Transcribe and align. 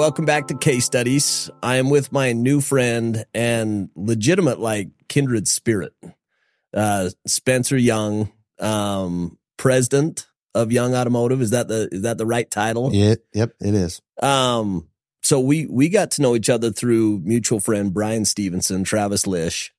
welcome 0.00 0.24
back 0.24 0.46
to 0.46 0.56
Case 0.56 0.86
Studies. 0.86 1.50
I 1.62 1.76
am 1.76 1.90
with 1.90 2.10
my 2.10 2.32
new 2.32 2.62
friend 2.62 3.26
and 3.34 3.90
legitimate, 3.94 4.58
like 4.58 4.88
kindred 5.10 5.46
spirit, 5.46 5.92
uh, 6.72 7.10
Spencer 7.26 7.76
Young, 7.76 8.32
um, 8.58 9.36
president 9.58 10.26
of 10.54 10.72
Young 10.72 10.94
Automotive. 10.94 11.42
Is 11.42 11.50
that 11.50 11.68
the 11.68 11.90
is 11.92 12.00
that 12.00 12.16
the 12.16 12.24
right 12.24 12.50
title? 12.50 12.94
Yeah, 12.94 13.16
yep, 13.34 13.52
it 13.60 13.74
is. 13.74 14.00
Um, 14.22 14.88
so 15.20 15.38
we 15.38 15.66
we 15.66 15.90
got 15.90 16.12
to 16.12 16.22
know 16.22 16.34
each 16.34 16.48
other 16.48 16.70
through 16.70 17.18
mutual 17.18 17.60
friend 17.60 17.92
Brian 17.92 18.24
Stevenson, 18.24 18.84
Travis 18.84 19.26
Lish, 19.26 19.70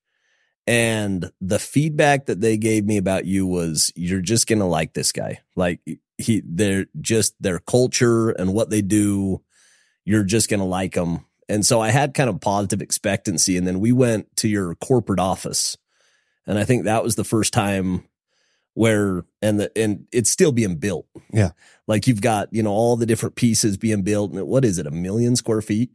and 0.68 1.32
the 1.40 1.58
feedback 1.58 2.26
that 2.26 2.40
they 2.40 2.56
gave 2.56 2.84
me 2.84 2.96
about 2.96 3.24
you 3.24 3.44
was 3.44 3.92
you're 3.96 4.20
just 4.20 4.46
gonna 4.46 4.68
like 4.68 4.92
this 4.92 5.10
guy. 5.10 5.40
Like 5.56 5.80
he, 6.16 6.44
they're 6.46 6.86
just 7.00 7.34
their 7.42 7.58
culture 7.58 8.30
and 8.30 8.54
what 8.54 8.70
they 8.70 8.82
do. 8.82 9.42
You're 10.04 10.24
just 10.24 10.48
gonna 10.50 10.66
like 10.66 10.94
them. 10.94 11.24
And 11.48 11.66
so 11.66 11.80
I 11.80 11.90
had 11.90 12.14
kind 12.14 12.30
of 12.30 12.40
positive 12.40 12.80
expectancy, 12.80 13.56
and 13.56 13.66
then 13.66 13.80
we 13.80 13.92
went 13.92 14.34
to 14.36 14.48
your 14.48 14.74
corporate 14.76 15.20
office, 15.20 15.76
and 16.46 16.58
I 16.58 16.64
think 16.64 16.84
that 16.84 17.02
was 17.04 17.16
the 17.16 17.24
first 17.24 17.52
time 17.52 18.04
where 18.74 19.24
and 19.42 19.60
the 19.60 19.70
and 19.76 20.06
it's 20.12 20.30
still 20.30 20.52
being 20.52 20.76
built. 20.76 21.06
Yeah. 21.32 21.50
Like 21.86 22.06
you've 22.06 22.22
got, 22.22 22.48
you 22.52 22.62
know, 22.62 22.70
all 22.70 22.96
the 22.96 23.06
different 23.06 23.34
pieces 23.34 23.76
being 23.76 24.02
built. 24.02 24.32
And 24.32 24.46
what 24.46 24.64
is 24.64 24.78
it, 24.78 24.86
a 24.86 24.90
million 24.90 25.36
square 25.36 25.60
feet? 25.60 25.94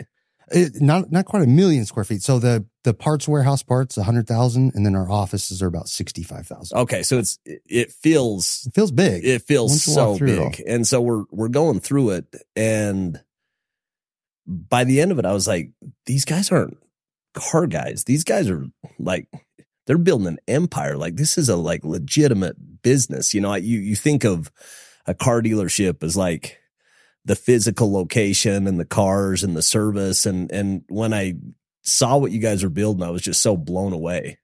It, 0.51 0.79
not 0.79 1.11
not 1.11 1.25
quite 1.25 1.43
a 1.43 1.47
million 1.47 1.85
square 1.85 2.05
feet. 2.05 2.21
So 2.21 2.39
the 2.39 2.65
the 2.83 2.93
parts 2.93 3.27
warehouse 3.27 3.63
parts 3.63 3.97
a 3.97 4.03
hundred 4.03 4.27
thousand, 4.27 4.73
and 4.75 4.85
then 4.85 4.95
our 4.95 5.09
offices 5.09 5.61
are 5.63 5.67
about 5.67 5.89
sixty 5.89 6.23
five 6.23 6.45
thousand. 6.47 6.77
Okay, 6.77 7.03
so 7.03 7.17
it's 7.17 7.39
it 7.45 7.91
feels 7.91 8.65
It 8.67 8.73
feels 8.75 8.91
big. 8.91 9.25
it 9.25 9.41
feels 9.41 9.81
so 9.81 10.09
walk 10.11 10.17
through 10.19 10.33
it 10.33 10.39
all. 10.39 10.49
big, 10.51 10.63
and 10.67 10.87
so 10.87 11.01
we're 11.01 11.23
we're 11.31 11.47
going 11.49 11.79
through 11.79 12.11
it, 12.11 12.33
and 12.55 13.21
by 14.47 14.83
the 14.83 15.01
end 15.01 15.11
of 15.11 15.19
it, 15.19 15.25
I 15.25 15.33
was 15.33 15.47
like, 15.47 15.71
these 16.05 16.25
guys 16.25 16.51
aren't 16.51 16.77
car 17.33 17.67
guys. 17.67 18.03
These 18.05 18.23
guys 18.23 18.49
are 18.49 18.65
like 18.99 19.27
they're 19.85 19.97
building 19.97 20.27
an 20.27 20.39
empire. 20.47 20.97
Like 20.97 21.15
this 21.15 21.37
is 21.37 21.49
a 21.49 21.55
like 21.55 21.83
legitimate 21.83 22.81
business. 22.81 23.33
You 23.33 23.41
know, 23.41 23.53
you 23.55 23.79
you 23.79 23.95
think 23.95 24.23
of 24.23 24.51
a 25.05 25.13
car 25.13 25.41
dealership 25.41 26.03
as 26.03 26.17
like 26.17 26.59
the 27.25 27.35
physical 27.35 27.91
location 27.91 28.67
and 28.67 28.79
the 28.79 28.85
cars 28.85 29.43
and 29.43 29.55
the 29.55 29.61
service 29.61 30.25
and 30.25 30.51
and 30.51 30.83
when 30.89 31.13
I 31.13 31.35
saw 31.83 32.17
what 32.17 32.31
you 32.31 32.39
guys 32.39 32.63
were 32.63 32.69
building, 32.69 33.03
I 33.03 33.11
was 33.11 33.21
just 33.21 33.41
so 33.41 33.55
blown 33.55 33.93
away. 33.93 34.39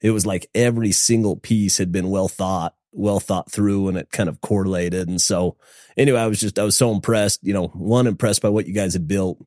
It 0.00 0.10
was 0.10 0.26
like 0.26 0.48
every 0.54 0.92
single 0.92 1.36
piece 1.36 1.78
had 1.78 1.92
been 1.92 2.10
well 2.10 2.28
thought, 2.28 2.74
well 2.98 3.20
thought 3.20 3.50
through, 3.50 3.88
and 3.88 3.96
it 3.96 4.10
kind 4.10 4.28
of 4.28 4.40
correlated. 4.40 5.08
And 5.08 5.20
so, 5.20 5.56
anyway, 5.96 6.20
I 6.20 6.26
was 6.26 6.40
just 6.40 6.58
I 6.58 6.64
was 6.64 6.76
so 6.76 6.92
impressed. 6.92 7.40
You 7.42 7.54
know, 7.54 7.68
one 7.68 8.06
impressed 8.06 8.42
by 8.42 8.48
what 8.48 8.66
you 8.66 8.74
guys 8.74 8.92
had 8.92 9.08
built, 9.08 9.38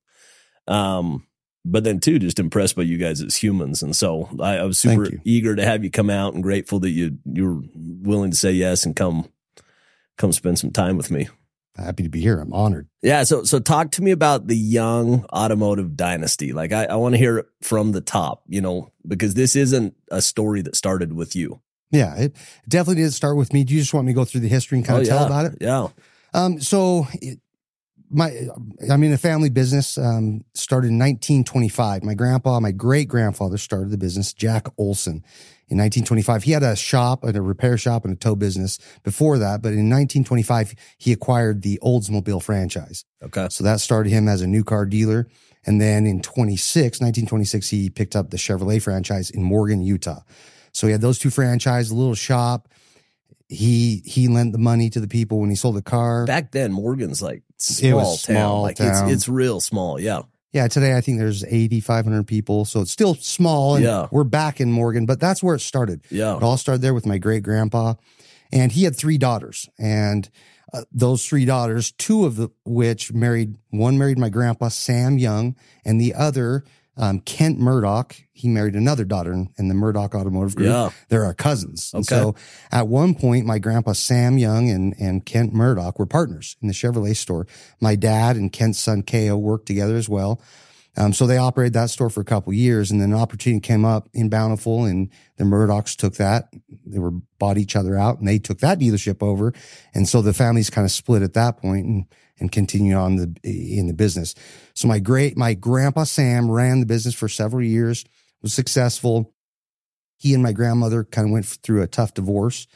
um, 0.68 1.28
but 1.66 1.84
then 1.84 2.00
two 2.00 2.20
just 2.20 2.40
impressed 2.40 2.76
by 2.76 2.84
you 2.84 2.98
guys 2.98 3.22
as 3.22 3.36
humans. 3.36 3.84
And 3.84 3.96
so 3.96 4.30
I, 4.40 4.58
I 4.58 4.64
was 4.64 4.80
super 4.80 5.08
eager 5.24 5.56
to 5.56 5.66
have 5.66 5.84
you 5.84 5.92
come 5.92 6.10
out 6.10 6.34
and 6.34 6.44
grateful 6.44 6.80
that 6.80 6.90
you 6.90 7.18
you're 7.26 7.62
willing 7.76 8.32
to 8.32 8.38
say 8.38 8.52
yes 8.52 8.86
and 8.86 8.96
come 8.96 9.30
come 10.18 10.32
spend 10.32 10.60
some 10.60 10.72
time 10.72 10.98
with 10.98 11.12
me. 11.12 11.28
Happy 11.78 12.04
to 12.04 12.10
be 12.10 12.20
here. 12.20 12.40
I'm 12.40 12.54
honored. 12.54 12.88
Yeah. 13.02 13.24
So, 13.24 13.44
so 13.44 13.60
talk 13.60 13.92
to 13.92 14.04
me 14.04 14.12
about 14.12 14.48
the 14.48 14.58
young 14.58 15.26
automotive 15.32 15.96
dynasty. 15.96 16.52
Like, 16.52 16.74
I, 16.74 16.86
I 16.86 16.96
want 16.96 17.14
to 17.14 17.20
hear 17.20 17.38
it 17.40 17.46
from 17.62 17.94
the 17.94 18.02
top, 18.02 18.44
you 18.48 18.60
know, 18.60 18.92
because 19.08 19.36
this 19.36 19.56
isn't 19.56 19.96
a 20.12 20.22
story 20.22 20.62
that 20.64 20.76
started 20.76 21.14
with 21.14 21.36
you. 21.36 21.62
Yeah, 21.92 22.16
it 22.16 22.36
definitely 22.68 23.04
did 23.04 23.14
start 23.14 23.36
with 23.38 23.54
me. 23.54 23.64
Do 23.64 23.74
you 23.74 23.82
just 23.82 23.94
want 23.94 24.08
me 24.08 24.14
to 24.14 24.16
go 24.16 24.26
through 24.26 24.42
the 24.42 24.48
history 24.48 24.78
and 24.78 24.86
kind 24.86 25.02
of 25.02 25.08
Oh, 25.08 25.10
tell 25.10 25.20
yeah. 25.22 25.26
about 25.26 25.46
it? 25.46 25.58
Yeah. 25.62 25.88
Um, 26.34 26.62
so 26.62 27.08
it, 27.22 27.40
my, 28.10 28.32
I'm 28.90 29.04
in 29.04 29.14
a 29.14 29.18
family 29.18 29.50
business, 29.50 29.98
um, 29.98 30.44
started 30.54 30.88
in 30.88 31.00
1925. 31.00 32.04
My 32.04 32.14
grandpa, 32.14 32.60
my 32.60 32.72
great 32.72 33.08
grandfather 33.08 33.58
started 33.58 33.90
the 33.92 33.98
business, 33.98 34.34
Jack 34.34 34.68
Olson 34.78 35.24
in 35.70 35.78
1925. 35.78 36.44
He 36.44 36.52
had 36.52 36.64
a 36.64 36.76
shop 36.76 37.24
and 37.24 37.38
a 37.38 37.42
repair 37.42 37.78
shop 37.78 38.04
and 38.04 38.14
a 38.14 38.18
tow 38.18 38.36
business 38.36 38.80
before 39.04 39.38
that. 39.38 39.62
But 39.62 39.70
in 39.70 39.90
1925, 39.90 40.76
he 40.98 41.14
acquired 41.14 41.62
the 41.62 41.80
Oldsmobile 41.82 42.44
franchise. 42.44 43.06
Okay. 43.24 43.48
So 43.50 43.64
that 43.64 43.80
started 43.80 44.10
him 44.10 44.28
as 44.28 44.42
a 44.42 44.48
new 44.48 44.64
car 44.66 44.86
dealer. 44.86 45.28
And 45.66 45.80
then 45.80 46.06
in 46.06 46.22
26, 46.22 47.00
1926, 47.00 47.70
he 47.70 47.90
picked 47.90 48.16
up 48.16 48.30
the 48.32 48.38
Chevrolet 48.38 48.82
franchise 48.82 49.30
in 49.30 49.44
Morgan, 49.44 49.82
Utah. 49.82 50.22
So 50.74 50.88
he 50.88 50.92
had 50.92 51.02
those 51.02 51.20
two 51.20 51.30
franchises, 51.30 51.92
a 51.92 51.96
little 51.96 52.16
shop. 52.16 52.68
He 53.48 54.02
he 54.06 54.28
lent 54.28 54.54
the 54.54 54.58
money 54.58 54.90
to 54.92 55.00
the 55.02 55.08
people 55.08 55.40
when 55.40 55.50
he 55.50 55.56
sold 55.56 55.76
the 55.76 55.82
car. 55.82 56.26
Back 56.26 56.52
then, 56.52 56.72
Morgan's 56.72 57.22
like 57.22 57.44
small 57.58 58.16
town. 58.16 58.18
small 58.18 58.62
like 58.62 58.78
town. 58.78 59.06
it's 59.06 59.14
it's 59.14 59.30
real 59.30 59.60
small. 59.60 60.00
Yeah. 60.00 60.22
Yeah, 60.54 60.68
today 60.68 60.98
I 60.98 61.02
think 61.02 61.18
there's 61.18 61.46
8,500 61.46 62.28
people. 62.28 62.66
So 62.66 62.82
it's 62.82 62.92
still 62.92 63.16
small 63.16 63.76
and 63.76 63.86
Yeah. 63.86 64.08
we're 64.12 64.26
back 64.26 64.60
in 64.60 64.70
Morgan, 64.70 65.06
but 65.06 65.18
that's 65.22 65.42
where 65.42 65.56
it 65.56 65.62
started. 65.62 66.02
Yeah. 66.10 66.36
It 66.36 66.44
all 66.44 66.58
started 66.58 66.82
there 66.82 66.94
with 66.94 67.06
my 67.06 67.18
great 67.18 67.42
grandpa. 67.44 67.94
And 68.52 68.70
he 68.74 68.84
had 68.84 68.98
three 68.98 69.18
daughters. 69.18 69.70
And 69.80 70.30
uh, 70.74 70.84
those 70.92 71.26
three 71.26 71.46
daughters, 71.46 71.94
two 71.94 72.26
of 72.26 72.36
the, 72.36 72.50
which 72.66 73.14
married, 73.14 73.56
one 73.70 73.98
married 73.98 74.18
my 74.20 74.28
grandpa, 74.28 74.68
Sam 74.68 75.18
Young, 75.18 75.56
and 75.86 76.02
the 76.02 76.14
other, 76.16 76.66
um, 76.98 77.20
Kent 77.22 77.58
Murdock. 77.60 78.16
He 78.34 78.48
married 78.48 78.76
another 78.76 79.06
daughter 79.06 79.32
in, 79.34 79.50
in 79.58 79.68
the 79.68 79.74
Murdock 79.74 80.14
Automotive 80.14 80.56
Group. 80.56 80.70
Yeah. 80.70 80.90
They're 81.10 81.24
our 81.24 81.34
cousins. 81.34 81.92
And 81.94 82.02
Okay. 82.02 82.16
so 82.22 82.36
at 82.72 82.88
one 82.88 83.16
point, 83.16 83.46
my 83.46 83.60
grandpa, 83.60 83.94
Sam 83.94 84.38
Young 84.38 84.70
and, 84.70 84.94
and 85.00 85.26
Kent 85.26 85.54
Murdock 85.54 85.98
were 86.00 86.06
partners 86.06 86.58
in 86.62 86.68
the 86.68 86.74
Chevrolet 86.74 87.16
store. 87.16 87.48
My 87.80 87.96
dad 87.96 88.36
and 88.36 88.52
Kent's 88.52 88.80
son, 88.80 89.04
Ko, 89.04 89.38
worked 89.38 89.68
together 89.68 89.96
as 89.96 90.10
well. 90.10 90.42
Um, 90.98 91.14
so 91.14 91.26
they 91.26 91.38
operated 91.38 91.72
that 91.74 91.90
store 91.90 92.10
for 92.10 92.20
a 92.20 92.26
couple 92.26 92.52
years 92.52 92.92
and 92.92 93.00
then 93.00 93.14
an 93.14 93.18
opportunity 93.18 93.62
came 93.62 93.86
up 93.86 94.10
in 94.14 94.28
Bountiful 94.28 94.84
and 94.84 95.10
the 95.38 95.46
Murdocks 95.46 95.96
took 95.96 96.16
that. 96.16 96.50
They 96.86 97.00
were 97.00 97.12
bought 97.40 97.58
each 97.58 97.78
other 97.78 97.96
out 97.98 98.20
and 98.20 98.28
they 98.28 98.40
took 98.40 98.60
that 98.60 98.78
dealership 98.80 99.24
over. 99.24 99.54
And 99.94 100.10
so 100.10 100.22
the 100.22 100.34
families 100.34 100.70
kind 100.70 100.84
of 100.84 100.92
split 100.92 101.22
at 101.22 101.34
that 101.34 101.56
point 101.58 101.86
and, 101.86 102.06
and 102.42 102.52
continue 102.52 102.96
on 102.96 103.16
the, 103.16 103.34
in 103.44 103.88
the 103.88 103.94
business. 103.94 104.36
So 104.74 104.90
my 104.90 105.00
great, 105.00 105.38
my 105.38 105.54
grandpa 105.54 106.04
Sam 106.04 106.52
ran 106.52 106.82
the 106.82 106.86
business 106.86 107.16
for 107.16 107.30
several 107.30 107.64
years, 107.64 108.04
was 108.42 108.54
successful. 108.54 109.34
He 110.18 110.34
and 110.34 110.44
my 110.44 110.52
grandmother 110.52 111.06
kind 111.06 111.28
of 111.28 111.32
went 111.32 111.46
through 111.46 111.82
a 111.82 111.88
tough 111.88 112.14
divorce 112.14 112.68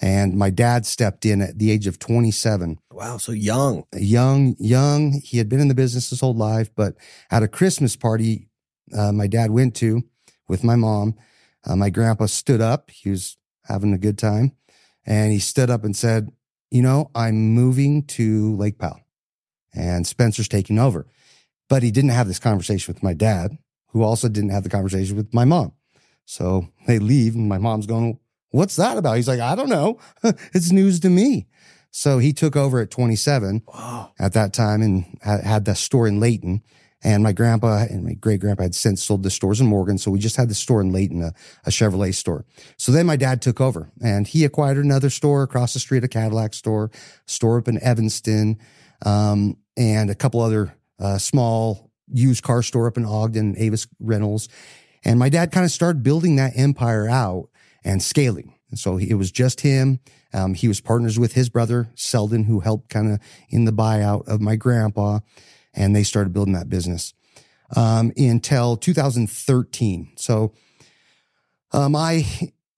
and 0.00 0.36
my 0.36 0.50
dad 0.50 0.86
stepped 0.86 1.24
in 1.24 1.40
at 1.40 1.58
the 1.58 1.70
age 1.70 1.86
of 1.86 1.98
27 1.98 2.78
Wow. 2.92 3.16
So 3.16 3.32
young. 3.32 3.84
young, 3.94 4.54
young. 4.58 5.20
He 5.24 5.38
had 5.38 5.48
been 5.48 5.60
in 5.60 5.68
the 5.68 5.74
business 5.74 6.10
his 6.10 6.20
whole 6.20 6.34
life, 6.34 6.70
but 6.74 6.94
at 7.30 7.42
a 7.42 7.48
Christmas 7.48 7.96
party 7.96 8.48
uh, 8.96 9.12
my 9.12 9.26
dad 9.26 9.50
went 9.50 9.74
to 9.76 10.02
with 10.48 10.62
my 10.62 10.76
mom, 10.76 11.14
uh, 11.66 11.74
my 11.74 11.90
grandpa 11.90 12.26
stood 12.26 12.60
up. 12.60 12.90
He 12.90 13.08
was 13.10 13.36
having 13.64 13.94
a 13.94 13.98
good 13.98 14.18
time, 14.18 14.52
and 15.06 15.32
he 15.32 15.38
stood 15.38 15.70
up 15.70 15.84
and 15.84 15.96
said, 15.96 16.28
"You 16.70 16.82
know, 16.82 17.10
I'm 17.14 17.54
moving 17.54 18.02
to 18.18 18.54
Lake 18.56 18.78
Powell, 18.78 19.00
and 19.74 20.06
Spencer's 20.06 20.48
taking 20.48 20.78
over." 20.78 21.06
But 21.68 21.82
he 21.82 21.90
didn't 21.90 22.10
have 22.10 22.26
this 22.28 22.38
conversation 22.38 22.92
with 22.92 23.02
my 23.02 23.14
dad, 23.14 23.58
who 23.88 24.02
also 24.02 24.28
didn't 24.28 24.50
have 24.50 24.64
the 24.64 24.70
conversation 24.70 25.16
with 25.16 25.32
my 25.32 25.44
mom. 25.44 25.72
So 26.26 26.68
they 26.86 26.98
leave, 26.98 27.34
and 27.34 27.48
my 27.48 27.58
mom's 27.58 27.86
going, 27.86 28.18
"What's 28.50 28.76
that 28.76 28.96
about?" 28.98 29.16
He's 29.16 29.28
like, 29.28 29.40
"I 29.40 29.54
don't 29.54 29.68
know. 29.68 29.98
it's 30.22 30.70
news 30.70 31.00
to 31.00 31.10
me." 31.10 31.46
So 31.96 32.18
he 32.18 32.32
took 32.32 32.56
over 32.56 32.80
at 32.80 32.90
27 32.90 33.62
Wow. 33.68 34.10
at 34.18 34.32
that 34.32 34.52
time 34.52 34.82
and 34.82 35.16
had, 35.22 35.64
the 35.64 35.76
store 35.76 36.08
in 36.08 36.18
Layton. 36.18 36.62
And 37.04 37.22
my 37.22 37.30
grandpa 37.30 37.84
and 37.88 38.02
my 38.02 38.14
great 38.14 38.40
grandpa 38.40 38.64
had 38.64 38.74
since 38.74 39.00
sold 39.04 39.22
the 39.22 39.30
stores 39.30 39.60
in 39.60 39.68
Morgan. 39.68 39.98
So 39.98 40.10
we 40.10 40.18
just 40.18 40.34
had 40.34 40.48
the 40.48 40.56
store 40.56 40.80
in 40.80 40.90
Layton, 40.90 41.22
a, 41.22 41.32
a 41.64 41.70
Chevrolet 41.70 42.12
store. 42.12 42.46
So 42.78 42.90
then 42.90 43.06
my 43.06 43.14
dad 43.14 43.40
took 43.40 43.60
over 43.60 43.92
and 44.02 44.26
he 44.26 44.44
acquired 44.44 44.78
another 44.78 45.08
store 45.08 45.44
across 45.44 45.72
the 45.74 45.78
street, 45.78 46.02
a 46.02 46.08
Cadillac 46.08 46.52
store, 46.54 46.90
store 47.26 47.58
up 47.58 47.68
in 47.68 47.80
Evanston, 47.80 48.58
um, 49.04 49.56
and 49.76 50.10
a 50.10 50.14
couple 50.14 50.40
other 50.40 50.74
uh, 50.98 51.18
small 51.18 51.90
used 52.12 52.42
car 52.42 52.62
store 52.62 52.86
up 52.86 52.96
in 52.96 53.04
Ogden, 53.04 53.54
Avis 53.58 53.86
Rentals. 54.00 54.48
And 55.04 55.18
my 55.18 55.28
dad 55.28 55.52
kind 55.52 55.64
of 55.64 55.70
started 55.70 56.02
building 56.02 56.36
that 56.36 56.52
empire 56.56 57.08
out 57.08 57.48
and 57.84 58.02
scaling. 58.02 58.54
And 58.70 58.78
so 58.78 58.96
he- 58.96 59.10
it 59.10 59.14
was 59.14 59.30
just 59.30 59.60
him. 59.60 60.00
Um, 60.32 60.54
he 60.54 60.68
was 60.68 60.80
partners 60.80 61.18
with 61.18 61.34
his 61.34 61.48
brother, 61.48 61.90
Selden, 61.94 62.44
who 62.44 62.60
helped 62.60 62.88
kind 62.88 63.12
of 63.12 63.20
in 63.50 63.64
the 63.64 63.72
buyout 63.72 64.26
of 64.26 64.40
my 64.40 64.56
grandpa. 64.56 65.20
And 65.74 65.94
they 65.94 66.02
started 66.02 66.32
building 66.32 66.54
that 66.54 66.68
business 66.68 67.14
um, 67.76 68.12
until 68.16 68.76
2013. 68.76 70.12
So 70.16 70.52
um, 71.72 71.96
I, 71.96 72.24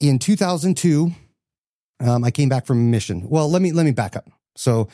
in 0.01 0.19
2002, 0.19 1.13
um, 2.01 2.25
I 2.25 2.31
came 2.31 2.49
back 2.49 2.67
from 2.67 2.79
a 2.79 2.83
mission. 2.83 3.29
Well, 3.29 3.51
let 3.51 3.63
me, 3.63 3.73
let 3.73 3.85
me 3.85 3.93
back 3.93 4.17
up. 4.17 4.29
So 4.57 4.89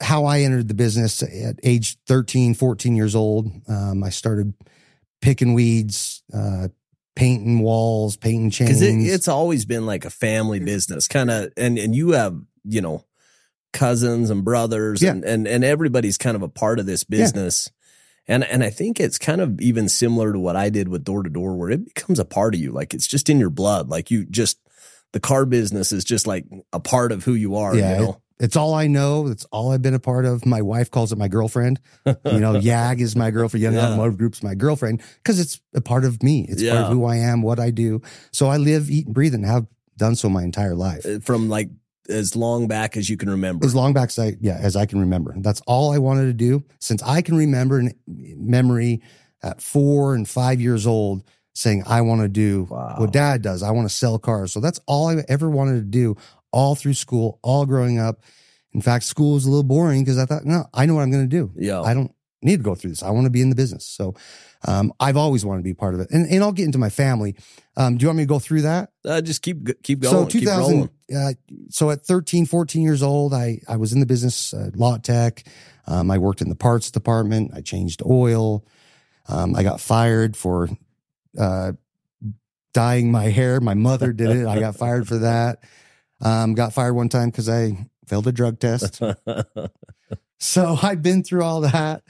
how 0.00 0.24
I 0.26 0.40
entered 0.40 0.68
the 0.68 0.74
business 0.74 1.22
at 1.22 1.58
age 1.62 1.96
13, 2.06 2.54
14 2.54 2.94
years 2.96 3.14
old, 3.14 3.50
um, 3.68 4.02
I 4.04 4.10
started 4.10 4.54
picking 5.20 5.54
weeds, 5.54 6.22
uh, 6.32 6.68
painting 7.16 7.60
walls, 7.60 8.16
painting 8.16 8.50
chains. 8.50 8.80
Because 8.80 8.82
it, 8.82 8.94
it's 9.14 9.28
always 9.28 9.64
been 9.64 9.86
like 9.86 10.04
a 10.04 10.10
family 10.10 10.60
business, 10.60 11.08
kind 11.08 11.30
of, 11.30 11.52
and 11.56 11.78
and 11.78 11.94
you 11.96 12.10
have 12.12 12.38
you 12.64 12.80
know 12.80 13.04
cousins 13.72 14.30
and 14.30 14.44
brothers, 14.44 15.02
Yeah. 15.02 15.10
and 15.12 15.24
and 15.24 15.46
and 15.48 15.64
everybody's 15.64 16.18
kind 16.18 16.36
of 16.36 16.42
a 16.42 16.48
part 16.48 16.78
of 16.78 16.86
this 16.86 17.04
business. 17.04 17.70
And 18.26 18.44
and 18.44 18.62
I 18.62 18.70
think 18.70 19.00
it's 19.00 19.18
kind 19.18 19.40
of 19.40 19.60
even 19.60 19.88
similar 19.88 20.32
to 20.32 20.38
what 20.38 20.54
I 20.54 20.68
did 20.70 20.88
with 20.88 21.02
door 21.04 21.22
to 21.22 21.30
door, 21.30 21.56
where 21.56 21.70
it 21.70 21.84
becomes 21.86 22.18
a 22.18 22.24
part 22.24 22.54
of 22.54 22.60
you. 22.60 22.72
Like 22.72 22.92
it's 22.94 23.06
just 23.06 23.28
in 23.30 23.40
your 23.40 23.50
blood. 23.50 23.88
Like 23.88 24.10
you 24.10 24.26
just 24.26 24.58
the 25.12 25.20
car 25.20 25.46
business 25.46 25.90
is 25.92 26.04
just 26.04 26.26
like 26.26 26.44
a 26.72 26.78
part 26.80 27.10
of 27.10 27.24
who 27.24 27.32
you 27.32 27.56
are. 27.56 27.74
Yeah, 27.74 27.94
You 27.98 28.04
know? 28.04 28.20
It's 28.40 28.56
all 28.56 28.74
I 28.74 28.86
know. 28.86 29.26
It's 29.26 29.44
all 29.46 29.72
I've 29.72 29.82
been 29.82 29.94
a 29.94 29.98
part 29.98 30.24
of. 30.24 30.46
My 30.46 30.62
wife 30.62 30.90
calls 30.90 31.10
it 31.12 31.18
my 31.18 31.28
girlfriend. 31.28 31.80
You 32.06 32.14
know, 32.40 32.54
YAG 32.60 33.00
is 33.00 33.16
my 33.16 33.30
girlfriend. 33.30 33.62
Young 33.62 33.74
Yeah. 33.74 33.86
Automotive 33.88 34.16
Group's 34.18 34.42
my 34.42 34.54
girlfriend 34.54 35.02
because 35.22 35.40
it's 35.40 35.60
a 35.74 35.80
part 35.80 36.04
of 36.04 36.22
me. 36.22 36.46
It's 36.48 36.62
part 36.62 36.84
of 36.84 36.92
who 36.92 37.04
I 37.04 37.16
am, 37.16 37.42
what 37.42 37.58
I 37.58 37.70
do. 37.70 38.00
So 38.32 38.46
I 38.48 38.56
live, 38.56 38.90
eat, 38.90 39.06
and 39.06 39.14
breathe, 39.14 39.34
and 39.34 39.44
have 39.44 39.66
done 39.96 40.14
so 40.14 40.28
my 40.28 40.44
entire 40.44 40.74
life. 40.76 41.04
Uh, 41.04 41.18
From 41.18 41.48
like 41.48 41.70
as 42.08 42.34
long 42.36 42.68
back 42.68 42.96
as 42.96 43.10
you 43.10 43.16
can 43.16 43.28
remember. 43.28 43.66
As 43.66 43.74
long 43.74 43.92
back 43.92 44.08
as 44.10 44.18
I, 44.18 44.36
yeah, 44.40 44.56
as 44.60 44.76
I 44.76 44.86
can 44.86 45.00
remember. 45.00 45.34
That's 45.38 45.60
all 45.66 45.92
I 45.92 45.98
wanted 45.98 46.26
to 46.26 46.32
do 46.32 46.64
since 46.80 47.02
I 47.02 47.20
can 47.22 47.36
remember 47.36 47.80
in 47.80 47.92
memory 48.06 49.02
at 49.42 49.60
four 49.60 50.14
and 50.14 50.28
five 50.28 50.60
years 50.60 50.86
old 50.86 51.22
saying, 51.54 51.82
I 51.86 52.00
want 52.02 52.20
to 52.22 52.28
do 52.28 52.68
Wow. 52.70 52.94
what 52.98 53.12
dad 53.12 53.42
does. 53.42 53.62
I 53.64 53.72
want 53.72 53.88
to 53.88 53.94
sell 53.94 54.18
cars. 54.18 54.52
So 54.52 54.60
that's 54.60 54.80
all 54.86 55.08
I 55.08 55.24
ever 55.28 55.50
wanted 55.50 55.74
to 55.74 55.82
do 55.82 56.16
all 56.52 56.74
through 56.74 56.94
school, 56.94 57.38
all 57.42 57.66
growing 57.66 57.98
up. 57.98 58.22
In 58.72 58.80
fact, 58.82 59.04
school 59.04 59.34
was 59.34 59.44
a 59.44 59.50
little 59.50 59.64
boring 59.64 60.02
because 60.04 60.18
I 60.18 60.26
thought, 60.26 60.44
no, 60.44 60.66
I 60.74 60.86
know 60.86 60.94
what 60.94 61.02
I'm 61.02 61.10
going 61.10 61.28
to 61.28 61.36
do. 61.36 61.52
Yeah. 61.56 61.80
I 61.80 61.94
don't 61.94 62.12
need 62.42 62.58
to 62.58 62.62
go 62.62 62.74
through 62.74 62.90
this. 62.90 63.02
I 63.02 63.10
want 63.10 63.24
to 63.24 63.30
be 63.30 63.40
in 63.40 63.50
the 63.50 63.56
business. 63.56 63.86
So 63.86 64.14
um, 64.66 64.92
I've 65.00 65.16
always 65.16 65.44
wanted 65.44 65.60
to 65.60 65.64
be 65.64 65.74
part 65.74 65.94
of 65.94 66.00
it. 66.00 66.10
And, 66.10 66.28
and 66.30 66.42
I'll 66.42 66.52
get 66.52 66.66
into 66.66 66.78
my 66.78 66.90
family. 66.90 67.36
Um, 67.76 67.96
do 67.96 68.02
you 68.02 68.08
want 68.08 68.18
me 68.18 68.22
to 68.24 68.28
go 68.28 68.38
through 68.38 68.62
that? 68.62 68.90
Uh, 69.04 69.20
just 69.20 69.42
keep 69.42 69.82
keep 69.82 70.04
so 70.04 70.10
going. 70.10 70.26
keep 70.28 70.42
2000 70.42 70.60
rolling. 70.60 70.90
uh, 71.16 71.32
so 71.70 71.90
at 71.90 72.04
13 72.04 72.44
14 72.44 72.82
years 72.82 73.02
old 73.02 73.32
i 73.32 73.60
i 73.68 73.76
was 73.76 73.92
in 73.92 74.00
the 74.00 74.06
business 74.06 74.52
uh, 74.52 74.70
lot 74.74 75.02
tech 75.04 75.44
um, 75.86 76.10
i 76.10 76.18
worked 76.18 76.42
in 76.42 76.48
the 76.48 76.54
parts 76.56 76.90
department 76.90 77.52
i 77.54 77.60
changed 77.60 78.02
oil 78.04 78.66
um, 79.28 79.54
i 79.54 79.62
got 79.62 79.80
fired 79.80 80.36
for 80.36 80.68
uh, 81.38 81.72
dyeing 82.74 83.10
my 83.10 83.26
hair 83.26 83.60
my 83.60 83.74
mother 83.74 84.12
did 84.12 84.30
it 84.30 84.46
i 84.46 84.58
got 84.58 84.76
fired 84.76 85.06
for 85.06 85.18
that 85.18 85.62
um, 86.20 86.54
got 86.54 86.72
fired 86.72 86.94
one 86.94 87.08
time 87.08 87.30
because 87.30 87.48
i 87.48 87.86
failed 88.06 88.26
a 88.26 88.32
drug 88.32 88.58
test 88.58 89.00
so 90.38 90.78
i've 90.82 91.02
been 91.02 91.22
through 91.22 91.42
all 91.42 91.60
that 91.60 92.02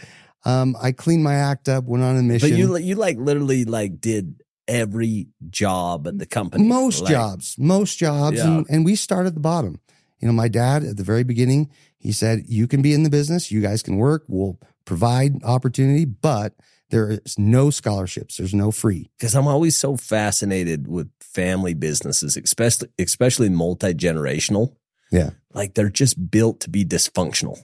um, 0.45 0.77
i 0.83 0.93
cleaned 0.93 1.23
my 1.25 1.35
act 1.35 1.69
up 1.69 1.85
went 1.85 2.05
on 2.05 2.17
a 2.17 2.23
mission 2.23 2.51
but 2.51 2.57
you 2.59 2.77
you 2.79 2.95
like 2.95 3.17
literally 3.19 3.65
like 3.65 4.01
did 4.01 4.43
every 4.67 5.29
job 5.49 6.07
at 6.07 6.19
the 6.19 6.27
company. 6.27 6.63
most 6.65 7.03
Like, 7.03 7.11
jobs 7.13 7.57
most 7.59 7.99
jobs 7.99 8.37
Yeah. 8.37 8.59
and, 8.59 8.67
and 8.69 8.85
we 8.85 8.95
start 8.97 9.27
at 9.27 9.35
the 9.35 9.41
bottom 9.41 9.81
you 10.21 10.27
know 10.29 10.33
my 10.35 10.49
dad 10.49 10.85
at 10.85 10.97
the 10.97 11.03
very 11.05 11.25
beginning 11.25 11.71
he 11.99 12.13
said 12.13 12.45
you 12.47 12.67
can 12.69 12.83
be 12.83 12.93
in 12.93 13.03
the 13.03 13.11
business 13.11 13.51
you 13.51 13.61
guys 13.63 13.83
can 13.83 13.97
work 13.97 14.25
we'll 14.29 14.59
provide 14.85 15.43
opportunity 15.43 16.05
but 16.05 16.55
there 16.91 17.11
is 17.11 17.39
no 17.39 17.71
scholarships 17.71 18.37
there's 18.39 18.55
no 18.55 18.71
free 18.71 19.11
because 19.19 19.35
I'm 19.35 19.47
always 19.47 19.77
so 19.77 19.97
fascinated 19.97 20.89
with 20.89 21.11
family 21.21 21.75
businesses, 21.75 22.37
especially 22.37 22.89
especially 22.99 23.49
multi 23.49 23.95
generational. 23.95 24.75
Yeah. 25.11 25.31
like 25.55 25.75
they're 25.75 25.89
just 25.91 26.31
built 26.31 26.61
to 26.61 26.71
be 26.71 26.85
dysfunctional. 26.85 27.59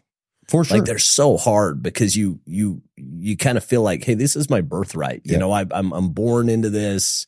for 0.49 0.65
sure 0.65 0.79
Like 0.79 0.87
they're 0.87 0.99
so 0.99 1.37
hard 1.37 1.83
because 1.83 2.17
you 2.17 2.41
you 2.47 2.83
you 2.97 3.37
kind 3.37 3.59
of 3.59 3.65
feel 3.65 3.83
like, 3.83 4.05
hey, 4.05 4.15
this 4.15 4.37
is 4.37 4.49
my 4.51 4.61
birthright. 4.61 5.23
You 5.25 5.33
Yeah. 5.33 5.39
know, 5.39 5.53
I, 5.53 5.65
I'm 5.71 5.93
I'm 5.93 6.09
born 6.11 6.49
into 6.49 6.71
this. 6.71 7.27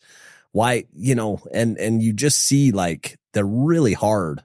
Why, 0.53 0.85
you 0.95 1.15
know, 1.15 1.41
and 1.53 1.77
and 1.79 2.03
you 2.03 2.13
just 2.15 2.39
see 2.39 2.73
like 2.73 3.19
they're 3.35 3.45
really 3.45 3.93
hard 3.93 4.43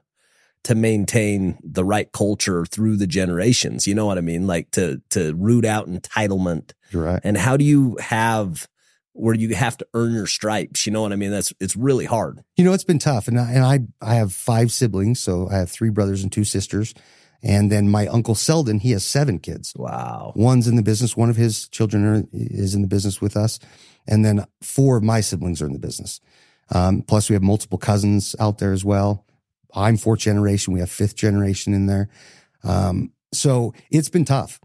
to 0.64 0.74
maintain 0.74 1.58
the 1.62 1.84
right 1.84 2.10
culture 2.12 2.64
through 2.64 2.96
the 2.96 3.06
generations. 3.06 3.86
You 3.86 3.94
know 3.94 4.06
what 4.06 4.18
I 4.18 4.20
mean? 4.20 4.46
Like 4.46 4.70
to 4.72 5.02
to 5.10 5.34
root 5.34 5.64
out 5.64 5.88
entitlement 5.88 6.72
you're 6.90 7.02
right 7.04 7.20
and 7.24 7.36
how 7.36 7.56
do 7.56 7.64
you 7.64 7.96
have 8.00 8.68
where 9.14 9.34
you 9.34 9.54
have 9.54 9.76
to 9.76 9.86
earn 9.92 10.12
your 10.12 10.26
stripes? 10.26 10.86
You 10.86 10.92
know 10.92 11.02
what 11.02 11.12
I 11.12 11.16
mean? 11.16 11.30
That's 11.30 11.52
it's 11.60 11.76
really 11.76 12.04
hard. 12.06 12.42
you 12.56 12.64
know 12.64 12.72
it's 12.72 12.84
been 12.84 12.98
tough 12.98 13.28
and 13.28 13.38
I, 13.38 13.52
and 13.52 13.64
I 13.64 13.80
I 14.00 14.14
have 14.14 14.32
five 14.32 14.70
siblings 14.72 15.20
so 15.20 15.48
I 15.50 15.56
have 15.56 15.70
three 15.70 15.90
brothers 15.90 16.22
and 16.22 16.30
two 16.32 16.44
sisters 16.44 16.94
and 17.42 17.72
then 17.72 17.90
my 17.90 18.06
uncle 18.06 18.36
Selden 18.36 18.78
he 18.78 18.92
has 18.92 19.04
seven 19.04 19.38
kids 19.40 19.72
Wow. 19.76 20.32
One's 20.36 20.68
in 20.68 20.76
the 20.76 20.82
business. 20.82 21.16
One 21.16 21.28
of 21.30 21.36
his 21.36 21.68
children 21.68 22.04
are, 22.04 22.24
is 22.32 22.74
in 22.74 22.82
the 22.82 22.88
business 22.88 23.20
with 23.20 23.36
us. 23.36 23.58
And 24.06 24.24
then 24.24 24.46
four 24.62 24.96
of 24.96 25.02
my 25.02 25.20
siblings 25.20 25.60
are 25.60 25.66
in 25.66 25.72
the 25.72 25.78
business. 25.78 26.20
Um, 26.70 27.02
plus 27.02 27.28
we 27.28 27.34
have 27.34 27.42
multiple 27.42 27.78
cousins 27.78 28.34
out 28.40 28.58
there 28.58 28.72
as 28.72 28.84
well. 28.84 29.24
I'm 29.74 29.96
fourth 29.96 30.20
generation. 30.20 30.72
We 30.74 30.80
have 30.80 30.90
fifth 30.90 31.16
generation 31.16 31.74
in 31.74 31.86
there. 31.86 32.08
Um, 32.64 33.12
so 33.32 33.72
it's 33.90 34.08
been 34.08 34.24
tough, 34.24 34.60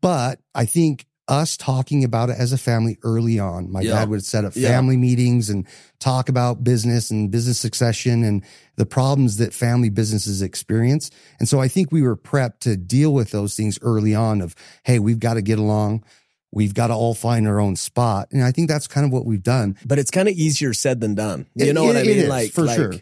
but 0.00 0.40
I 0.54 0.64
think 0.64 1.06
us 1.28 1.58
talking 1.58 2.04
about 2.04 2.30
it 2.30 2.36
as 2.38 2.54
a 2.54 2.58
family 2.58 2.96
early 3.02 3.38
on, 3.38 3.70
my 3.70 3.82
Yeah. 3.82 3.96
dad 3.96 4.08
would 4.08 4.24
set 4.24 4.46
up 4.46 4.54
Yeah. 4.56 4.68
family 4.70 4.96
meetings 4.96 5.50
and 5.50 5.66
talk 6.00 6.30
about 6.30 6.64
business 6.64 7.10
and 7.10 7.30
business 7.30 7.58
succession 7.58 8.24
and 8.24 8.42
the 8.76 8.86
problems 8.86 9.36
that 9.36 9.52
family 9.52 9.90
businesses 9.90 10.40
experience. 10.40 11.10
And 11.38 11.46
so 11.46 11.60
I 11.60 11.68
think 11.68 11.92
we 11.92 12.00
were 12.00 12.16
prepped 12.16 12.60
to 12.60 12.78
deal 12.78 13.12
with 13.12 13.30
those 13.30 13.54
things 13.54 13.78
early 13.82 14.14
on 14.14 14.40
of, 14.40 14.54
Hey, 14.84 14.98
we've 14.98 15.20
got 15.20 15.34
to 15.34 15.42
get 15.42 15.58
along. 15.58 16.02
We've 16.50 16.72
got 16.72 16.86
to 16.86 16.94
all 16.94 17.12
find 17.12 17.46
our 17.46 17.60
own 17.60 17.76
spot. 17.76 18.28
And 18.32 18.42
I 18.42 18.50
think 18.50 18.70
that's 18.70 18.86
kind 18.86 19.04
of 19.04 19.12
what 19.12 19.26
we've 19.26 19.42
done. 19.42 19.76
But 19.84 19.98
it's 19.98 20.10
kind 20.10 20.28
of 20.30 20.34
easier 20.34 20.72
said 20.72 21.02
than 21.02 21.14
done. 21.14 21.44
You 21.54 21.66
It- 21.66 21.72
know 21.74 21.84
what 21.84 21.96
it- 21.96 22.06
I 22.06 22.08
mean? 22.08 22.18
is, 22.20 22.28
like 22.30 22.52
for 22.52 22.62
like, 22.64 22.76
sure. 22.76 22.94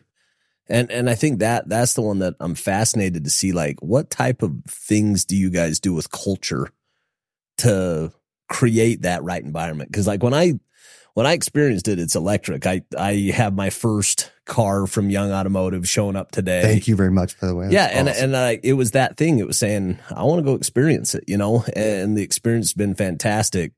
And 0.68 0.90
and 0.90 1.08
I 1.08 1.14
think 1.14 1.38
that 1.38 1.68
that's 1.68 1.94
the 1.94 2.02
one 2.02 2.18
that 2.20 2.34
I'm 2.40 2.54
fascinated 2.54 3.24
to 3.24 3.30
see. 3.30 3.52
Like, 3.52 3.80
what 3.80 4.10
type 4.10 4.42
of 4.42 4.64
things 4.68 5.24
do 5.24 5.36
you 5.36 5.50
guys 5.50 5.78
do 5.78 5.94
with 5.94 6.10
culture 6.10 6.70
to 7.58 8.12
create 8.48 9.02
that 9.02 9.22
right 9.22 9.42
environment? 9.42 9.90
Because 9.90 10.06
like 10.06 10.22
when 10.22 10.34
I 10.34 10.54
when 11.14 11.24
I 11.26 11.32
experienced 11.32 11.88
it, 11.88 11.98
it's 11.98 12.16
electric. 12.16 12.66
I 12.66 12.82
I 12.98 13.32
have 13.34 13.54
my 13.54 13.70
first 13.70 14.32
car 14.44 14.86
from 14.86 15.08
Young 15.08 15.32
Automotive 15.32 15.88
showing 15.88 16.16
up 16.16 16.32
today. 16.32 16.62
Thank 16.62 16.88
you 16.88 16.96
very 16.96 17.10
much, 17.10 17.40
by 17.40 17.46
the 17.46 17.54
way. 17.54 17.68
Yeah, 17.70 17.88
and 17.92 18.08
awesome. 18.08 18.24
and 18.24 18.34
uh, 18.34 18.60
it 18.62 18.74
was 18.74 18.90
that 18.90 19.16
thing. 19.16 19.38
It 19.38 19.46
was 19.46 19.56
saying 19.56 19.98
I 20.14 20.24
want 20.24 20.40
to 20.40 20.44
go 20.44 20.54
experience 20.54 21.14
it, 21.14 21.24
you 21.28 21.36
know, 21.36 21.64
and 21.74 22.18
the 22.18 22.22
experience 22.22 22.66
has 22.66 22.74
been 22.74 22.94
fantastic. 22.94 23.72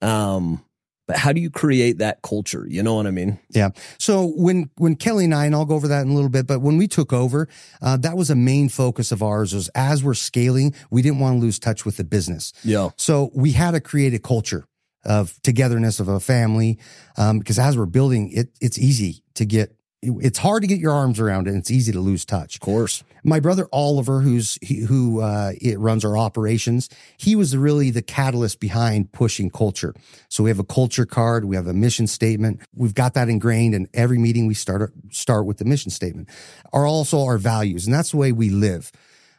Um, 0.00 0.64
but 1.06 1.16
how 1.16 1.32
do 1.32 1.40
you 1.40 1.50
create 1.50 1.98
that 1.98 2.22
culture? 2.22 2.66
You 2.68 2.82
know 2.82 2.94
what 2.94 3.06
I 3.06 3.10
mean? 3.10 3.38
Yeah. 3.50 3.70
So 3.98 4.32
when 4.36 4.70
when 4.76 4.96
Kelly 4.96 5.24
and 5.24 5.34
I, 5.34 5.46
and 5.46 5.54
I'll 5.54 5.64
go 5.64 5.74
over 5.74 5.88
that 5.88 6.02
in 6.02 6.10
a 6.10 6.14
little 6.14 6.28
bit, 6.28 6.46
but 6.46 6.60
when 6.60 6.76
we 6.76 6.88
took 6.88 7.12
over, 7.12 7.48
uh, 7.80 7.96
that 7.98 8.16
was 8.16 8.30
a 8.30 8.34
main 8.34 8.68
focus 8.68 9.12
of 9.12 9.22
ours. 9.22 9.54
Was 9.54 9.68
as 9.74 10.02
we're 10.02 10.14
scaling, 10.14 10.74
we 10.90 11.02
didn't 11.02 11.20
want 11.20 11.36
to 11.36 11.40
lose 11.40 11.58
touch 11.58 11.84
with 11.84 11.96
the 11.96 12.04
business. 12.04 12.52
Yeah, 12.64 12.90
So 12.96 13.30
we 13.34 13.52
had 13.52 13.72
to 13.72 13.80
create 13.80 14.14
a 14.14 14.18
culture 14.18 14.66
of 15.04 15.40
togetherness 15.42 16.00
of 16.00 16.08
a 16.08 16.18
family, 16.18 16.78
um, 17.16 17.38
because 17.38 17.58
as 17.58 17.78
we're 17.78 17.86
building 17.86 18.32
it, 18.32 18.48
it's 18.60 18.78
easy 18.78 19.22
to 19.34 19.44
get. 19.44 19.75
It's 20.02 20.38
hard 20.38 20.62
to 20.62 20.68
get 20.68 20.78
your 20.78 20.92
arms 20.92 21.18
around 21.18 21.46
it. 21.46 21.50
and 21.50 21.58
It's 21.58 21.70
easy 21.70 21.90
to 21.92 22.00
lose 22.00 22.24
touch. 22.24 22.56
of 22.56 22.60
course. 22.60 23.02
My 23.24 23.40
brother 23.40 23.66
Oliver, 23.72 24.20
who's 24.20 24.56
he, 24.62 24.80
who 24.80 25.20
uh, 25.20 25.52
it 25.60 25.80
runs 25.80 26.04
our 26.04 26.16
operations, 26.16 26.88
he 27.16 27.34
was 27.34 27.56
really 27.56 27.90
the 27.90 28.02
catalyst 28.02 28.60
behind 28.60 29.10
pushing 29.10 29.50
culture. 29.50 29.94
So 30.28 30.44
we 30.44 30.50
have 30.50 30.60
a 30.60 30.64
culture 30.64 31.06
card, 31.06 31.44
we 31.46 31.56
have 31.56 31.66
a 31.66 31.74
mission 31.74 32.06
statement. 32.06 32.60
We've 32.74 32.94
got 32.94 33.14
that 33.14 33.28
ingrained 33.28 33.74
in 33.74 33.88
every 33.94 34.18
meeting. 34.18 34.46
We 34.46 34.54
start 34.54 34.92
start 35.10 35.46
with 35.46 35.58
the 35.58 35.64
mission 35.64 35.90
statement. 35.90 36.28
Are 36.72 36.86
also 36.86 37.24
our 37.24 37.38
values, 37.38 37.86
and 37.86 37.94
that's 37.94 38.10
the 38.12 38.18
way 38.18 38.30
we 38.32 38.50
live. 38.50 38.92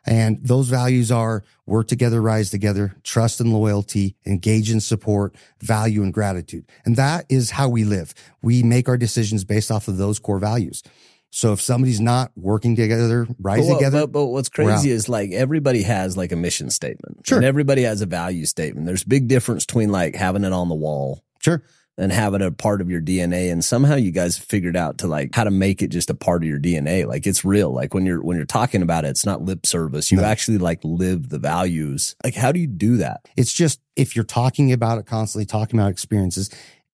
And 0.08 0.40
those 0.42 0.70
values 0.70 1.12
are 1.12 1.44
work 1.66 1.88
together, 1.88 2.22
rise 2.22 2.50
together, 2.50 2.96
trust 3.04 3.42
and 3.42 3.52
loyalty, 3.54 4.16
engage 4.26 4.72
in 4.72 4.80
support, 4.80 5.36
value 5.62 6.02
and 6.02 6.14
gratitude. 6.14 6.66
And 6.86 6.96
that 6.96 7.26
is 7.30 7.52
how 7.52 7.68
we 7.68 7.84
live. 7.84 8.14
We 8.42 8.64
make 8.64 8.88
our 8.88 8.98
decisions 8.98 9.44
based 9.44 9.70
off 9.70 9.88
of 9.90 9.98
those 9.98 10.18
core 10.18 10.40
values. 10.40 10.82
So 11.30 11.52
if 11.52 11.60
somebody's 11.60 12.00
not 12.00 12.32
working 12.38 12.78
together, 12.78 13.28
rise 13.38 13.60
But, 13.60 13.68
what- 13.68 13.78
together, 13.80 14.00
but, 14.02 14.12
but 14.14 14.26
what's 14.28 14.50
crazy 14.50 14.92
is 14.92 15.10
like 15.10 15.32
everybody 15.34 15.84
has 15.84 16.16
like 16.16 16.32
a 16.32 16.38
mission 16.38 16.70
statement. 16.70 17.28
Sure. 17.28 17.38
And 17.38 17.46
everybody 17.46 17.84
has 17.84 18.02
a 18.02 18.06
value 18.06 18.46
statement. 18.46 18.88
There's 18.88 19.04
big 19.04 19.28
difference 19.28 19.66
between 19.66 19.92
like 19.92 20.16
having 20.16 20.46
it 20.46 20.54
on 20.54 20.70
the 20.70 20.76
wall 20.76 21.22
sure. 21.42 21.64
And 22.00 22.12
having 22.12 22.42
it 22.42 22.46
a 22.48 22.51
part 22.51 22.80
of 22.82 22.92
your 22.92 23.01
DNA. 23.01 23.51
And 23.51 23.66
somehow 23.66 23.96
you 23.96 24.12
guys 24.12 24.38
figured 24.38 24.75
out 24.77 25.00
to 25.00 25.08
like 25.08 25.34
how 25.34 25.44
to 25.44 25.51
make 25.51 25.82
it 25.82 25.88
just 25.88 26.10
a 26.10 26.13
part 26.13 26.44
of 26.44 26.48
your 26.50 26.60
DNA. 26.60 27.08
Like 27.08 27.25
it's 27.25 27.44
real. 27.44 27.72
Like 27.72 27.94
when 27.94 28.06
you're 28.06 28.22
when 28.24 28.38
you're 28.38 28.46
talking 28.46 28.82
about 28.82 29.04
it, 29.06 29.10
it's 29.10 29.25
not 29.25 29.42
lip 29.42 29.66
service. 29.66 30.12
You 30.12 30.18
No. 30.20 30.24
actually 30.25 30.60
like 30.60 30.80
live 30.84 31.30
the 31.30 31.39
values. 31.39 32.16
Like 32.24 32.36
how 32.36 32.51
do 32.51 32.60
you 32.60 32.68
do 32.68 32.98
that? 32.98 33.22
It's 33.36 33.51
just 33.54 33.82
if 33.96 34.16
you're 34.16 34.25
talking 34.25 34.72
about 34.72 35.00
it 35.00 35.06
constantly, 35.08 35.46
talking 35.46 35.80
about 35.80 35.92
experiences, 35.92 36.50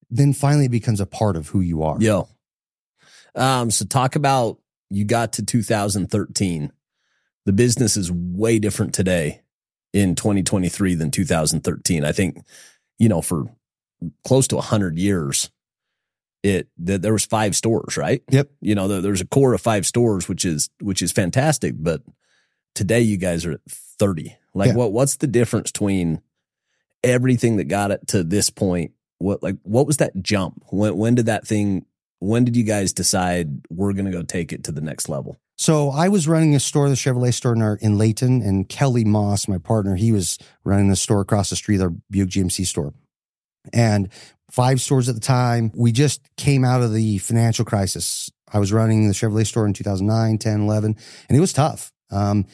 then 0.09 0.31
finally 0.31 0.65
it 0.65 0.71
becomes 0.71 1.01
a 1.01 1.05
part 1.05 1.35
of 1.35 1.49
who 1.49 1.59
you 1.59 1.83
are. 1.83 1.97
Yo. 1.99 2.29
Um, 3.35 3.71
so 3.71 3.83
talk 3.85 4.15
about 4.15 4.59
you 4.89 5.05
got 5.05 5.33
to 5.33 5.43
2013. 5.45 6.71
The 7.45 7.53
business 7.53 7.97
is 7.97 8.11
way 8.11 8.59
different 8.59 8.93
today 8.93 9.41
in 9.91 10.15
2023 10.15 10.95
than 10.95 11.11
2013. 11.11 12.05
I 12.05 12.11
think, 12.11 12.37
you 12.99 13.09
know, 13.09 13.21
for 13.21 13.45
close 14.25 14.47
to 14.49 14.55
100 14.55 14.97
years, 14.97 15.49
it 16.43 16.67
that 16.79 17.01
there 17.01 17.13
was 17.13 17.25
five 17.25 17.55
stores, 17.55 17.95
right? 17.97 18.21
Yep. 18.29 18.49
You 18.61 18.75
know, 18.75 18.87
there's 19.01 19.21
a 19.21 19.25
core 19.27 19.53
of 19.53 19.61
five 19.61 19.85
stores, 19.85 20.27
which 20.27 20.43
is 20.45 20.69
which 20.81 21.01
is 21.01 21.11
fantastic. 21.11 21.75
But 21.77 22.01
today, 22.75 23.01
you 23.01 23.17
guys 23.17 23.45
are 23.45 23.53
at 23.53 23.61
30. 23.69 24.35
Like, 24.53 24.69
Yeah. 24.69 24.75
what 24.75 24.91
what's 24.91 25.17
the 25.17 25.27
difference 25.27 25.71
between 25.71 26.21
everything 27.03 27.57
that 27.57 27.65
got 27.65 27.91
it 27.91 28.07
to 28.07 28.23
this 28.23 28.49
point, 28.49 28.91
what 29.19 29.41
like 29.43 29.57
what 29.63 29.87
was 29.87 29.97
that 29.97 30.21
jump? 30.21 30.63
When 30.69 30.97
when 30.97 31.15
did 31.15 31.27
that 31.27 31.47
thing? 31.47 31.85
When 32.19 32.45
did 32.45 32.55
you 32.55 32.63
guys 32.63 32.93
decide 32.93 33.65
we're 33.69 33.91
going 33.93 34.05
to 34.05 34.11
go 34.11 34.21
take 34.23 34.53
it 34.53 34.63
to 34.65 34.71
the 34.71 34.79
next 34.81 35.09
level? 35.09 35.37
So 35.57 35.89
I 35.89 36.07
was 36.07 36.27
running 36.27 36.55
a 36.55 36.59
store, 36.59 36.87
the 36.89 36.95
Chevrolet 36.95 37.33
store 37.33 37.53
in, 37.53 37.61
our, 37.61 37.75
in 37.75 37.97
Layton, 37.97 38.41
and 38.41 38.67
Kelly 38.67 39.03
Moss, 39.03 39.47
my 39.47 39.57
partner, 39.59 39.95
he 39.97 40.11
was 40.13 40.39
running 40.63 40.87
the 40.89 40.95
store 40.95 41.19
across 41.21 41.49
the 41.51 41.55
street, 41.57 41.81
our 41.81 41.89
Buick 42.09 42.29
GMC 42.29 42.65
store. 42.65 42.93
And 43.71 44.09
five 44.51 44.81
stores 44.81 45.09
at 45.09 45.15
the 45.15 45.21
time. 45.21 45.71
We 45.75 45.91
just 45.91 46.21
came 46.37 46.63
out 46.65 46.81
of 46.81 46.93
the 46.93 47.17
financial 47.19 47.65
crisis. 47.65 48.29
I 48.51 48.59
was 48.59 48.71
running 48.71 49.07
the 49.07 49.13
Chevrolet 49.13 49.47
store 49.47 49.65
in 49.65 49.73
2009, 49.73 50.37
10, 50.37 50.61
11, 50.61 50.95
and 51.29 51.37
it 51.37 51.41
was 51.41 51.53
tough. 51.53 51.91
Um, 52.11 52.45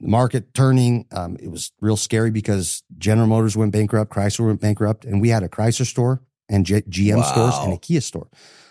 market 0.00 0.52
turning. 0.54 1.06
Um, 1.12 1.36
it 1.40 1.48
was 1.50 1.72
real 1.80 1.96
scary 1.96 2.30
because 2.30 2.82
General 2.98 3.28
Motors 3.28 3.56
went 3.56 3.72
bankrupt, 3.72 4.10
Chrysler 4.12 4.46
went 4.46 4.60
bankrupt, 4.60 5.04
and 5.04 5.20
we 5.20 5.28
had 5.28 5.42
a 5.42 5.48
Chrysler 5.48 5.86
store 5.86 6.22
and 6.48 6.66
G- 6.66 6.82
GM 6.82 7.16
Wow. 7.18 7.22
stores 7.22 7.54
and 7.64 7.72
a 7.72 7.76
Kia 7.78 8.00
store. 8.00 8.28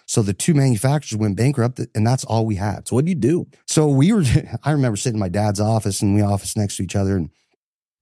So 0.08 0.22
the 0.22 0.34
two 0.34 0.54
manufacturers 0.54 1.18
went 1.18 1.36
bankrupt, 1.36 1.80
and 1.96 2.06
that's 2.06 2.24
all 2.25 2.46
we 2.46 2.56
had. 2.56 2.88
So 2.88 2.96
what 2.96 3.06
do 3.06 3.10
you 3.10 3.15
do? 3.15 3.48
So 3.68 3.88
we 3.88 4.12
were, 4.13 4.24
I 4.63 4.72
remember 4.72 4.98
sitting 4.98 5.15
in 5.15 5.20
my 5.20 5.30
dad's 5.30 5.60
office 5.60 6.01
and 6.01 6.13
we 6.13 6.22
office 6.22 6.56
next 6.58 6.77
to 6.77 6.84
each 6.84 6.96
other 6.96 7.15
and, 7.15 7.30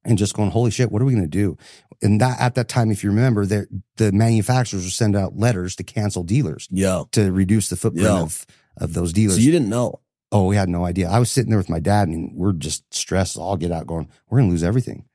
and 0.05 0.17
just 0.17 0.33
going, 0.33 0.51
holy 0.51 0.72
shit, 0.72 0.91
what 0.91 1.01
are 1.01 1.05
we 1.05 1.13
going 1.13 1.24
to 1.24 1.29
do? 1.29 1.57
And 2.01 2.19
that 2.22 2.39
at 2.41 2.55
that 2.55 2.67
time, 2.67 2.91
if 2.91 3.03
you 3.03 3.10
remember, 3.10 3.45
there, 3.45 3.67
the 3.98 4.12
manufacturers 4.12 4.83
would 4.83 4.91
send 4.93 5.15
out 5.15 5.38
letters 5.38 5.75
to 5.77 5.83
cancel 5.83 6.24
dealers 6.24 6.67
Yeah. 6.72 7.03
to 7.12 7.31
reduce 7.31 7.69
the 7.69 7.75
footprint 7.77 8.07
Yeah. 8.07 8.22
of, 8.22 8.45
of 8.77 8.93
those 8.93 9.13
dealers. 9.13 9.36
so 9.38 9.41
you 9.41 9.51
didn't 9.51 9.69
know? 9.69 10.00
oh, 10.36 10.45
we 10.48 10.55
had 10.55 10.67
no 10.67 10.83
idea. 10.83 11.07
I 11.07 11.19
was 11.19 11.29
sitting 11.31 11.51
there 11.51 11.60
with 11.60 11.69
my 11.69 11.79
dad 11.79 12.07
and 12.07 12.36
we're 12.36 12.53
just 12.53 12.91
stressed. 12.91 13.38
I'll 13.38 13.55
get 13.55 13.72
out 13.72 13.86
going, 13.86 14.10
we're 14.29 14.39
going 14.39 14.50
to 14.50 14.51
lose 14.51 14.63
everything 14.63 15.05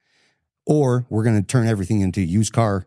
or 0.65 1.07
we're 1.11 1.25
going 1.25 1.35
to 1.41 1.47
turn 1.47 1.67
everything 1.67 2.03
into 2.03 2.21
used 2.21 2.53
car 2.53 2.87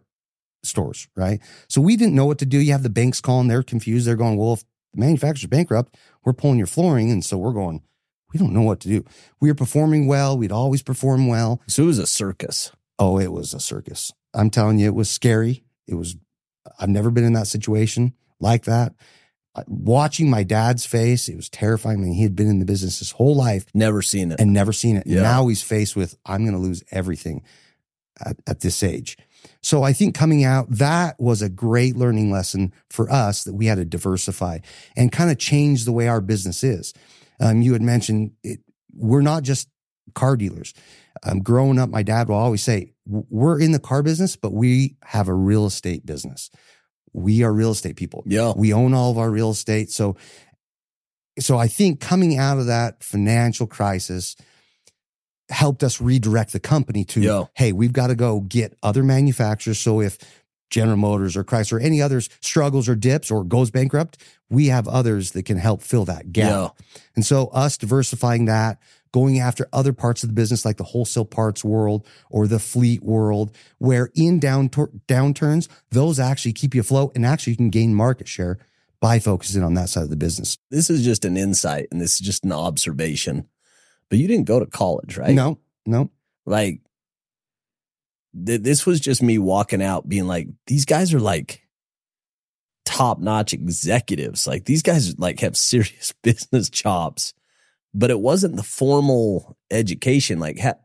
stores. 0.63 1.07
Right. 1.15 1.41
So 1.67 1.81
we 1.81 1.97
didn't 1.97 2.15
know 2.15 2.25
what 2.25 2.37
to 2.39 2.45
do. 2.45 2.57
You 2.59 2.71
have 2.71 2.83
the 2.83 2.89
banks 2.89 3.19
calling, 3.19 3.47
they're 3.49 3.63
confused. 3.63 4.07
They're 4.07 4.15
going, 4.15 4.37
well, 4.37 4.53
if 4.53 4.63
the 4.93 5.01
manufacturer's 5.01 5.49
bankrupt, 5.49 5.97
we're 6.23 6.33
pulling 6.33 6.57
your 6.57 6.67
flooring. 6.67 7.11
And 7.11 7.23
so 7.25 7.37
we're 7.37 7.51
going, 7.53 7.81
we 8.33 8.37
don't 8.39 8.53
know 8.53 8.61
what 8.61 8.79
to 8.81 8.87
do. 8.87 9.05
We 9.39 9.49
were 9.49 9.55
performing 9.55 10.07
well. 10.07 10.37
We'd 10.37 10.51
always 10.51 10.81
perform 10.81 11.27
well. 11.27 11.61
So 11.67 11.83
it 11.83 11.87
was 11.87 11.99
a 11.99 12.07
circus. 12.07 12.71
Oh, 12.99 13.19
it 13.19 13.31
was 13.31 13.53
a 13.53 13.59
circus. 13.59 14.11
I'm 14.33 14.49
telling 14.49 14.79
you, 14.79 14.87
it 14.87 14.95
was 14.95 15.09
scary. 15.09 15.63
It 15.87 15.95
was, 15.95 16.15
I've 16.79 16.89
never 16.89 17.09
been 17.11 17.23
in 17.23 17.33
that 17.33 17.47
situation 17.47 18.13
like 18.39 18.63
that. 18.65 18.93
Watching 19.67 20.29
my 20.29 20.43
dad's 20.43 20.85
face, 20.85 21.27
it 21.27 21.35
was 21.35 21.49
terrifying. 21.49 21.97
I 21.99 22.01
mean, 22.03 22.13
he 22.13 22.23
had 22.23 22.35
been 22.37 22.47
in 22.47 22.59
the 22.59 22.65
business 22.65 22.99
his 22.99 23.11
whole 23.11 23.35
life 23.35 23.65
Never 23.73 24.01
seen 24.01 24.31
it. 24.31 24.39
and 24.39 24.53
never 24.53 24.71
seen 24.71 24.95
it. 24.95 25.05
Yeah. 25.05 25.23
Now 25.23 25.47
he's 25.47 25.61
faced 25.61 25.95
with, 25.97 26.15
I'm 26.25 26.43
going 26.45 26.55
to 26.55 26.61
lose 26.61 26.83
everything 26.91 27.43
at, 28.25 28.37
at 28.47 28.59
this 28.61 28.81
age. 28.81 29.17
So 29.61 29.83
I 29.83 29.91
think 29.91 30.15
coming 30.15 30.43
out, 30.45 30.69
that 30.69 31.19
was 31.19 31.41
a 31.41 31.49
great 31.49 31.97
learning 31.97 32.31
lesson 32.31 32.71
for 32.89 33.11
us 33.11 33.43
that 33.43 33.53
we 33.53 33.65
had 33.65 33.75
to 33.75 33.85
diversify 33.85 34.59
and 34.95 35.11
kind 35.11 35.31
of 35.31 35.37
change 35.37 35.83
the 35.83 35.91
way 35.91 36.07
our 36.07 36.21
business 36.21 36.63
is. 36.63 36.93
Um, 37.41 37.61
you 37.61 37.73
had 37.73 37.81
mentioned 37.81 38.31
it, 38.43 38.59
we're 38.93 39.21
not 39.21 39.43
just 39.43 39.67
car 40.13 40.37
dealers. 40.37 40.73
Um, 41.23 41.41
growing 41.41 41.79
up, 41.79 41.89
my 41.89 42.03
dad 42.03 42.29
will 42.29 42.35
always 42.35 42.63
say, 42.63 42.93
we're 43.05 43.59
in 43.59 43.71
the 43.71 43.79
car 43.79 44.03
business, 44.03 44.35
but 44.35 44.53
we 44.53 44.95
have 45.03 45.27
a 45.27 45.33
real 45.33 45.65
estate 45.65 46.05
business. 46.05 46.49
We 47.13 47.43
are 47.43 47.51
real 47.51 47.71
estate 47.71 47.95
people. 47.97 48.23
Yo, 48.25 48.53
We 48.55 48.73
own 48.73 48.93
all 48.93 49.11
of 49.11 49.17
our 49.17 49.29
real 49.29 49.51
estate. 49.51 49.91
So, 49.91 50.15
so 51.39 51.57
I 51.57 51.67
think 51.67 51.99
coming 51.99 52.37
out 52.37 52.57
of 52.57 52.67
that 52.67 53.03
financial 53.03 53.67
crisis 53.67 54.35
helped 55.49 55.83
us 55.83 55.99
redirect 55.99 56.53
the 56.53 56.59
company 56.59 57.03
to, 57.05 57.21
Yo. 57.21 57.49
hey, 57.55 57.73
we've 57.73 57.91
got 57.91 58.07
to 58.07 58.15
go 58.15 58.39
get 58.39 58.77
other 58.81 59.03
manufacturers. 59.03 59.79
So 59.79 59.99
if 59.99 60.17
General 60.71 60.97
Motors 60.97 61.37
or 61.37 61.43
Chrysler, 61.43 61.73
or 61.73 61.79
any 61.79 62.01
others 62.01 62.29
struggles 62.41 62.89
or 62.89 62.95
dips 62.95 63.29
or 63.29 63.43
goes 63.43 63.69
bankrupt, 63.69 64.17
we 64.49 64.67
have 64.67 64.87
others 64.87 65.31
that 65.31 65.43
can 65.43 65.57
help 65.57 65.83
fill 65.83 66.05
that 66.05 66.31
gap. 66.31 66.49
yo, 66.49 66.75
And 67.15 67.25
so 67.25 67.47
us 67.47 67.77
diversifying 67.77 68.45
that, 68.45 68.79
going 69.11 69.39
after 69.39 69.67
other 69.73 69.93
parts 69.93 70.23
of 70.23 70.29
the 70.29 70.33
business 70.33 70.65
like 70.65 70.77
the 70.77 70.83
wholesale 70.83 71.25
parts 71.25 71.63
world 71.63 72.07
or 72.29 72.47
the 72.47 72.59
fleet 72.59 73.03
world, 73.03 73.55
where 73.77 74.09
in 74.15 74.39
down 74.39 74.69
downturns, 74.69 75.67
those 75.91 76.19
actually 76.19 76.53
keep 76.53 76.73
you 76.73 76.81
afloat 76.81 77.11
and 77.15 77.25
actually 77.25 77.51
you 77.51 77.57
can 77.57 77.69
gain 77.69 77.93
market 77.93 78.27
share 78.27 78.57
by 79.01 79.19
focusing 79.19 79.63
on 79.63 79.73
that 79.73 79.89
side 79.89 80.03
of 80.03 80.09
the 80.09 80.15
business. 80.15 80.57
this 80.69 80.89
is 80.89 81.03
just 81.03 81.25
an 81.25 81.35
insight 81.35 81.87
and 81.91 81.99
this 81.99 82.13
is 82.13 82.19
just 82.19 82.45
an 82.45 82.51
observation. 82.51 83.47
But 84.09 84.19
you 84.19 84.27
didn't 84.27 84.45
go 84.45 84.59
to 84.59 84.65
college, 84.65 85.17
right? 85.17 85.33
No, 85.33 85.57
no. 85.85 86.11
Like 86.45 86.81
th- 88.45 88.61
this 88.61 88.85
was 88.85 88.99
just 88.99 89.21
me 89.21 89.37
walking 89.37 89.81
out 89.81 90.07
being 90.09 90.27
like, 90.27 90.47
these 90.67 90.85
guys 90.85 91.13
are 91.13 91.19
like 91.19 91.61
top 92.85 93.19
notch 93.19 93.53
executives. 93.53 94.47
Like 94.47 94.65
these 94.65 94.81
guys 94.81 95.17
like 95.19 95.39
have 95.41 95.55
serious 95.57 96.13
business 96.23 96.69
chops, 96.69 97.33
but 97.93 98.09
it 98.11 98.19
wasn't 98.19 98.55
the 98.55 98.63
formal 98.63 99.57
education. 99.69 100.39
Like, 100.39 100.59
ha- 100.59 100.75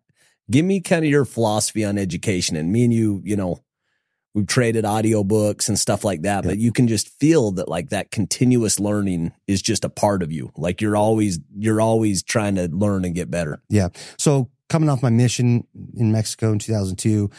give 0.50 0.64
me 0.64 0.80
kind 0.80 1.04
of 1.04 1.10
your 1.10 1.24
philosophy 1.24 1.84
on 1.84 1.98
education. 1.98 2.56
And 2.56 2.72
me 2.72 2.84
and 2.84 2.92
you, 2.92 3.22
you 3.24 3.36
know, 3.36 3.58
we've 4.34 4.46
traded 4.46 4.84
audiobooks 4.84 5.68
and 5.68 5.78
stuff 5.78 6.04
like 6.04 6.22
that, 6.22 6.44
Yeah. 6.44 6.50
but 6.50 6.58
you 6.58 6.70
can 6.70 6.88
just 6.88 7.08
feel 7.18 7.52
that 7.52 7.68
like 7.68 7.88
that 7.88 8.10
continuous 8.10 8.78
learning 8.78 9.32
is 9.46 9.62
just 9.62 9.84
a 9.84 9.88
part 9.88 10.22
of 10.22 10.30
you. 10.30 10.52
Like 10.56 10.80
you're 10.82 10.96
always, 10.96 11.38
you're 11.56 11.80
always 11.80 12.22
trying 12.22 12.56
to 12.56 12.68
learn 12.68 13.04
and 13.06 13.14
get 13.14 13.30
better. 13.30 13.62
Yeah. 13.70 13.88
So 14.18 14.50
coming 14.68 14.88
off 14.88 15.02
my 15.02 15.10
mission 15.10 15.66
in 15.96 16.12
Mexico 16.12 16.52
in 16.52 16.58
2002, 16.58 17.30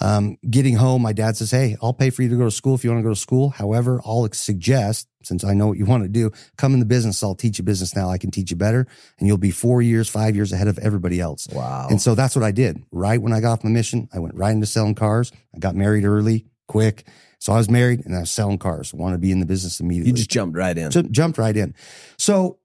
um, 0.00 0.36
getting 0.50 0.74
home, 0.74 1.02
my 1.02 1.12
dad 1.12 1.36
says, 1.36 1.50
Hey, 1.52 1.76
I'll 1.80 1.92
pay 1.92 2.10
for 2.10 2.22
you 2.22 2.28
to 2.28 2.36
go 2.36 2.44
to 2.44 2.50
school 2.50 2.74
if 2.74 2.82
you 2.82 2.90
want 2.90 2.98
to 3.00 3.04
go 3.08 3.14
to 3.14 3.20
school. 3.20 3.50
However, 3.50 4.00
I'll 4.04 4.28
suggest, 4.32 5.08
since 5.22 5.44
I 5.44 5.54
know 5.54 5.68
what 5.68 5.78
you 5.78 5.86
want 5.86 6.02
to 6.02 6.08
do, 6.08 6.32
come 6.56 6.74
in 6.74 6.80
the 6.80 6.84
business. 6.86 7.22
I'll 7.22 7.36
teach 7.36 7.58
you 7.58 7.64
business 7.64 7.94
now. 7.94 8.10
I 8.10 8.18
can 8.18 8.30
teach 8.32 8.50
you 8.50 8.56
better 8.56 8.86
and 9.18 9.28
you'll 9.28 9.38
be 9.38 9.52
four 9.52 9.82
years, 9.82 10.08
five 10.08 10.34
years 10.34 10.52
ahead 10.52 10.66
of 10.68 10.78
everybody 10.78 11.20
else. 11.20 11.46
Wow. 11.52 11.86
And 11.88 12.02
so 12.02 12.14
that's 12.16 12.34
what 12.34 12.42
I 12.44 12.50
did. 12.50 12.82
Right 12.90 13.22
when 13.22 13.32
I 13.32 13.40
got 13.40 13.52
off 13.52 13.64
my 13.64 13.70
mission, 13.70 14.08
I 14.12 14.18
went 14.18 14.34
right 14.34 14.50
into 14.52 14.66
selling 14.66 14.96
cars. 14.96 15.30
I 15.54 15.58
got 15.60 15.76
married 15.76 16.04
early, 16.04 16.46
quick. 16.66 17.06
So 17.38 17.52
I 17.52 17.56
was 17.58 17.70
married 17.70 18.04
and 18.04 18.16
I 18.16 18.20
was 18.20 18.30
selling 18.32 18.58
cars. 18.58 18.92
Wanted 18.92 19.16
to 19.16 19.20
be 19.20 19.30
in 19.30 19.38
the 19.38 19.46
business 19.46 19.78
immediately. 19.78 20.10
you 20.10 20.16
just 20.16 20.30
jumped 20.30 20.56
right 20.56 20.76
in. 20.76 20.90
Ju- 20.90 21.02
jumped 21.04 21.38
right 21.38 21.56
in. 21.56 21.74
So 22.18 22.54
I- 22.56 22.63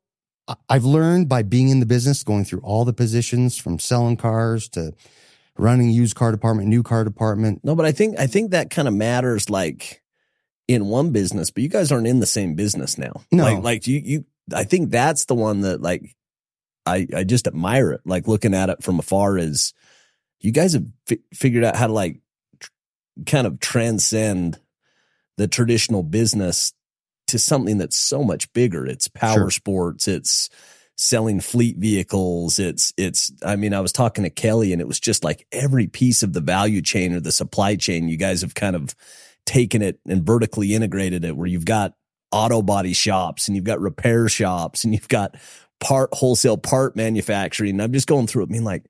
I've 0.68 0.86
learned 0.86 1.30
by 1.30 1.44
being 1.44 1.70
in 1.70 1.80
the 1.80 1.86
business, 1.86 2.24
going 2.24 2.46
through 2.46 2.62
all 2.62 2.86
the 2.86 2.94
positions 2.94 3.58
from 3.58 3.80
selling 3.80 4.18
cars 4.18 4.70
to 4.70 4.94
running 5.58 5.90
used 5.90 6.16
car 6.16 6.32
department, 6.32 6.68
new 6.68 6.84
car 6.84 7.04
department. 7.04 7.62
No, 7.64 7.76
but 7.76 7.86
I 7.86 7.92
think 7.92 8.18
I 8.20 8.28
think 8.28 8.52
that 8.52 8.70
kind 8.70 8.88
of 8.88 8.94
matters 8.94 9.50
like 9.50 10.02
in 10.68 10.86
one 10.86 11.12
business, 11.12 11.52
but 11.52 11.64
you 11.64 11.70
guys 11.70 11.92
aren't 11.92 12.08
in 12.08 12.20
the 12.20 12.26
same 12.26 12.56
business 12.56 12.98
now. 12.98 13.22
No. 13.32 13.44
Like 13.44 13.64
like 13.64 13.88
you 13.88 14.02
you 14.04 14.26
I 14.54 14.64
think 14.64 14.92
that's 14.92 15.26
the 15.26 15.36
one 15.36 15.62
that 15.62 15.82
like 15.82 16.16
I 16.86 17.08
I 17.16 17.24
just 17.24 17.48
admire 17.48 17.92
it. 17.92 18.02
Like 18.06 18.28
looking 18.28 18.54
at 18.54 18.70
it 18.70 18.84
from 18.84 19.00
afar 19.00 19.38
is 19.38 19.74
you 20.40 20.52
guys 20.52 20.74
have 20.74 20.86
fi- 21.08 21.20
figured 21.34 21.64
out 21.64 21.76
how 21.76 21.88
to 21.88 21.94
like 21.94 22.20
tr- 22.60 22.72
kind 23.26 23.46
of 23.46 23.60
transcend 23.60 24.60
the 25.38 25.48
traditional 25.48 26.04
business 26.04 26.74
to 27.30 27.40
something 27.40 27.78
that's 27.78 27.98
so 27.98 28.24
much 28.24 28.52
bigger. 28.54 28.86
It's 28.86 29.08
power 29.08 29.34
Sure. 29.34 29.52
sports, 29.52 30.08
it's 30.08 30.50
selling 30.98 31.40
fleet 31.40 31.78
vehicles. 31.78 32.60
It's, 32.60 32.92
it's, 32.98 33.32
I 33.44 33.56
mean, 33.56 33.74
I 33.74 33.80
was 33.80 33.94
talking 33.94 34.26
to 34.26 34.30
Kelly 34.30 34.74
and 34.74 34.82
it 34.82 34.88
was 34.88 35.00
just 35.00 35.24
like 35.24 35.48
every 35.52 35.88
piece 35.88 36.24
of 36.24 36.34
the 36.34 36.42
value 36.42 36.82
chain 36.82 37.14
or 37.14 37.22
the 37.22 37.32
supply 37.32 37.78
chain, 37.78 38.10
you 38.10 38.18
guys 38.18 38.42
have 38.42 38.54
kind 38.54 38.76
of 38.76 38.94
taken 39.46 39.82
it 39.82 40.00
and 40.08 40.26
vertically 40.26 40.76
integrated 40.76 41.24
it 41.24 41.38
where 41.38 41.48
you've 41.48 41.66
got 41.66 41.94
auto 42.32 42.62
body 42.62 42.94
shops 42.94 43.48
and 43.48 43.56
you've 43.56 43.64
got 43.66 43.80
repair 43.80 44.28
shops 44.28 44.84
and 44.84 44.94
you've 44.94 45.08
got 45.08 45.36
part 45.80 46.10
wholesale 46.14 46.58
part 46.58 46.96
manufacturing. 46.98 47.72
And 47.72 47.82
I'm 47.82 47.94
just 47.94 48.08
going 48.08 48.28
through 48.28 48.44
it 48.44 48.50
being 48.50 48.66
like, 48.66 48.86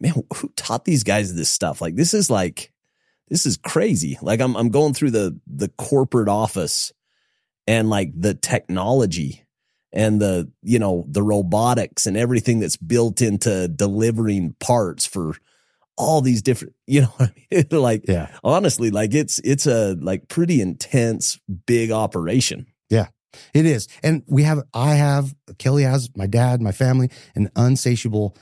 man, 0.00 0.14
who 0.36 0.48
taught 0.54 0.84
these 0.84 1.02
guys 1.02 1.34
this 1.34 1.50
stuff? 1.50 1.80
Like 1.80 1.96
this 1.96 2.14
is 2.14 2.30
like, 2.30 2.72
this 3.28 3.46
is 3.46 3.56
crazy. 3.56 4.16
Like 4.22 4.40
I'm, 4.40 4.56
I'm 4.56 4.70
going 4.70 4.94
through 4.94 5.10
the, 5.10 5.38
the 5.46 5.68
corporate 5.70 6.28
office 6.28 6.92
and 7.68 7.88
like 7.90 8.10
the 8.20 8.34
technology 8.34 9.44
and 9.92 10.20
the 10.20 10.50
you 10.62 10.78
know 10.78 11.04
the 11.08 11.22
robotics 11.22 12.06
and 12.06 12.16
everything 12.16 12.58
that's 12.60 12.76
built 12.78 13.20
into 13.22 13.68
delivering 13.68 14.54
parts 14.58 15.06
for 15.06 15.34
all 15.96 16.20
these 16.20 16.42
different 16.42 16.74
you 16.86 17.02
know 17.02 17.12
what 17.18 17.30
I 17.30 17.54
mean? 17.54 17.64
like 17.82 18.04
Yeah. 18.08 18.28
honestly 18.42 18.90
like 18.90 19.14
it's 19.14 19.38
it's 19.44 19.66
a 19.66 19.94
like 20.00 20.28
pretty 20.28 20.60
intense 20.60 21.38
big 21.66 21.90
operation 21.90 22.66
yeah 22.90 23.08
It 23.54 23.66
is. 23.66 23.88
And 24.02 24.22
we 24.26 24.42
have, 24.44 24.62
I 24.72 24.94
have, 24.96 25.34
Kelly 25.58 25.84
has, 25.84 26.08
my 26.16 26.26
dad, 26.26 26.62
my 26.62 26.72
family, 26.72 27.10
an 27.36 27.50
unsatiable 27.54 28.34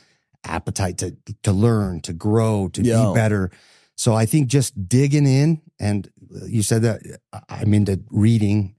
appetite 0.44 0.98
to, 0.98 1.16
to 1.42 1.52
learn, 1.52 2.00
to 2.02 2.12
grow, 2.12 2.68
to 2.68 2.82
Yeah. 2.82 3.08
be 3.08 3.14
better. 3.14 3.50
So 3.96 4.14
I 4.14 4.26
think 4.26 4.46
just 4.48 4.72
digging 4.88 5.26
in 5.26 5.60
and 5.80 6.08
uh, 6.34 6.46
you 6.46 6.62
said 6.62 6.82
that 6.82 7.02
I'm 7.48 7.74
into 7.74 8.00
reading 8.10 8.75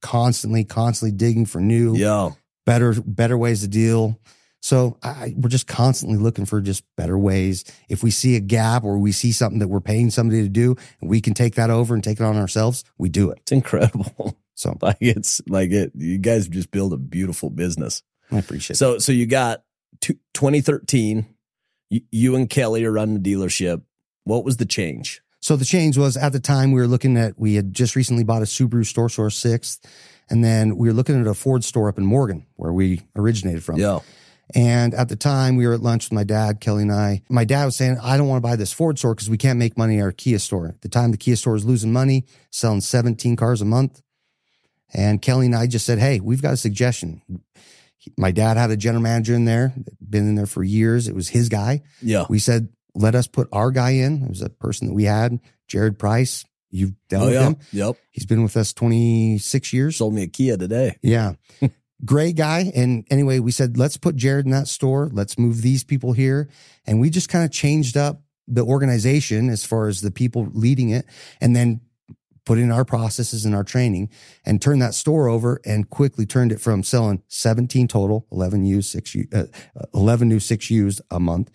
constantly, 0.00 0.64
constantly 0.64 1.16
digging 1.16 1.46
for 1.46 1.60
new, 1.60 1.96
yeah 1.96 2.30
better, 2.70 2.94
better 3.04 3.36
ways 3.36 3.62
to 3.62 3.68
deal. 3.68 4.18
So 4.62 4.98
I, 5.02 5.34
we're 5.36 5.48
just 5.48 5.66
constantly 5.66 6.18
looking 6.18 6.44
for 6.44 6.60
just 6.60 6.84
better 6.96 7.18
ways. 7.18 7.64
If 7.88 8.02
we 8.02 8.10
see 8.10 8.36
a 8.36 8.40
gap 8.40 8.84
or 8.84 8.98
we 8.98 9.10
see 9.10 9.32
something 9.32 9.58
that 9.58 9.68
we're 9.68 9.80
paying 9.80 10.10
somebody 10.10 10.42
to 10.42 10.48
do 10.48 10.76
and 11.00 11.10
we 11.10 11.20
can 11.20 11.34
take 11.34 11.54
that 11.54 11.70
over 11.70 11.94
and 11.94 12.04
take 12.04 12.20
it 12.20 12.24
on 12.24 12.36
ourselves, 12.36 12.84
we 12.98 13.08
do 13.08 13.30
it. 13.30 13.38
It's 13.42 13.52
incredible. 13.52 14.36
So 14.56 14.76
like 14.82 14.98
it's 15.00 15.40
like 15.48 15.70
it. 15.70 15.92
You 15.94 16.18
guys 16.18 16.46
just 16.46 16.70
build 16.70 16.92
a 16.92 16.98
beautiful 16.98 17.48
business. 17.48 18.02
I 18.30 18.36
appreciate 18.36 18.74
it. 18.74 18.76
So 18.76 18.98
so 18.98 19.10
you 19.10 19.24
got 19.24 19.64
two, 20.02 20.18
2013. 20.34 21.24
You, 21.88 22.00
you 22.12 22.36
and 22.36 22.50
Kelly 22.50 22.84
are 22.84 22.92
running 22.92 23.22
the 23.22 23.32
dealership. 23.32 23.80
What 24.24 24.44
was 24.44 24.58
the 24.58 24.66
change? 24.66 25.22
So 25.40 25.56
the 25.56 25.64
change 25.64 25.96
was 25.96 26.16
at 26.16 26.32
the 26.32 26.40
time 26.40 26.72
we 26.72 26.80
were 26.80 26.86
looking 26.86 27.16
at, 27.16 27.38
we 27.38 27.54
had 27.54 27.72
just 27.72 27.96
recently 27.96 28.24
bought 28.24 28.42
a 28.42 28.46
Subaru 28.46 28.84
store, 28.84 29.08
store 29.08 29.30
sixth. 29.30 29.80
And 30.28 30.44
then 30.44 30.76
we 30.76 30.88
were 30.88 30.94
looking 30.94 31.20
at 31.20 31.26
a 31.26 31.34
Ford 31.34 31.64
store 31.64 31.88
up 31.88 31.98
in 31.98 32.04
Morgan 32.04 32.46
where 32.56 32.72
we 32.72 33.02
originated 33.16 33.64
from. 33.64 33.78
Yeah. 33.78 34.00
And 34.54 34.94
at 34.94 35.08
the 35.08 35.16
time 35.16 35.56
we 35.56 35.66
were 35.66 35.74
at 35.74 35.80
lunch 35.80 36.06
with 36.06 36.12
my 36.12 36.24
dad, 36.24 36.60
Kelly 36.60 36.82
and 36.82 36.92
I. 36.92 37.22
My 37.28 37.44
dad 37.44 37.64
was 37.64 37.76
saying, 37.76 37.98
I 38.02 38.16
don't 38.16 38.28
want 38.28 38.42
to 38.42 38.48
buy 38.48 38.56
this 38.56 38.72
Ford 38.72 38.98
store 38.98 39.14
because 39.14 39.30
we 39.30 39.38
can't 39.38 39.58
make 39.58 39.78
money 39.78 39.98
at 39.98 40.02
our 40.02 40.12
Kia 40.12 40.38
store. 40.38 40.68
At 40.68 40.82
the 40.82 40.88
time 40.88 41.10
the 41.10 41.16
Kia 41.16 41.36
store 41.36 41.54
was 41.54 41.64
losing 41.64 41.92
money, 41.92 42.26
selling 42.50 42.80
17 42.80 43.36
cars 43.36 43.60
a 43.60 43.64
month. 43.64 44.02
And 44.92 45.22
Kelly 45.22 45.46
and 45.46 45.54
I 45.54 45.66
just 45.66 45.86
said, 45.86 45.98
Hey, 45.98 46.20
we've 46.20 46.42
got 46.42 46.54
a 46.54 46.56
suggestion. 46.56 47.22
My 48.16 48.30
dad 48.30 48.56
had 48.56 48.70
a 48.70 48.76
general 48.76 49.02
manager 49.02 49.34
in 49.34 49.44
there, 49.44 49.72
been 50.00 50.28
in 50.28 50.34
there 50.34 50.46
for 50.46 50.64
years. 50.64 51.06
It 51.06 51.14
was 51.14 51.28
his 51.28 51.48
guy. 51.48 51.82
Yeah. 52.02 52.24
We 52.28 52.38
said, 52.38 52.68
let 52.94 53.14
us 53.14 53.26
put 53.26 53.48
our 53.52 53.70
guy 53.70 53.90
in. 53.90 54.22
It 54.24 54.28
was 54.28 54.42
a 54.42 54.50
person 54.50 54.88
that 54.88 54.94
we 54.94 55.04
had, 55.04 55.38
Jared 55.68 55.98
Price. 55.98 56.44
You've 56.70 56.94
dealt 57.08 57.24
Oh 57.24 57.26
with 57.26 57.34
yeah. 57.34 57.46
him. 57.46 57.56
Yep. 57.72 57.96
He's 58.10 58.26
been 58.26 58.42
with 58.42 58.56
us 58.56 58.72
26 58.72 59.72
years. 59.72 59.96
Sold 59.96 60.14
me 60.14 60.22
a 60.22 60.26
Kia 60.28 60.56
today. 60.56 60.96
Yeah. 61.02 61.32
Great 62.04 62.36
guy. 62.36 62.70
And 62.74 63.06
anyway, 63.10 63.40
we 63.40 63.50
said, 63.50 63.76
let's 63.76 63.96
put 63.96 64.16
Jared 64.16 64.46
in 64.46 64.52
that 64.52 64.68
store. 64.68 65.10
Let's 65.12 65.38
move 65.38 65.62
these 65.62 65.84
people 65.84 66.12
here. 66.12 66.48
And 66.86 67.00
we 67.00 67.10
just 67.10 67.28
kind 67.28 67.44
of 67.44 67.50
changed 67.50 67.96
up 67.96 68.22
the 68.46 68.64
organization 68.64 69.50
as 69.50 69.64
far 69.64 69.88
as 69.88 70.00
the 70.00 70.10
people 70.10 70.48
leading 70.52 70.90
it 70.90 71.06
and 71.40 71.54
then 71.54 71.80
put 72.46 72.58
in 72.58 72.72
our 72.72 72.84
processes 72.84 73.44
and 73.44 73.54
our 73.54 73.62
training 73.62 74.08
and 74.44 74.62
turned 74.62 74.80
that 74.80 74.94
store 74.94 75.28
over 75.28 75.60
and 75.64 75.90
quickly 75.90 76.24
turned 76.24 76.52
it 76.52 76.60
from 76.60 76.82
selling 76.82 77.22
17 77.28 77.86
total, 77.86 78.26
11 78.32 78.64
used, 78.64 78.90
six, 78.90 79.14
uh, 79.32 79.44
11 79.94 80.28
new, 80.28 80.40
six 80.40 80.70
used 80.70 81.00
a 81.10 81.20
month 81.20 81.50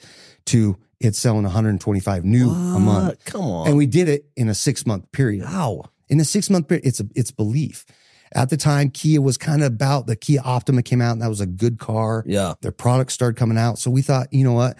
to 0.45 0.77
it's 0.99 1.19
selling 1.19 1.43
125 1.43 2.25
new 2.25 2.49
a 2.49 2.79
month. 2.79 3.25
Come 3.25 3.41
on. 3.41 3.67
And 3.67 3.77
we 3.77 3.85
did 3.85 4.09
it 4.09 4.25
in 4.35 4.49
a 4.49 4.53
six 4.55 4.85
month 4.85 5.11
period 5.11 5.43
wow. 5.43 5.83
in 6.09 6.19
a 6.19 6.25
six 6.25 6.49
month 6.49 6.67
period, 6.67 6.85
it's 6.85 6.99
a, 6.99 7.05
it's 7.15 7.31
belief. 7.31 7.85
At 8.33 8.49
the 8.49 8.57
time, 8.57 8.89
Kia 8.89 9.21
was 9.21 9.37
kind 9.37 9.61
of 9.61 9.67
about 9.67 10.07
the 10.07 10.15
Kia 10.15 10.41
Optima 10.43 10.83
came 10.83 11.01
out 11.01 11.13
and 11.13 11.21
that 11.21 11.29
was 11.29 11.41
a 11.41 11.45
good 11.45 11.79
car. 11.79 12.23
Yeah. 12.25 12.55
Their 12.61 12.71
products 12.71 13.13
started 13.13 13.37
coming 13.37 13.57
out. 13.57 13.79
So 13.79 13.89
we 13.91 14.01
thought, 14.01 14.27
you 14.31 14.43
know 14.43 14.53
what? 14.53 14.77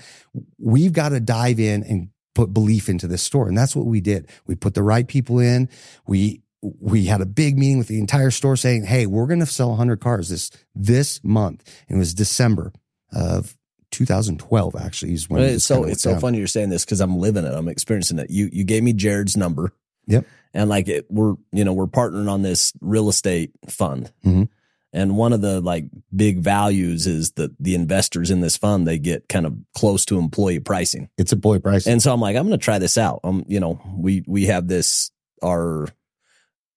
We've 0.57 0.91
got 0.91 1.10
to 1.10 1.19
dive 1.19 1.60
in 1.60 1.84
and 1.84 2.10
put 2.34 2.53
belief 2.53 2.89
into 2.89 3.07
this 3.07 3.24
store. 3.24 3.48
And 3.48 3.57
that's 3.57 3.75
what 3.75 3.86
we 3.86 4.01
did. 4.01 4.29
We 4.45 4.55
put 4.55 4.74
the 4.74 4.84
right 4.84 5.07
people 5.07 5.39
in. 5.39 5.69
We, 6.05 6.41
we 6.62 7.05
had 7.05 7.22
a 7.22 7.25
big 7.25 7.57
meeting 7.57 7.77
with 7.77 7.88
the 7.88 8.00
entire 8.00 8.31
store 8.31 8.57
saying, 8.57 8.86
Hey, 8.86 9.05
we're 9.05 9.27
going 9.27 9.39
to 9.39 9.45
sell 9.45 9.69
100 9.69 10.01
cars 10.01 10.29
this, 10.29 10.51
this 10.74 11.24
month. 11.24 11.63
And 11.88 11.98
it 11.98 12.00
was 12.00 12.13
December 12.13 12.74
of 13.13 13.55
2012, 13.95 14.75
actually, 14.75 15.13
is 15.13 15.29
when 15.29 15.41
it's 15.43 15.63
so 15.65 15.83
it's 15.83 16.01
so 16.03 16.11
down. 16.11 16.19
funny 16.21 16.37
you're 16.37 16.47
saying 16.47 16.69
this 16.69 16.85
because 16.85 17.01
I'm 17.01 17.17
living 17.17 17.45
it. 17.45 17.53
I'm 17.53 17.67
experiencing 17.67 18.19
it. 18.19 18.29
You 18.29 18.49
you 18.51 18.63
gave 18.63 18.83
me 18.83 18.93
Jared's 18.93 19.35
number. 19.37 19.71
Yep. 20.07 20.25
And 20.53 20.69
like 20.69 20.87
it, 20.87 21.05
we're 21.09 21.35
you 21.51 21.63
know 21.65 21.73
we're 21.73 21.87
partnering 21.87 22.29
on 22.29 22.41
this 22.41 22.73
real 22.81 23.09
estate 23.09 23.51
fund. 23.67 24.11
Mhm. 24.25 24.49
And 24.93 25.17
one 25.17 25.33
of 25.33 25.41
the 25.41 25.59
like 25.59 25.85
big 26.15 26.39
values 26.39 27.05
is 27.05 27.31
that 27.33 27.51
the 27.59 27.75
investors 27.75 28.31
in 28.31 28.39
this 28.39 28.55
fund 28.55 28.87
they 28.87 28.97
get 28.97 29.27
kind 29.27 29.45
of 29.45 29.53
close 29.73 30.05
to 30.05 30.17
employee 30.17 30.59
pricing. 30.59 31.09
It's 31.17 31.33
employee 31.33 31.59
pricing. 31.59 31.91
And 31.93 32.01
so 32.01 32.13
I'm 32.13 32.21
like 32.21 32.35
I'm 32.37 32.47
going 32.47 32.57
to 32.57 32.63
try 32.63 32.79
this 32.79 32.97
out. 32.97 33.19
Um 33.23 33.43
you 33.47 33.59
know 33.59 33.81
we 33.97 34.23
we 34.27 34.45
have 34.45 34.67
this 34.67 35.12
our 35.43 35.88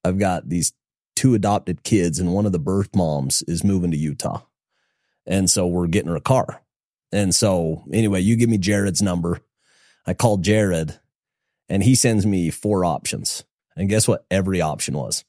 I've 0.05 0.19
got 0.19 0.49
these 0.49 0.73
two 1.15 1.35
adopted 1.35 1.83
kids 1.85 2.19
and 2.19 2.33
one 2.33 2.47
of 2.47 2.53
the 2.53 2.59
birth 2.59 2.95
moms 2.95 3.43
is 3.43 3.63
moving 3.65 3.91
to 3.91 3.97
Utah. 3.97 4.43
And 5.27 5.51
so 5.51 5.67
we're 5.67 5.87
getting 5.89 6.09
her 6.11 6.17
a 6.17 6.21
car. 6.21 6.63
And 7.13 7.35
so 7.35 7.85
anyway, 7.93 8.21
you 8.21 8.37
give 8.37 8.51
me 8.51 8.59
Jared's 8.59 9.03
number. 9.03 9.41
I 10.07 10.15
called 10.15 10.43
Jared 10.43 10.99
and 11.69 11.83
he 11.83 11.95
sends 11.95 12.27
me 12.27 12.51
four 12.51 12.85
options. 12.85 13.45
And 13.77 13.89
guess 13.89 14.09
what 14.09 14.25
every 14.31 14.61
option 14.61 14.95
was? 14.95 15.25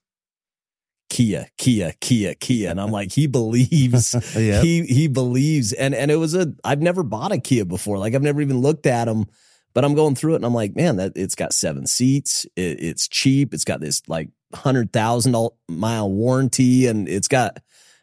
Kia, 1.10 1.48
Kia, 1.58 1.94
Kia, 2.00 2.36
Kia. 2.36 2.70
And 2.70 2.80
I'm 2.80 2.92
like, 2.92 3.12
he 3.12 3.28
believes 3.28 4.14
yeah. 4.38 4.62
he 4.62 4.84
he 4.84 5.08
believes 5.08 5.74
and 5.74 5.96
and 5.96 6.12
it 6.12 6.18
was 6.18 6.36
a 6.36 6.54
I've 6.64 6.82
never 6.82 7.04
bought 7.04 7.32
a 7.32 7.40
Kia 7.40 7.66
before. 7.66 7.98
Like 7.98 8.14
I've 8.14 8.22
never 8.22 8.42
even 8.42 8.60
looked 8.60 8.86
at 8.86 9.06
them, 9.06 9.26
but 9.74 9.84
I'm 9.84 9.96
going 9.96 10.16
through 10.16 10.34
it 10.34 10.38
and 10.38 10.46
I'm 10.46 10.54
like, 10.54 10.76
man, 10.76 10.98
that 10.98 11.14
it's 11.16 11.36
got 11.36 11.54
seven 11.54 11.88
seats. 11.88 12.46
It, 12.56 12.82
it's 12.82 13.08
cheap. 13.08 13.54
It's 13.54 13.66
got 13.66 13.80
this 13.82 14.02
like 14.08 14.30
hundred 14.54 14.92
thousand 14.94 15.36
mile 15.68 16.12
warranty, 16.12 16.88
and 16.88 17.08
it's 17.08 17.28
got. 17.28 17.60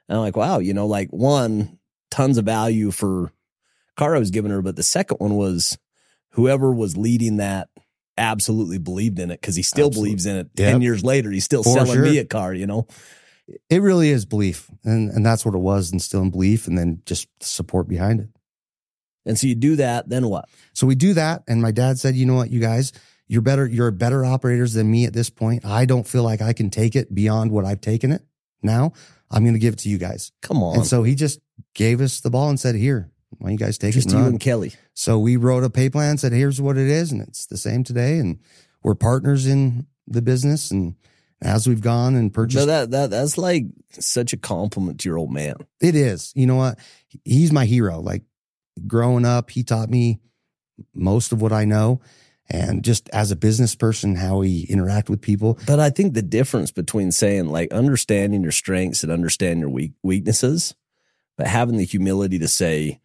And 0.08 0.16
I'm 0.16 0.22
like, 0.22 0.36
wow, 0.36 0.58
you 0.58 0.74
know, 0.74 0.86
like 0.86 1.10
one 1.10 1.78
tons 2.10 2.38
of 2.38 2.44
value 2.44 2.92
for 2.92 3.32
car 3.96 4.14
I 4.14 4.18
was 4.18 4.30
giving 4.30 4.50
her, 4.50 4.62
but 4.62 4.76
the 4.76 4.82
second 4.82 5.16
one 5.18 5.34
was 5.36 5.78
whoever 6.30 6.72
was 6.72 6.96
leading 6.96 7.38
that 7.38 7.68
absolutely 8.18 8.78
believed 8.78 9.18
in 9.18 9.30
it 9.30 9.40
because 9.40 9.56
he 9.56 9.62
still 9.62 9.88
Absolutely. 9.88 10.08
believes 10.10 10.26
in 10.26 10.36
it. 10.36 10.50
Yep. 10.56 10.72
Ten 10.72 10.82
years 10.82 11.04
later, 11.04 11.30
he's 11.30 11.44
still 11.44 11.62
For 11.62 11.70
selling 11.74 11.92
sure. 11.94 12.02
me 12.02 12.18
a 12.18 12.24
car. 12.24 12.54
You 12.54 12.66
know, 12.66 12.86
it 13.70 13.82
really 13.82 14.10
is 14.10 14.24
belief 14.24 14.70
and 14.84 15.10
and 15.10 15.24
that's 15.24 15.44
what 15.44 15.54
it 15.54 15.58
was 15.58 15.92
instilling 15.92 16.30
belief 16.30 16.66
and 16.66 16.76
then 16.76 17.02
just 17.06 17.28
support 17.40 17.86
behind 17.88 18.20
it 18.20 18.28
and 19.24 19.38
so 19.38 19.46
you 19.46 19.54
do 19.54 19.76
that. 19.76 20.08
Then 20.08 20.28
what? 20.28 20.48
so 20.72 20.86
we 20.86 20.94
do 20.96 21.14
that 21.14 21.42
and 21.46 21.62
my 21.62 21.70
dad 21.70 21.98
said 21.98 22.16
you 22.16 22.26
know 22.26 22.34
what 22.34 22.50
you 22.50 22.58
guys 22.60 22.92
you're 23.28 23.42
better 23.42 23.64
you're 23.66 23.90
better 23.92 24.24
operators 24.24 24.72
than 24.72 24.90
me 24.90 25.04
at 25.04 25.12
this 25.12 25.30
point 25.30 25.64
i 25.64 25.84
don't 25.84 26.06
feel 26.08 26.22
like 26.24 26.40
i 26.42 26.52
can 26.52 26.70
take 26.70 26.94
it 26.96 27.14
beyond 27.14 27.50
what 27.52 27.64
i've 27.64 27.80
taken 27.80 28.10
it 28.12 28.22
now 28.62 28.92
i'm 29.30 29.42
going 29.44 29.54
to 29.54 29.60
give 29.60 29.74
it 29.74 29.78
to 29.80 29.88
you 29.88 29.98
guys 29.98 30.32
Come 30.42 30.62
on, 30.62 30.76
and 30.76 30.86
so 30.86 31.02
he 31.04 31.14
just 31.14 31.38
gave 31.74 32.00
us 32.00 32.20
the 32.20 32.30
ball 32.30 32.48
and 32.50 32.58
said 32.58 32.74
here 32.74 33.10
why 33.30 33.48
don't 33.48 33.52
you 33.52 33.58
guys 33.58 33.78
take 33.78 33.94
just 33.94 34.08
it 34.08 34.12
you 34.12 34.24
and 34.24 34.40
Kelly. 34.40 34.72
so 34.94 35.18
we 35.18 35.36
wrote 35.36 35.64
a 35.64 35.70
pay 35.70 35.90
plan 35.90 36.18
said 36.18 36.32
here's 36.32 36.60
what 36.60 36.76
it 36.76 36.88
is 36.88 37.12
and 37.12 37.20
it's 37.20 37.46
the 37.46 37.56
same 37.56 37.84
today 37.84 38.18
and 38.18 38.38
we're 38.82 38.94
partners 38.94 39.46
in 39.46 39.86
the 40.06 40.22
business 40.22 40.70
and 40.70 40.94
as 41.42 41.68
we've 41.68 41.80
gone 41.80 42.14
and 42.14 42.32
purchased 42.32 42.66
But 42.66 42.66
that 42.66 42.90
that 42.90 43.10
that's 43.10 43.36
like 43.36 43.66
such 43.90 44.32
a 44.32 44.36
compliment 44.36 45.00
to 45.00 45.08
your 45.08 45.18
old 45.18 45.32
man. 45.32 45.56
It 45.80 45.94
is. 45.94 46.32
You 46.34 46.46
know 46.46 46.56
what? 46.56 46.78
He's 47.24 47.52
my 47.52 47.66
hero. 47.66 48.00
Like 48.00 48.22
growing 48.86 49.24
up, 49.24 49.50
he 49.50 49.62
taught 49.62 49.90
me 49.90 50.20
most 50.94 51.32
of 51.32 51.42
what 51.42 51.52
I 51.52 51.64
know. 51.64 52.00
And 52.48 52.84
just 52.84 53.08
as 53.10 53.32
a 53.32 53.36
business 53.36 53.74
person, 53.74 54.14
how 54.14 54.40
he 54.40 54.64
interact 54.70 55.10
with 55.10 55.20
people. 55.20 55.58
But 55.66 55.80
I 55.80 55.90
think 55.90 56.14
the 56.14 56.22
difference 56.22 56.70
between 56.70 57.10
saying 57.10 57.48
like 57.48 57.72
understanding 57.72 58.42
your 58.42 58.52
strengths 58.52 59.02
and 59.02 59.10
understanding 59.10 59.60
your 59.60 59.70
weak 59.70 59.92
weaknesses, 60.02 60.74
but 61.36 61.48
having 61.48 61.76
the 61.76 61.84
humility 61.84 62.38
to 62.38 62.48
say, 62.48 63.00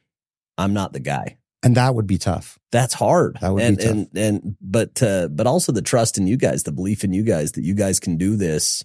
I'm 0.61 0.73
not 0.73 0.93
the 0.93 0.99
guy. 0.99 1.37
And 1.63 1.75
that 1.75 1.93
would 1.93 2.07
be 2.07 2.17
tough. 2.17 2.57
That's 2.71 2.93
hard. 2.93 3.37
That 3.41 3.53
would 3.53 3.77
be 3.77 3.83
tough. 3.83 3.91
and 3.91 4.09
and 4.15 4.55
but 4.59 5.01
uh, 5.03 5.27
but 5.27 5.45
also 5.45 5.71
the 5.71 5.81
trust 5.81 6.17
in 6.17 6.25
you 6.25 6.37
guys, 6.37 6.63
the 6.63 6.71
belief 6.71 7.03
in 7.03 7.13
you 7.13 7.23
guys 7.23 7.51
that 7.53 7.63
you 7.63 7.75
guys 7.75 7.99
can 7.99 8.17
do 8.17 8.35
this 8.35 8.83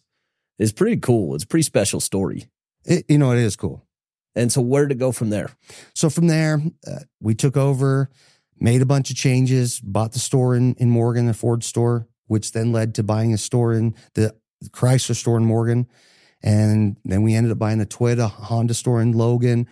is 0.58 0.72
pretty 0.72 0.98
cool. 0.98 1.34
It's 1.34 1.44
a 1.44 1.46
pretty 1.46 1.62
special 1.62 2.00
story. 2.00 2.48
It, 2.84 3.04
you 3.08 3.18
know, 3.18 3.32
it 3.32 3.38
is 3.38 3.56
cool. 3.56 3.86
And 4.34 4.52
so 4.52 4.60
where 4.60 4.86
to 4.86 4.94
go 4.94 5.12
from 5.12 5.30
there? 5.30 5.50
So 5.94 6.10
from 6.10 6.26
there, 6.26 6.60
uh, 6.86 7.00
we 7.20 7.34
took 7.34 7.56
over, 7.56 8.10
made 8.60 8.82
a 8.82 8.86
bunch 8.86 9.10
of 9.10 9.16
changes, 9.16 9.80
bought 9.80 10.12
the 10.12 10.18
store 10.18 10.54
in, 10.54 10.74
in 10.74 10.90
Morgan, 10.90 11.26
the 11.26 11.34
Ford 11.34 11.64
store, 11.64 12.06
which 12.26 12.52
then 12.52 12.72
led 12.72 12.94
to 12.96 13.02
buying 13.02 13.32
a 13.32 13.38
store 13.38 13.72
in 13.72 13.94
the 14.14 14.34
Chrysler 14.70 15.16
store 15.16 15.38
in 15.38 15.46
Morgan. 15.46 15.88
And 16.42 16.96
then 17.04 17.22
we 17.22 17.34
ended 17.34 17.50
up 17.50 17.58
buying 17.58 17.80
a 17.80 17.86
Toyota 17.86 18.30
Honda 18.30 18.74
store 18.74 19.00
in 19.00 19.12
Logan. 19.12 19.66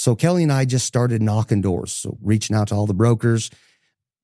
So 0.00 0.16
Kelly 0.16 0.44
and 0.44 0.50
I 0.50 0.64
just 0.64 0.86
started 0.86 1.20
knocking 1.20 1.60
doors. 1.60 1.92
So 1.92 2.16
reaching 2.22 2.56
out 2.56 2.68
to 2.68 2.74
all 2.74 2.86
the 2.86 2.94
brokers, 2.94 3.50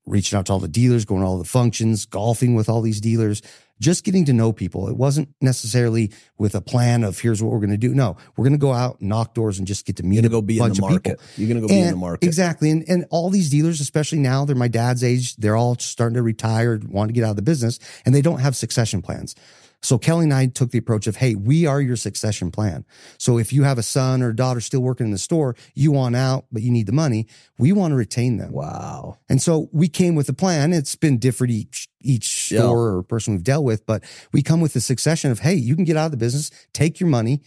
reaching 0.07 0.39
out 0.39 0.47
to 0.47 0.53
all 0.53 0.59
the 0.59 0.69
dealers, 0.69 1.05
going 1.05 1.21
to 1.21 1.27
all 1.27 1.37
the 1.37 1.45
functions, 1.45 2.07
golfing 2.07 2.55
with 2.55 2.71
all 2.71 2.81
these 2.81 2.99
dealers, 2.99 3.43
just 3.79 4.03
getting 4.03 4.25
to 4.25 4.33
know 4.33 4.55
people. 4.55 4.89
It 4.89 4.97
wasn't 4.97 5.35
necessarily 5.43 6.13
with 6.39 6.55
a 6.55 6.63
plan 6.63 7.05
of 7.05 7.21
here's 7.21 7.43
what 7.43 7.53
we're 7.53 7.59
going 7.59 7.73
to 7.73 7.77
do. 7.77 7.95
No, 7.95 8.17
we're 8.39 8.45
going 8.45 8.55
to 8.55 8.59
go 8.59 8.73
out, 8.73 9.03
knock 9.03 9.35
doors, 9.35 9.59
and 9.59 9.67
just 9.67 9.85
get 9.85 9.97
to 9.97 10.03
meet 10.03 10.17
You're 10.23 10.27
a 10.27 10.29
go 10.31 10.41
be 10.41 10.57
in 10.57 10.61
bunch 10.61 10.79
the 10.79 10.87
of 10.87 11.03
people. 11.03 11.17
You're 11.37 11.49
gonna 11.49 11.61
go 11.61 11.69
be 11.69 11.79
in 11.79 11.91
the 11.91 11.97
market. 11.97 12.25
Exactly. 12.25 12.71
And 12.71 12.83
and 12.89 13.05
all 13.11 13.29
these 13.29 13.51
dealers, 13.51 13.83
especially 13.83 14.21
now, 14.21 14.47
they're 14.47 14.57
my 14.57 14.69
dad's 14.69 15.05
age, 15.05 15.37
they're 15.37 15.57
all 15.57 15.77
starting 15.77 16.15
to 16.15 16.23
retire, 16.23 16.81
want 16.89 17.11
to 17.11 17.13
get 17.13 17.23
out 17.23 17.31
of 17.31 17.37
the 17.37 17.43
business, 17.43 17.79
and 18.07 18.15
they 18.15 18.23
don't 18.23 18.41
have 18.41 18.57
succession 18.57 19.03
plans. 19.03 19.35
So 19.83 19.99
Kelly 19.99 20.25
and 20.25 20.35
I 20.35 20.47
took 20.47 20.71
the 20.71 20.79
approach 20.79 21.07
of, 21.07 21.17
hey, 21.17 21.35
we 21.35 21.67
are 21.67 21.81
your 21.81 21.97
succession 21.97 22.51
plan. 22.51 22.85
So 23.19 23.39
if 23.39 23.53
you 23.53 23.63
have 23.63 23.79
a 23.79 23.83
son 23.83 24.23
or 24.23 24.33
daughter 24.33 24.61
still 24.61 24.81
working 24.81 25.07
in 25.07 25.13
the 25.13 25.19
store, 25.19 25.55
you 25.75 25.93
want 25.93 26.17
out, 26.17 26.47
but 26.51 26.63
you 26.63 26.73
need 26.73 26.87
the 26.87 26.93
money, 26.93 27.27
we 27.59 27.73
want 27.73 27.93
to 27.93 27.97
retain 27.97 28.39
them. 28.39 28.53
Wow. 28.53 29.19
And 29.29 29.41
so 29.41 29.69
we 29.73 29.89
came 29.89 30.15
with 30.15 30.29
a 30.29 30.33
plan. 30.33 30.73
It's 30.73 30.97
been 30.97 31.19
different 31.19 31.53
each 31.53 31.89
each 32.03 32.51
Yeah. 32.51 32.61
store 32.61 32.97
or 32.97 33.03
person 33.03 33.35
we've 33.35 33.45
dealt 33.45 33.65
with, 33.65 33.85
but 33.87 34.03
we 34.33 34.43
come 34.43 34.61
with 34.61 34.73
the 34.73 34.81
succession 34.81 35.31
of, 35.31 35.41
hey, 35.41 35.55
you 35.55 35.75
can 35.75 35.85
get 35.85 35.97
out 35.97 36.07
of 36.07 36.11
the 36.13 36.17
business, 36.17 36.51
take 36.73 36.99
your 37.01 37.09
money, 37.09 37.43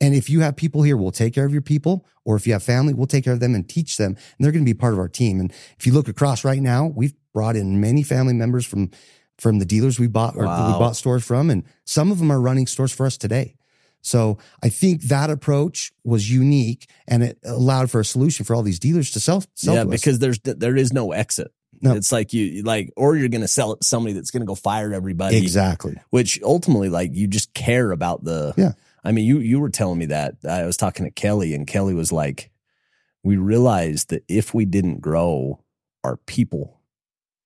And 0.00 0.14
if 0.14 0.30
you 0.30 0.40
have 0.40 0.56
people 0.56 0.82
here, 0.82 0.96
we'll 0.96 1.10
take 1.10 1.34
care 1.34 1.44
of 1.44 1.52
your 1.52 1.62
people. 1.62 2.06
Or 2.24 2.36
if 2.36 2.46
you 2.46 2.52
have 2.52 2.62
family, 2.62 2.94
we'll 2.94 3.06
take 3.06 3.24
care 3.24 3.32
of 3.32 3.40
them 3.40 3.54
and 3.54 3.68
teach 3.68 3.96
them. 3.96 4.12
And 4.12 4.44
they're 4.44 4.52
going 4.52 4.64
to 4.64 4.68
be 4.68 4.74
part 4.78 4.92
of 4.92 4.98
our 4.98 5.08
team. 5.08 5.40
And 5.40 5.52
if 5.78 5.86
you 5.86 5.92
look 5.92 6.08
across 6.08 6.44
right 6.44 6.60
now, 6.60 6.86
we've 6.86 7.14
brought 7.32 7.56
in 7.56 7.80
many 7.80 8.02
family 8.02 8.34
members 8.34 8.64
from, 8.66 8.90
from 9.38 9.58
the 9.58 9.64
dealers 9.64 9.98
we 9.98 10.06
bought 10.08 10.36
or 10.36 10.44
Wow. 10.44 10.72
we 10.72 10.78
bought 10.78 10.96
stores 10.96 11.24
from. 11.24 11.50
And 11.50 11.64
some 11.84 12.10
of 12.10 12.18
them 12.18 12.30
are 12.30 12.40
running 12.40 12.66
stores 12.66 12.92
for 12.92 13.06
us 13.06 13.16
today. 13.16 13.54
So 14.00 14.38
I 14.62 14.68
think 14.68 15.02
that 15.04 15.30
approach 15.30 15.92
was 16.04 16.30
unique 16.30 16.88
and 17.06 17.22
it 17.22 17.38
allowed 17.44 17.90
for 17.90 18.00
a 18.00 18.04
solution 18.04 18.44
for 18.44 18.54
all 18.54 18.62
these 18.62 18.78
dealers 18.78 19.10
to 19.12 19.20
sell. 19.20 19.42
sell 19.54 19.74
yeah, 19.74 19.84
to 19.84 19.88
us. 19.90 20.00
because 20.00 20.18
there's 20.18 20.38
there 20.40 20.76
is 20.76 20.92
no 20.92 21.12
exit. 21.12 21.52
No. 21.80 21.94
It's 21.94 22.10
like 22.10 22.32
you 22.32 22.62
like, 22.62 22.92
or 22.96 23.16
you're 23.16 23.28
going 23.28 23.40
to 23.42 23.48
sell 23.48 23.72
it 23.72 23.80
to 23.82 23.86
somebody 23.86 24.12
that's 24.14 24.30
going 24.32 24.40
to 24.42 24.46
go 24.46 24.54
fire 24.56 24.92
everybody. 24.92 25.36
exactly. 25.36 25.96
Which 26.10 26.40
ultimately, 26.42 26.88
like, 26.88 27.14
you 27.14 27.28
just 27.28 27.54
care 27.54 27.92
about 27.92 28.24
the. 28.24 28.52
Yeah. 28.56 28.72
I 29.04 29.12
mean, 29.12 29.24
you 29.26 29.38
you 29.38 29.60
were 29.60 29.70
telling 29.70 29.98
me 29.98 30.06
that 30.06 30.36
I 30.48 30.64
was 30.64 30.76
talking 30.76 31.04
to 31.06 31.12
Kelly, 31.12 31.54
and 31.54 31.68
Kelly 31.68 31.94
was 31.94 32.10
like, 32.10 32.50
"We 33.22 33.36
realized 33.36 34.08
that 34.10 34.24
if 34.26 34.52
we 34.52 34.64
didn't 34.64 35.00
grow, 35.00 35.62
our 36.02 36.16
people 36.16 36.80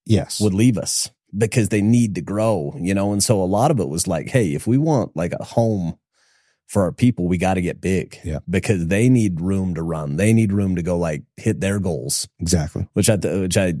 Yes. 0.07 0.39
would 0.41 0.53
leave 0.55 0.79
us 0.79 1.11
because 1.37 1.69
they 1.69 1.81
need 1.81 2.15
to 2.15 2.21
grow, 2.21 2.75
you 2.79 2.93
know." 2.93 3.11
And 3.13 3.23
so 3.23 3.41
a 3.41 3.45
lot 3.45 3.71
of 3.71 3.79
it 3.79 3.89
was 3.89 4.07
like, 4.07 4.29
"Hey, 4.29 4.53
if 4.53 4.67
we 4.67 4.77
want 4.77 5.15
like 5.15 5.33
a 5.39 5.43
home." 5.43 5.97
For 6.67 6.83
our 6.83 6.91
people, 6.93 7.27
we 7.27 7.37
got 7.37 7.55
to 7.55 7.61
get 7.61 7.81
big 7.81 8.17
Yeah. 8.23 8.39
because 8.49 8.87
they 8.87 9.07
need 9.07 9.41
room 9.41 9.75
to 9.75 9.83
run. 9.83 10.15
They 10.15 10.33
need 10.33 10.51
room 10.51 10.77
to 10.77 10.81
go 10.81 10.97
like 10.97 11.21
hit 11.37 11.59
their 11.59 11.77
goals 11.77 12.27
exactly. 12.39 12.87
which 12.93 13.09
I 13.11 13.17
which 13.17 13.57
I 13.57 13.75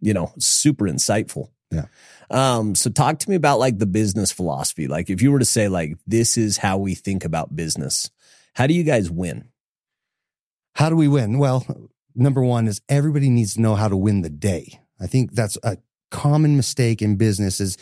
you 0.00 0.12
know 0.14 0.32
super 0.38 0.86
insightful. 0.86 1.50
Yeah. 1.70 1.84
Um. 2.30 2.74
So 2.74 2.90
talk 2.90 3.20
to 3.20 3.30
me 3.30 3.36
about 3.36 3.60
like 3.60 3.78
the 3.78 3.86
business 3.86 4.32
philosophy. 4.32 4.88
Like 4.88 5.08
if 5.08 5.22
you 5.22 5.30
were 5.30 5.38
to 5.38 5.44
say 5.44 5.68
like 5.68 5.98
this 6.06 6.36
is 6.36 6.56
how 6.56 6.78
we 6.78 6.94
think 6.94 7.24
about 7.24 7.54
business, 7.54 8.10
how 8.54 8.66
do 8.66 8.74
you 8.74 8.82
guys 8.82 9.08
win? 9.08 9.44
How 10.74 10.88
do 10.88 10.96
we 10.96 11.06
win? 11.06 11.38
Well, 11.38 11.64
number 12.16 12.42
one 12.42 12.66
is 12.66 12.80
everybody 12.88 13.28
needs 13.30 13.54
to 13.54 13.60
know 13.60 13.76
how 13.76 13.88
to 13.88 13.96
win 13.96 14.22
the 14.22 14.30
day. 14.30 14.80
I 14.98 15.06
think 15.06 15.32
that's 15.32 15.58
a 15.62 15.76
common 16.12 16.56
mistake 16.56 17.02
in 17.02 17.16
business 17.16 17.60
is 17.60 17.76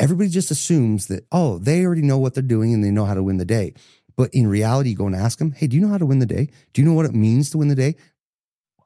everybody 0.00 0.30
just 0.30 0.50
assumes 0.50 1.08
that, 1.08 1.26
oh, 1.32 1.58
they 1.58 1.84
already 1.84 2.02
know 2.02 2.18
what 2.18 2.32
they're 2.32 2.42
doing 2.42 2.72
and 2.72 2.82
they 2.82 2.90
know 2.90 3.04
how 3.04 3.14
to 3.14 3.22
win 3.22 3.36
the 3.36 3.44
day. 3.44 3.74
But 4.16 4.30
in 4.32 4.46
reality, 4.46 4.90
you 4.90 4.96
go 4.96 5.06
and 5.06 5.14
ask 5.14 5.38
them, 5.38 5.52
hey, 5.52 5.66
do 5.66 5.76
you 5.76 5.82
know 5.82 5.88
how 5.88 5.98
to 5.98 6.06
win 6.06 6.20
the 6.20 6.26
day? 6.26 6.48
Do 6.72 6.80
you 6.80 6.88
know 6.88 6.94
what 6.94 7.04
it 7.04 7.14
means 7.14 7.50
to 7.50 7.58
win 7.58 7.68
the 7.68 7.74
day? 7.74 7.96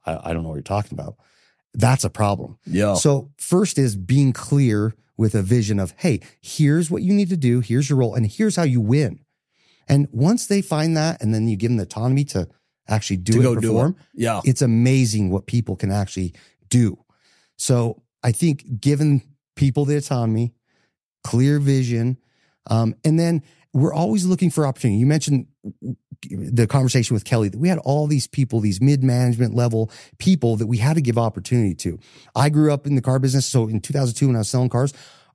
I, 0.05 0.31
I 0.31 0.33
don't 0.33 0.43
know 0.43 0.49
what 0.49 0.57
you're 0.57 0.63
talking 0.63 0.99
about. 0.99 1.17
That's 1.73 2.03
a 2.03 2.11
problem. 2.11 2.59
Yeah. 2.67 2.95
So 2.95 3.31
first 3.39 3.79
is 3.79 3.95
being 3.95 4.33
clear 4.33 4.95
with 5.17 5.35
a 5.35 5.43
vision 5.43 5.79
of, 5.79 5.95
hey, 5.99 6.21
here's 6.41 6.91
what 6.91 7.03
you 7.03 7.13
need 7.13 7.29
to 7.29 7.37
do, 7.37 7.61
here's 7.61 7.89
your 7.89 7.99
role, 7.99 8.15
and 8.15 8.27
here's 8.27 8.57
how 8.57 8.63
you 8.65 8.81
win. 8.81 9.21
And 9.87 10.09
once 10.11 10.47
they 10.47 10.63
find 10.63 10.97
that, 10.97 11.23
and 11.23 11.35
then 11.35 11.47
you 11.47 11.57
give 11.57 11.71
them 11.71 11.77
the 11.77 11.83
autonomy 11.83 12.25
to 12.27 12.49
actually 12.89 13.19
do 13.19 13.35
to 13.35 13.41
it, 13.41 13.43
go 13.43 13.55
do 13.57 13.81
it. 13.87 13.95
Yeah. 14.15 14.41
it's 14.45 14.63
amazing 14.63 15.31
what 15.31 15.47
people 15.47 15.77
can 15.77 15.93
actually 15.93 16.35
do. 16.69 16.99
So 17.57 18.03
I 18.23 18.33
think 18.33 18.81
giving 18.81 19.23
people 19.57 19.85
the 19.85 19.97
autonomy, 19.97 20.53
clear 21.25 21.59
vision, 21.59 22.19
um, 22.69 22.95
and 23.05 23.19
then 23.19 23.43
we're 23.73 23.95
always 23.95 24.25
looking 24.27 24.51
for 24.51 24.67
opportunity. 24.67 24.99
You 24.99 25.07
mentioned 25.07 25.47
the 26.29 26.67
conversation 26.67 27.15
with 27.15 27.25
Kelly 27.25 27.49
that 27.49 27.59
we 27.59 27.69
had 27.69 27.79
all 27.79 28.07
these 28.07 28.27
people, 28.27 28.61
these 28.61 28.81
mid 28.81 29.03
management 29.03 29.55
level 29.55 29.91
people 30.19 30.57
that 30.57 30.67
we 30.67 30.79
had 30.79 30.95
to 30.95 31.01
give 31.01 31.17
opportunity 31.17 31.75
to. 31.77 31.99
I 32.35 32.49
grew 32.51 32.73
up 32.73 32.87
in 32.87 32.95
the 32.97 33.01
car 33.03 33.19
business. 33.19 33.47
So 33.47 33.69
in 33.69 33.81
2002, 33.81 34.27
when 34.27 34.37
I 34.37 34.41
was 34.41 34.51
selling 34.51 34.69
cars, 34.69 34.93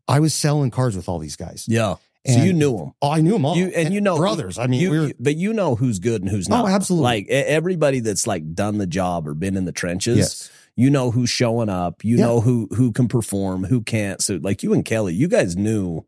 I 0.07 0.19
was 0.19 0.33
selling 0.33 0.69
cars 0.69 0.95
with 0.95 1.07
all 1.09 1.17
these 1.19 1.35
guys. 1.35 1.65
Yeah. 1.67 1.95
So 2.27 2.33
And- 2.33 2.45
you 2.45 2.53
knew 2.53 2.77
them. 2.77 2.91
Oh, 3.01 3.09
I 3.11 3.21
knew 3.21 3.33
them 3.33 3.45
all. 3.45 3.55
You 3.55 3.67
and, 3.67 3.93
you 3.93 4.01
know 4.01 4.17
brothers. 4.17 4.57
I 4.59 4.67
mean, 4.67 4.81
you, 4.81 4.91
we 4.91 4.99
were, 4.99 5.07
you- 5.07 5.13
but 5.19 5.35
you 5.37 5.53
know 5.53 5.75
who's 5.75 5.99
good 5.99 6.21
and 6.21 6.29
who's 6.29 6.49
not. 6.49 6.65
Oh, 6.65 6.67
not. 6.67 6.75
absolutely. 6.75 7.03
Like 7.03 7.27
everybody 7.29 7.99
that's 8.01 8.27
like 8.27 8.53
done 8.53 8.77
the 8.77 8.87
job 8.87 9.27
or 9.27 9.33
been 9.33 9.55
in 9.57 9.65
the 9.65 9.71
trenches. 9.71 10.17
yes. 10.17 10.51
You 10.75 10.89
know 10.89 11.11
who's 11.11 11.29
showing 11.29 11.69
up. 11.69 12.03
You 12.03 12.17
Yeah. 12.17 12.25
know 12.25 12.41
who 12.41 12.67
who 12.75 12.91
can 12.91 13.07
perform, 13.07 13.63
who 13.63 13.81
can't. 13.81 14.21
So 14.21 14.39
like 14.41 14.61
you 14.63 14.73
and 14.73 14.83
Kelly, 14.83 15.13
you 15.13 15.27
guys 15.27 15.55
knew 15.55 16.05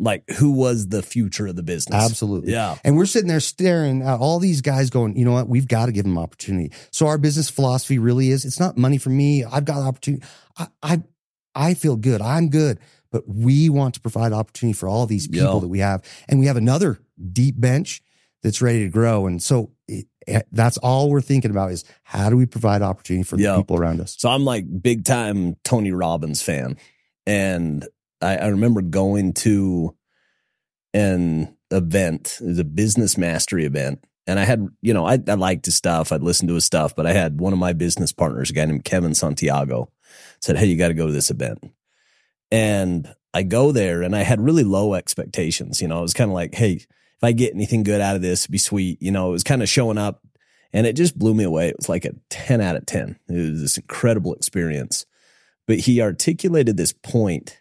like 0.00 0.28
who 0.38 0.52
was 0.52 0.88
the 0.88 1.02
future 1.02 1.48
of 1.48 1.56
the 1.56 1.62
business. 1.62 2.02
Absolutely. 2.04 2.52
Yeah. 2.52 2.76
And 2.84 2.96
we're 2.96 3.04
sitting 3.06 3.28
there 3.28 3.40
staring 3.40 4.02
at 4.02 4.20
all 4.20 4.38
these 4.38 4.60
guys 4.60 4.90
going, 4.90 5.16
you 5.16 5.24
know 5.24 5.32
what? 5.32 5.48
We've 5.48 5.66
got 5.66 5.86
to 5.86 5.92
give 5.92 6.04
them 6.04 6.16
opportunity. 6.16 6.70
So 6.92 7.08
our 7.08 7.18
business 7.18 7.50
philosophy 7.50 7.98
really 7.98 8.30
is 8.30 8.44
it's 8.44 8.60
not 8.60 8.78
money 8.78 8.96
for 8.98 9.10
me. 9.10 9.42
I've 9.44 9.64
got 9.64 9.78
opportunity. 9.82 10.24
I, 10.56 10.68
I, 10.82 11.02
I 11.54 11.74
feel 11.74 11.96
good. 11.96 12.22
I'm 12.22 12.48
good. 12.48 12.78
But 13.10 13.24
we 13.26 13.68
want 13.70 13.94
to 13.94 14.00
provide 14.00 14.32
opportunity 14.32 14.74
for 14.76 14.88
all 14.88 15.06
these 15.06 15.26
people 15.26 15.54
Yeah. 15.54 15.60
that 15.60 15.68
we 15.68 15.80
have. 15.80 16.02
And 16.28 16.38
we 16.38 16.46
have 16.46 16.56
another 16.56 17.00
deep 17.32 17.60
bench 17.60 18.00
that's 18.44 18.62
ready 18.62 18.84
to 18.84 18.88
grow. 18.88 19.26
And 19.26 19.42
so 19.42 19.72
Eh, 20.28 20.42
that's 20.52 20.76
all 20.78 21.10
we're 21.10 21.20
thinking 21.20 21.50
about 21.50 21.72
is 21.72 21.84
how 22.02 22.30
do 22.30 22.36
we 22.36 22.46
provide 22.46 22.82
opportunity 22.82 23.24
for 23.24 23.36
the 23.36 23.56
people 23.56 23.76
around 23.76 24.00
us? 24.00 24.16
So 24.18 24.28
I'm 24.28 24.44
like 24.44 24.64
big 24.82 25.04
time 25.04 25.56
Tony 25.64 25.92
Robbins 25.92 26.42
fan. 26.42 26.76
And 27.26 27.86
I, 28.20 28.36
I 28.36 28.46
remember 28.48 28.82
going 28.82 29.32
to 29.34 29.94
an 30.94 31.56
event, 31.70 32.38
it 32.40 32.46
was 32.46 32.58
a 32.58 32.64
business 32.64 33.16
mastery 33.18 33.64
event. 33.64 34.04
And 34.26 34.38
I 34.38 34.44
had, 34.44 34.68
you 34.82 34.92
know, 34.92 35.06
I, 35.06 35.18
I 35.26 35.34
liked 35.34 35.64
his 35.64 35.74
stuff. 35.74 36.12
I'd 36.12 36.22
listen 36.22 36.48
to 36.48 36.54
his 36.54 36.64
stuff, 36.64 36.94
but 36.94 37.06
I 37.06 37.12
had 37.12 37.40
one 37.40 37.54
of 37.54 37.58
my 37.58 37.72
business 37.72 38.12
partners, 38.12 38.50
a 38.50 38.52
guy 38.52 38.66
named 38.66 38.84
Kevin 38.84 39.14
Santiago, 39.14 39.90
said, 40.40 40.58
Hey, 40.58 40.66
you 40.66 40.76
got 40.76 40.88
to 40.88 40.94
go 40.94 41.06
to 41.06 41.12
this 41.12 41.30
event. 41.30 41.64
And 42.50 43.14
I 43.32 43.42
go 43.42 43.72
there 43.72 44.02
and 44.02 44.14
I 44.14 44.22
had 44.22 44.40
really 44.40 44.64
low 44.64 44.94
expectations. 44.94 45.80
You 45.80 45.88
know, 45.88 45.98
I 45.98 46.02
was 46.02 46.14
kind 46.14 46.30
of 46.30 46.34
like, 46.34 46.54
Hey, 46.54 46.80
if 47.18 47.24
I 47.24 47.32
get 47.32 47.52
anything 47.52 47.82
good 47.82 48.00
out 48.00 48.14
of 48.14 48.22
this, 48.22 48.42
it'd 48.42 48.52
be 48.52 48.58
sweet. 48.58 49.02
You 49.02 49.10
know, 49.10 49.28
it 49.28 49.32
was 49.32 49.42
kind 49.42 49.60
of 49.60 49.68
showing 49.68 49.98
up 49.98 50.22
and 50.72 50.86
it 50.86 50.94
just 50.94 51.18
blew 51.18 51.34
me 51.34 51.42
away. 51.42 51.68
It 51.68 51.76
was 51.76 51.88
like 51.88 52.04
a 52.04 52.14
10 52.30 52.60
out 52.60 52.76
of 52.76 52.86
10. 52.86 53.18
It 53.28 53.50
was 53.50 53.60
this 53.60 53.76
incredible 53.76 54.34
experience. 54.34 55.04
But 55.66 55.80
he 55.80 56.00
articulated 56.00 56.76
this 56.76 56.92
point 56.92 57.60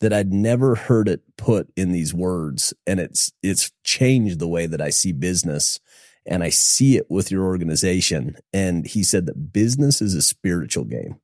that 0.00 0.12
I'd 0.12 0.32
never 0.32 0.74
heard 0.74 1.08
it 1.08 1.22
put 1.36 1.68
in 1.76 1.92
these 1.92 2.12
words. 2.12 2.74
And 2.88 2.98
it's 2.98 3.32
it's 3.40 3.70
changed 3.84 4.40
the 4.40 4.48
way 4.48 4.66
that 4.66 4.80
I 4.80 4.90
see 4.90 5.12
business 5.12 5.78
and 6.26 6.42
I 6.42 6.50
see 6.50 6.96
it 6.96 7.06
with 7.08 7.30
your 7.30 7.44
organization. 7.44 8.36
And 8.52 8.84
he 8.84 9.04
said 9.04 9.26
that 9.26 9.52
business 9.52 10.02
is 10.02 10.14
a 10.14 10.22
spiritual 10.22 10.84
game. 10.84 11.20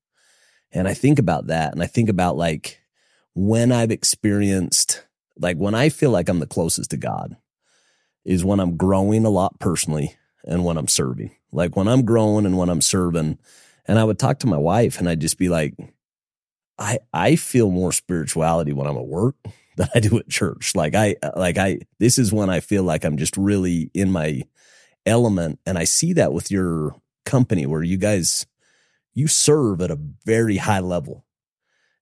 And 0.72 0.86
I 0.86 0.94
think 0.94 1.18
about 1.18 1.48
that 1.48 1.72
and 1.72 1.82
I 1.82 1.86
think 1.86 2.08
about 2.08 2.36
like 2.36 2.80
when 3.34 3.72
I've 3.72 3.90
experienced 3.90 5.04
like 5.36 5.56
when 5.56 5.74
I 5.74 5.88
feel 5.88 6.10
like 6.10 6.28
I'm 6.28 6.38
the 6.38 6.46
closest 6.46 6.90
to 6.90 6.96
God 6.96 7.36
is 8.24 8.44
when 8.44 8.60
I'm 8.60 8.76
growing 8.76 9.24
a 9.24 9.30
lot 9.30 9.58
personally 9.58 10.16
and 10.44 10.64
when 10.64 10.76
I'm 10.76 10.88
serving. 10.88 11.32
Like 11.52 11.76
when 11.76 11.88
I'm 11.88 12.04
growing 12.04 12.46
and 12.46 12.56
when 12.56 12.68
I'm 12.68 12.80
serving. 12.80 13.38
And 13.86 13.98
I 13.98 14.04
would 14.04 14.18
talk 14.18 14.38
to 14.40 14.46
my 14.46 14.56
wife 14.56 14.98
and 14.98 15.08
I'd 15.08 15.20
just 15.20 15.38
be 15.38 15.48
like, 15.48 15.74
I 16.78 16.98
I 17.12 17.36
feel 17.36 17.70
more 17.70 17.92
spirituality 17.92 18.72
when 18.72 18.86
I'm 18.86 18.96
at 18.96 19.06
work 19.06 19.36
than 19.76 19.88
I 19.94 20.00
do 20.00 20.18
at 20.18 20.28
church. 20.28 20.74
Like 20.74 20.94
I 20.94 21.16
like 21.36 21.58
I 21.58 21.80
this 21.98 22.18
is 22.18 22.32
when 22.32 22.50
I 22.50 22.60
feel 22.60 22.82
like 22.82 23.04
I'm 23.04 23.16
just 23.16 23.36
really 23.36 23.90
in 23.94 24.10
my 24.10 24.42
element. 25.06 25.60
And 25.66 25.78
I 25.78 25.84
see 25.84 26.12
that 26.14 26.32
with 26.32 26.50
your 26.50 26.96
company 27.24 27.66
where 27.66 27.82
you 27.82 27.96
guys 27.96 28.46
you 29.14 29.28
serve 29.28 29.80
at 29.80 29.90
a 29.90 29.98
very 30.24 30.56
high 30.56 30.80
level. 30.80 31.24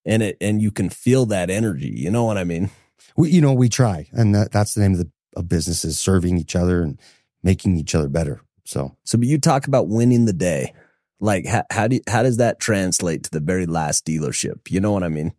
And 0.05 0.23
it 0.23 0.37
and 0.41 0.63
you 0.63 0.71
can 0.71 0.89
feel 0.89 1.27
that 1.27 1.51
energy. 1.51 1.93
You 1.95 2.11
know 2.11 2.25
what 2.25 2.39
I 2.39 2.45
mean? 2.45 2.71
We, 3.17 3.31
you 3.31 3.41
know, 3.41 3.53
we 3.53 3.69
try. 3.69 4.09
And 4.13 4.35
that, 4.35 4.53
that's 4.53 4.75
the 4.75 4.81
name 4.81 4.93
of 4.93 4.99
the 4.99 5.11
of 5.37 5.49
business 5.49 5.85
is 5.85 5.99
serving 5.99 6.39
each 6.39 6.57
other 6.57 6.83
and 6.83 6.99
making 7.43 7.77
each 7.77 7.95
other 7.95 8.09
better. 8.09 8.41
So 8.65 8.97
So, 9.05 9.19
but 9.19 9.27
you 9.27 9.39
talk 9.39 9.67
about 9.67 9.89
winning 9.89 10.25
the 10.25 10.33
day. 10.33 10.75
Like, 11.21 11.47
how, 11.47 11.63
how 11.71 11.87
do 11.87 11.97
you, 11.97 12.03
how 12.09 12.25
does 12.25 12.39
that 12.39 12.59
translate 12.59 13.23
to 13.25 13.31
the 13.31 13.39
very 13.39 13.67
last 13.67 14.05
dealership? 14.05 14.71
You 14.71 14.81
know 14.81 14.91
what 14.91 15.05
I 15.05 15.09
mean? 15.09 15.33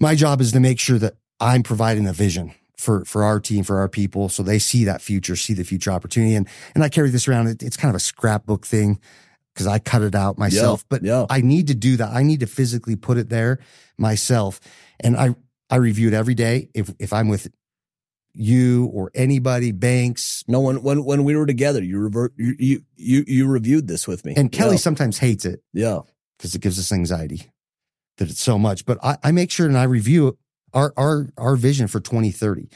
my 0.00 0.14
job 0.14 0.40
is 0.40 0.50
to 0.52 0.60
make 0.60 0.80
sure 0.80 0.98
that 0.98 1.14
I'm 1.38 1.62
providing 1.62 2.08
a 2.08 2.12
vision 2.12 2.54
for 2.76 3.04
for 3.04 3.22
our 3.22 3.38
team, 3.38 3.62
for 3.62 3.78
our 3.78 3.88
people, 3.88 4.28
so 4.30 4.42
they 4.42 4.58
see 4.58 4.84
that 4.84 5.02
future, 5.02 5.36
see 5.36 5.52
the 5.52 5.64
future 5.64 5.92
opportunity. 5.92 6.34
And 6.34 6.48
and 6.74 6.82
I 6.82 6.88
carry 6.88 7.10
this 7.10 7.28
around. 7.28 7.48
It, 7.48 7.62
it's 7.62 7.76
kind 7.76 7.90
of 7.90 7.96
a 7.96 8.00
scrapbook 8.00 8.66
thing 8.66 8.98
because 9.54 9.66
I 9.66 9.78
cut 9.78 10.02
it 10.02 10.14
out 10.14 10.38
myself. 10.38 10.84
but 10.88 11.04
yeah, 11.04 11.26
I 11.28 11.42
need 11.42 11.68
to 11.68 11.74
do 11.74 11.98
that. 11.98 12.10
I 12.10 12.22
need 12.22 12.40
to 12.40 12.46
physically 12.46 12.96
put 12.96 13.18
it 13.18 13.28
there 13.28 13.60
myself, 13.98 14.60
and 14.98 15.16
I 15.16 15.34
I 15.68 15.76
review 15.76 16.08
it 16.08 16.14
every 16.14 16.34
day. 16.34 16.70
If 16.74 16.90
if 16.98 17.12
I'm 17.12 17.28
with 17.28 17.48
you 18.32 18.86
or 18.92 19.10
anybody, 19.14 19.72
banks, 19.72 20.44
no. 20.46 20.60
When 20.60 20.82
when 20.82 21.04
when 21.04 21.24
we 21.24 21.36
were 21.36 21.46
together, 21.46 21.82
you 21.82 21.98
revert 21.98 22.32
you 22.36 22.54
you 22.58 22.82
you, 22.96 23.24
you 23.26 23.46
reviewed 23.48 23.88
this 23.88 24.06
with 24.06 24.24
me, 24.24 24.34
and 24.36 24.50
Kelly 24.52 24.72
Yeah. 24.72 24.78
sometimes 24.78 25.18
hates 25.18 25.44
it 25.44 25.62
yeah. 25.72 26.00
because 26.38 26.54
it 26.54 26.60
gives 26.60 26.78
us 26.78 26.92
anxiety 26.92 27.50
that 28.18 28.30
it's 28.30 28.40
so 28.42 28.58
much. 28.58 28.84
But 28.86 28.98
I, 29.02 29.16
I 29.22 29.32
make 29.32 29.50
sure 29.50 29.66
and 29.66 29.76
I 29.78 29.84
review 29.84 30.38
our 30.72 30.92
our 30.96 31.28
our 31.36 31.56
vision 31.56 31.88
for 31.88 32.00
2030. 32.00 32.68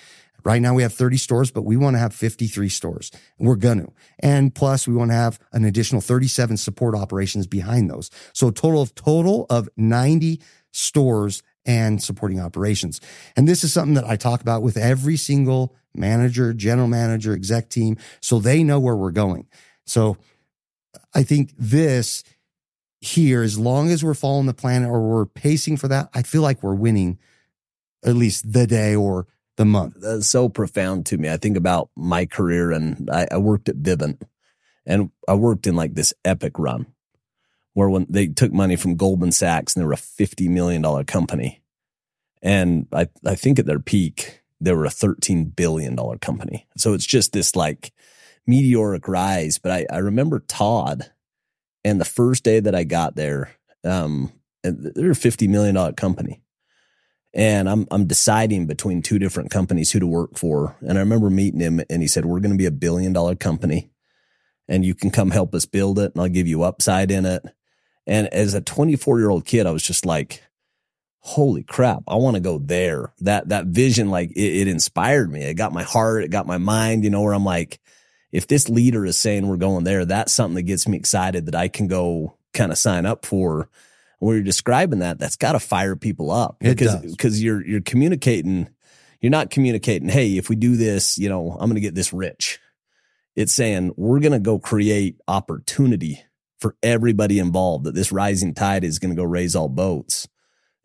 Right 0.44 0.60
now 0.60 0.74
we 0.74 0.82
have 0.82 0.92
30 0.92 1.16
stores, 1.16 1.50
but 1.50 1.62
we 1.62 1.78
want 1.78 1.94
to 1.94 1.98
have 1.98 2.12
53 2.12 2.68
stores. 2.68 3.10
We're 3.38 3.56
gonna. 3.56 3.86
And 4.18 4.54
plus 4.54 4.86
we 4.86 4.94
want 4.94 5.10
to 5.10 5.14
have 5.14 5.38
an 5.52 5.64
additional 5.64 6.02
37 6.02 6.58
support 6.58 6.94
operations 6.94 7.46
behind 7.46 7.88
those. 7.88 8.10
So 8.34 8.48
a 8.48 8.52
total 8.52 8.82
of 8.82 8.94
total 8.94 9.46
of 9.48 9.70
90 9.78 10.42
stores 10.70 11.42
and 11.66 12.02
supporting 12.02 12.40
operations. 12.40 13.00
And 13.36 13.48
this 13.48 13.64
is 13.64 13.72
something 13.72 13.94
that 13.94 14.04
I 14.04 14.16
talk 14.16 14.40
about 14.40 14.62
with 14.62 14.76
every 14.76 15.16
single 15.16 15.74
manager, 15.94 16.52
general 16.52 16.88
manager, 16.88 17.32
exec 17.32 17.70
team, 17.70 17.96
so 18.20 18.38
they 18.38 18.62
know 18.62 18.80
where 18.80 18.96
we're 18.96 19.10
going. 19.10 19.46
So 19.86 20.16
I 21.14 21.22
think 21.22 21.52
this 21.58 22.24
here, 23.00 23.42
as 23.42 23.58
long 23.58 23.90
as 23.90 24.02
we're 24.02 24.14
following 24.14 24.46
the 24.46 24.54
plan 24.54 24.84
or 24.84 25.00
we're 25.00 25.26
pacing 25.26 25.76
for 25.76 25.88
that, 25.88 26.08
I 26.14 26.22
feel 26.22 26.42
like 26.42 26.62
we're 26.62 26.74
winning 26.74 27.18
at 28.04 28.16
least 28.16 28.52
the 28.52 28.66
day 28.66 28.94
or 28.94 29.26
the 29.56 29.64
month. 29.64 29.96
That's 30.00 30.26
so 30.26 30.48
profound 30.48 31.06
to 31.06 31.18
me. 31.18 31.30
I 31.30 31.36
think 31.36 31.56
about 31.56 31.90
my 31.96 32.26
career 32.26 32.72
and 32.72 33.08
I, 33.10 33.26
I 33.30 33.36
worked 33.38 33.68
at 33.68 33.76
Vivint 33.76 34.22
and 34.86 35.10
I 35.28 35.34
worked 35.34 35.66
in 35.66 35.76
like 35.76 35.94
this 35.94 36.12
epic 36.24 36.58
run 36.58 36.86
where 37.74 37.90
when 37.90 38.06
they 38.08 38.28
took 38.28 38.52
money 38.52 38.76
from 38.76 38.96
Goldman 38.96 39.32
Sachs 39.32 39.74
and 39.74 39.82
they 39.82 39.86
were 39.86 39.92
a 39.92 39.96
$50 39.96 40.48
million 40.48 41.04
company. 41.04 41.62
And 42.42 42.86
I, 42.92 43.08
I 43.26 43.34
think 43.34 43.58
at 43.58 43.66
their 43.66 43.80
peak, 43.80 44.42
they 44.60 44.72
were 44.72 44.86
a 44.86 44.90
$13 44.90 45.54
billion 45.54 45.96
company. 46.18 46.66
So 46.76 46.94
it's 46.94 47.06
just 47.06 47.32
this 47.32 47.56
like 47.56 47.92
meteoric 48.46 49.08
rise. 49.08 49.58
But 49.58 49.72
I, 49.72 49.86
I 49.90 49.98
remember 49.98 50.40
Todd 50.40 51.10
and 51.84 52.00
the 52.00 52.06
first 52.06 52.44
day 52.44 52.60
that 52.60 52.74
I 52.74 52.84
got 52.84 53.14
there, 53.14 53.50
um, 53.84 54.32
they're 54.62 55.10
a 55.10 55.14
$50 55.14 55.48
million 55.48 55.94
company. 55.94 56.40
And 57.36 57.68
I'm 57.68 57.88
I'm 57.90 58.06
deciding 58.06 58.68
between 58.68 59.02
two 59.02 59.18
different 59.18 59.50
companies 59.50 59.90
who 59.90 59.98
to 59.98 60.06
work 60.06 60.38
for. 60.38 60.76
And 60.80 60.96
I 60.96 61.00
remember 61.00 61.30
meeting 61.30 61.58
him 61.58 61.80
and 61.90 62.00
he 62.00 62.06
said, 62.06 62.24
We're 62.24 62.38
gonna 62.38 62.54
be 62.54 62.66
a 62.66 62.70
billion 62.70 63.12
dollar 63.12 63.34
company 63.34 63.90
and 64.68 64.84
you 64.84 64.94
can 64.94 65.10
come 65.10 65.32
help 65.32 65.52
us 65.52 65.66
build 65.66 65.98
it 65.98 66.12
and 66.14 66.22
I'll 66.22 66.28
give 66.28 66.46
you 66.46 66.62
upside 66.62 67.10
in 67.10 67.26
it. 67.26 67.44
And 68.06 68.28
as 68.28 68.54
a 68.54 68.60
24 68.60 69.18
year 69.18 69.30
old 69.30 69.44
kid, 69.44 69.66
I 69.66 69.70
was 69.70 69.82
just 69.82 70.04
like, 70.04 70.42
holy 71.20 71.62
crap, 71.62 72.02
I 72.06 72.16
want 72.16 72.34
to 72.34 72.40
go 72.40 72.58
there. 72.58 73.12
That, 73.20 73.48
that 73.48 73.66
vision, 73.66 74.10
like 74.10 74.30
it, 74.32 74.60
it, 74.60 74.68
inspired 74.68 75.32
me. 75.32 75.42
It 75.42 75.54
got 75.54 75.72
my 75.72 75.82
heart. 75.82 76.22
It 76.22 76.30
got 76.30 76.46
my 76.46 76.58
mind, 76.58 77.02
you 77.02 77.10
know, 77.10 77.22
where 77.22 77.32
I'm 77.32 77.44
like, 77.44 77.80
if 78.30 78.46
this 78.46 78.68
leader 78.68 79.06
is 79.06 79.18
saying 79.18 79.46
we're 79.46 79.56
going 79.56 79.84
there, 79.84 80.04
that's 80.04 80.34
something 80.34 80.56
that 80.56 80.62
gets 80.62 80.86
me 80.86 80.98
excited 80.98 81.46
that 81.46 81.54
I 81.54 81.68
can 81.68 81.86
go 81.88 82.36
kind 82.52 82.70
of 82.70 82.78
sign 82.78 83.06
up 83.06 83.24
for. 83.24 83.70
When 84.18 84.36
you're 84.36 84.44
describing 84.44 84.98
that, 85.00 85.18
that's 85.18 85.36
got 85.36 85.52
to 85.52 85.60
fire 85.60 85.96
people 85.96 86.30
up 86.30 86.56
because, 86.60 87.00
because 87.00 87.42
you're, 87.42 87.64
you're 87.66 87.80
communicating, 87.80 88.68
you're 89.20 89.30
not 89.30 89.50
communicating, 89.50 90.08
Hey, 90.08 90.36
if 90.36 90.48
we 90.48 90.56
do 90.56 90.76
this, 90.76 91.16
you 91.16 91.28
know, 91.28 91.52
I'm 91.52 91.68
going 91.68 91.74
to 91.74 91.80
get 91.80 91.94
this 91.94 92.12
rich. 92.12 92.58
It's 93.34 93.52
saying 93.52 93.94
we're 93.96 94.20
going 94.20 94.32
to 94.32 94.38
go 94.38 94.58
create 94.58 95.20
opportunity 95.26 96.22
for 96.64 96.74
everybody 96.82 97.38
involved 97.38 97.84
that 97.84 97.94
this 97.94 98.10
rising 98.10 98.54
tide 98.54 98.84
is 98.84 98.98
going 98.98 99.14
to 99.14 99.20
go 99.20 99.22
raise 99.22 99.54
all 99.54 99.68
boats. 99.68 100.26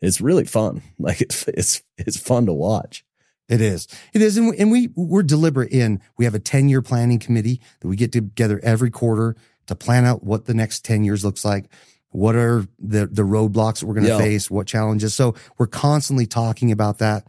It's 0.02 0.20
really 0.20 0.44
fun. 0.44 0.82
Like 0.98 1.22
it's, 1.22 1.48
it's, 1.48 1.82
it's 1.96 2.18
fun 2.18 2.44
to 2.44 2.52
watch. 2.52 3.02
It 3.48 3.62
is. 3.62 3.88
It 4.12 4.20
is. 4.20 4.36
And 4.36 4.50
we, 4.50 4.58
and 4.58 4.70
we, 4.70 4.90
we're 4.94 5.22
deliberate 5.22 5.72
in, 5.72 6.02
we 6.18 6.26
have 6.26 6.34
a 6.34 6.38
10 6.38 6.68
year 6.68 6.82
planning 6.82 7.18
committee 7.18 7.62
that 7.80 7.88
we 7.88 7.96
get 7.96 8.12
together 8.12 8.60
every 8.62 8.90
quarter 8.90 9.36
to 9.68 9.74
plan 9.74 10.04
out 10.04 10.22
what 10.22 10.44
the 10.44 10.52
next 10.52 10.84
10 10.84 11.02
years 11.02 11.24
looks 11.24 11.46
like. 11.46 11.72
What 12.10 12.36
are 12.36 12.66
the, 12.78 13.06
the 13.06 13.22
roadblocks 13.22 13.80
that 13.80 13.86
we're 13.86 13.94
going 13.94 14.04
to 14.04 14.12
yeah. 14.12 14.18
face? 14.18 14.50
What 14.50 14.66
challenges? 14.66 15.14
So 15.14 15.34
we're 15.56 15.66
constantly 15.66 16.26
talking 16.26 16.72
about 16.72 16.98
that 16.98 17.26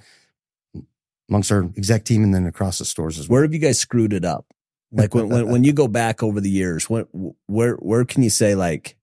amongst 1.30 1.54
our 1.54 1.70
exec 1.78 2.04
team 2.04 2.26
and 2.26 2.36
then 2.36 2.46
across 2.46 2.80
the 2.80 2.86
stores 2.86 3.18
as 3.18 3.30
well. 3.30 3.36
Where 3.36 3.44
have 3.44 3.54
you 3.54 3.60
guys 3.60 3.80
screwed 3.80 4.12
it 4.12 4.26
up? 4.26 4.46
Like 4.91 5.13
when, 5.13 5.30
when, 5.30 5.47
when 5.47 5.63
you 5.63 5.73
go 5.73 5.88
back 5.89 6.23
over 6.23 6.41
the 6.41 6.49
years, 6.49 6.89
when, 6.89 7.06
where, 7.47 7.75
where 7.75 8.06
can 8.06 8.23
you 8.23 8.30
say 8.30 8.56
like, 8.56 8.97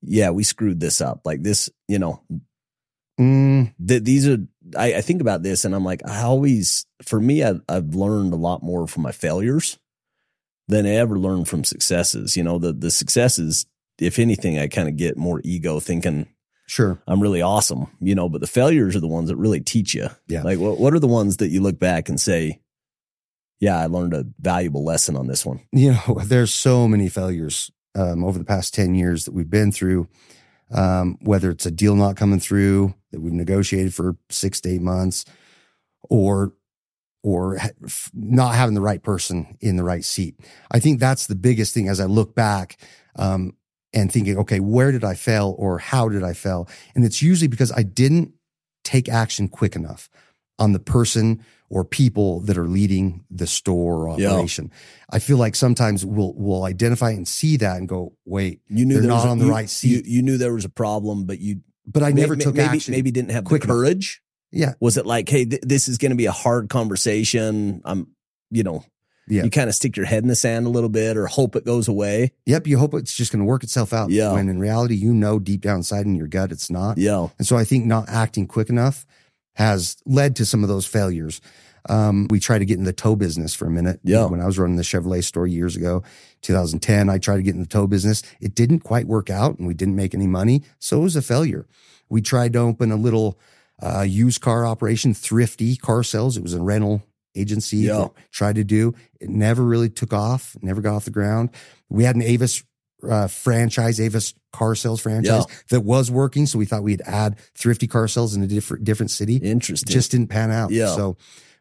yeah, 0.00 0.30
we 0.30 0.44
screwed 0.44 0.80
this 0.80 1.00
up? 1.00 1.22
Like 1.24 1.42
this, 1.42 1.70
you 1.88 1.98
know, 1.98 2.22
mm. 3.20 3.72
th- 3.86 4.04
these 4.04 4.28
are, 4.28 4.38
I, 4.76 4.94
I, 4.94 5.00
think 5.00 5.20
about 5.20 5.42
this 5.42 5.64
and 5.64 5.74
I'm 5.74 5.84
like, 5.84 6.06
I 6.08 6.22
always, 6.22 6.86
for 7.02 7.20
me, 7.20 7.44
I, 7.44 7.54
I've 7.68 7.94
learned 7.94 8.32
a 8.32 8.36
lot 8.36 8.62
more 8.62 8.86
from 8.86 9.02
my 9.02 9.12
failures 9.12 9.78
than 10.68 10.86
I 10.86 10.90
ever 10.90 11.18
learned 11.18 11.48
from 11.48 11.64
successes. 11.64 12.36
You 12.36 12.44
know, 12.44 12.58
the, 12.58 12.72
the 12.72 12.90
successes, 12.90 13.66
if 14.00 14.18
anything, 14.18 14.58
I 14.58 14.68
kind 14.68 14.88
of 14.88 14.96
get 14.96 15.16
more 15.16 15.40
ego 15.44 15.80
thinking, 15.80 16.26
Sure. 16.72 16.98
I'm 17.06 17.20
really 17.20 17.42
awesome, 17.42 17.88
you 18.00 18.14
know, 18.14 18.30
but 18.30 18.40
the 18.40 18.46
failures 18.46 18.96
are 18.96 19.00
the 19.00 19.06
ones 19.06 19.28
that 19.28 19.36
really 19.36 19.60
teach 19.60 19.94
you. 19.94 20.08
Yeah. 20.26 20.42
Like 20.42 20.58
what, 20.58 20.78
what 20.78 20.94
are 20.94 21.00
the 21.00 21.06
ones 21.06 21.36
that 21.36 21.48
you 21.48 21.60
look 21.60 21.78
back 21.78 22.08
and 22.08 22.18
say, 22.18 22.61
yeah, 23.62 23.78
I 23.78 23.86
learned 23.86 24.12
a 24.12 24.26
valuable 24.40 24.82
lesson 24.82 25.16
on 25.16 25.28
this 25.28 25.46
one. 25.46 25.60
You 25.70 25.92
know, 25.92 26.20
there's 26.24 26.52
so 26.52 26.88
many 26.88 27.08
failures 27.08 27.70
um, 27.94 28.24
over 28.24 28.36
the 28.36 28.44
past 28.44 28.74
10 28.74 28.96
years 28.96 29.24
that 29.24 29.34
we've 29.34 29.48
been 29.48 29.70
through, 29.70 30.08
um, 30.72 31.16
whether 31.20 31.48
it's 31.48 31.64
a 31.64 31.70
deal 31.70 31.94
not 31.94 32.16
coming 32.16 32.40
through 32.40 32.92
that 33.12 33.20
we've 33.20 33.32
negotiated 33.32 33.94
for 33.94 34.16
six 34.30 34.60
to 34.62 34.70
eight 34.70 34.82
months 34.82 35.24
or 36.10 36.54
or 37.22 37.56
not 38.12 38.56
having 38.56 38.74
the 38.74 38.80
right 38.80 39.00
person 39.00 39.56
in 39.60 39.76
the 39.76 39.84
right 39.84 40.04
seat. 40.04 40.34
I 40.72 40.80
think 40.80 40.98
that's 40.98 41.28
the 41.28 41.36
biggest 41.36 41.72
thing 41.72 41.88
as 41.88 42.00
I 42.00 42.06
look 42.06 42.34
back 42.34 42.80
um, 43.14 43.56
and 43.92 44.10
thinking, 44.10 44.38
okay, 44.38 44.58
where 44.58 44.90
did 44.90 45.04
I 45.04 45.14
fail 45.14 45.54
or 45.56 45.78
how 45.78 46.08
did 46.08 46.24
I 46.24 46.32
fail? 46.32 46.68
And 46.96 47.04
it's 47.04 47.22
usually 47.22 47.46
because 47.46 47.70
I 47.70 47.84
didn't 47.84 48.32
take 48.82 49.08
action 49.08 49.46
quick 49.46 49.76
enough 49.76 50.10
on 50.58 50.72
the 50.72 50.78
person 50.78 51.44
or 51.68 51.84
people 51.84 52.40
that 52.40 52.58
are 52.58 52.68
leading 52.68 53.24
the 53.30 53.46
store 53.46 54.06
or 54.06 54.10
operation. 54.10 54.70
Yeah. 54.70 54.78
I 55.10 55.18
feel 55.18 55.38
like 55.38 55.54
sometimes 55.54 56.04
we'll 56.04 56.34
we'll 56.36 56.64
identify 56.64 57.10
and 57.10 57.26
see 57.26 57.56
that 57.58 57.78
and 57.78 57.88
go, 57.88 58.12
wait, 58.26 58.60
you 58.68 58.84
knew 58.84 59.00
they're 59.00 59.08
not 59.08 59.26
a, 59.26 59.30
on 59.30 59.38
the 59.38 59.46
you, 59.46 59.50
right 59.50 59.70
seat. 59.70 60.06
You, 60.06 60.16
you, 60.16 60.22
knew 60.22 60.36
there 60.36 60.52
was 60.52 60.66
a 60.66 60.70
problem, 60.70 61.24
but 61.24 61.40
you 61.40 61.62
but 61.86 62.02
I 62.02 62.12
may, 62.12 62.20
never 62.20 62.36
took 62.36 62.54
maybe, 62.54 62.68
action. 62.68 62.92
Maybe 62.92 63.10
didn't 63.10 63.30
have 63.30 63.44
the 63.44 63.58
courage. 63.58 64.22
Yeah. 64.50 64.74
Was 64.80 64.98
it 64.98 65.06
like, 65.06 65.28
hey, 65.28 65.46
th- 65.46 65.62
this 65.62 65.88
is 65.88 65.98
going 65.98 66.10
to 66.10 66.16
be 66.16 66.26
a 66.26 66.32
hard 66.32 66.68
conversation? 66.68 67.80
I'm, 67.84 68.08
you 68.50 68.62
know, 68.62 68.84
yeah. 69.26 69.44
you 69.44 69.50
kind 69.50 69.68
of 69.68 69.74
stick 69.74 69.96
your 69.96 70.04
head 70.04 70.22
in 70.22 70.28
the 70.28 70.36
sand 70.36 70.66
a 70.66 70.68
little 70.68 70.90
bit 70.90 71.16
or 71.16 71.26
hope 71.26 71.56
it 71.56 71.64
goes 71.64 71.88
away. 71.88 72.32
Yep. 72.44 72.66
You 72.66 72.78
hope 72.78 72.92
it's 72.94 73.16
just 73.16 73.32
going 73.32 73.40
to 73.40 73.46
work 73.46 73.62
itself 73.62 73.94
out. 73.94 74.10
Yeah. 74.10 74.34
When 74.34 74.50
in 74.50 74.58
reality, 74.58 74.94
you 74.94 75.14
know, 75.14 75.38
deep 75.38 75.62
down 75.62 75.76
inside 75.78 76.04
in 76.04 76.14
your 76.14 76.28
gut, 76.28 76.52
it's 76.52 76.70
not. 76.70 76.98
Yeah. 76.98 77.28
And 77.38 77.46
so 77.46 77.56
I 77.56 77.64
think 77.64 77.86
not 77.86 78.10
acting 78.10 78.46
quick 78.46 78.68
enough 78.68 79.06
has 79.54 79.96
led 80.06 80.36
to 80.36 80.46
some 80.46 80.62
of 80.62 80.68
those 80.68 80.86
failures. 80.86 81.40
Um, 81.88 82.28
we 82.30 82.38
tried 82.38 82.60
to 82.60 82.64
get 82.64 82.78
in 82.78 82.84
the 82.84 82.92
tow 82.92 83.16
business 83.16 83.54
for 83.54 83.66
a 83.66 83.70
minute. 83.70 84.00
Yeah. 84.04 84.26
When 84.26 84.40
I 84.40 84.46
was 84.46 84.58
running 84.58 84.76
the 84.76 84.82
Chevrolet 84.82 85.24
store 85.24 85.46
years 85.46 85.76
ago, 85.76 86.02
2010, 86.42 87.08
I 87.08 87.18
tried 87.18 87.36
to 87.36 87.42
get 87.42 87.54
in 87.54 87.60
the 87.60 87.66
tow 87.66 87.86
business. 87.86 88.22
It 88.40 88.54
didn't 88.54 88.80
quite 88.80 89.06
work 89.06 89.30
out 89.30 89.58
and 89.58 89.66
we 89.66 89.74
didn't 89.74 89.96
make 89.96 90.14
any 90.14 90.26
money. 90.26 90.62
So 90.78 91.00
it 91.00 91.02
was 91.02 91.16
a 91.16 91.22
failure. 91.22 91.66
We 92.08 92.22
tried 92.22 92.52
to 92.52 92.60
open 92.60 92.92
a 92.92 92.96
little, 92.96 93.38
uh, 93.82 94.02
used 94.02 94.40
car 94.40 94.64
operation, 94.64 95.12
thrifty 95.12 95.76
car 95.76 96.04
sales. 96.04 96.36
It 96.36 96.42
was 96.42 96.54
a 96.54 96.62
rental 96.62 97.02
agency. 97.34 97.78
Yeah. 97.78 98.08
Tried 98.30 98.56
to 98.56 98.64
do. 98.64 98.94
It 99.20 99.28
never 99.28 99.64
really 99.64 99.88
took 99.88 100.12
off, 100.12 100.56
never 100.62 100.80
got 100.80 100.94
off 100.94 101.04
the 101.04 101.10
ground. 101.10 101.50
We 101.88 102.04
had 102.04 102.14
an 102.14 102.22
Avis 102.22 102.62
uh, 103.08 103.26
franchise, 103.26 104.00
Avis 104.00 104.34
car 104.52 104.74
sales 104.74 105.00
franchise 105.00 105.44
yeah. 105.48 105.56
that 105.70 105.80
was 105.80 106.10
working. 106.10 106.46
So 106.46 106.58
we 106.58 106.66
thought 106.66 106.82
we'd 106.82 107.02
add 107.06 107.38
thrifty 107.54 107.86
car 107.86 108.08
sales 108.08 108.34
in 108.34 108.42
a 108.42 108.46
different, 108.46 108.84
different 108.84 109.10
city. 109.10 109.36
Interesting. 109.36 109.90
It 109.90 109.92
just 109.92 110.10
didn't 110.10 110.28
pan 110.28 110.50
out. 110.50 110.70
Yeah. 110.70 110.94
So 110.94 111.16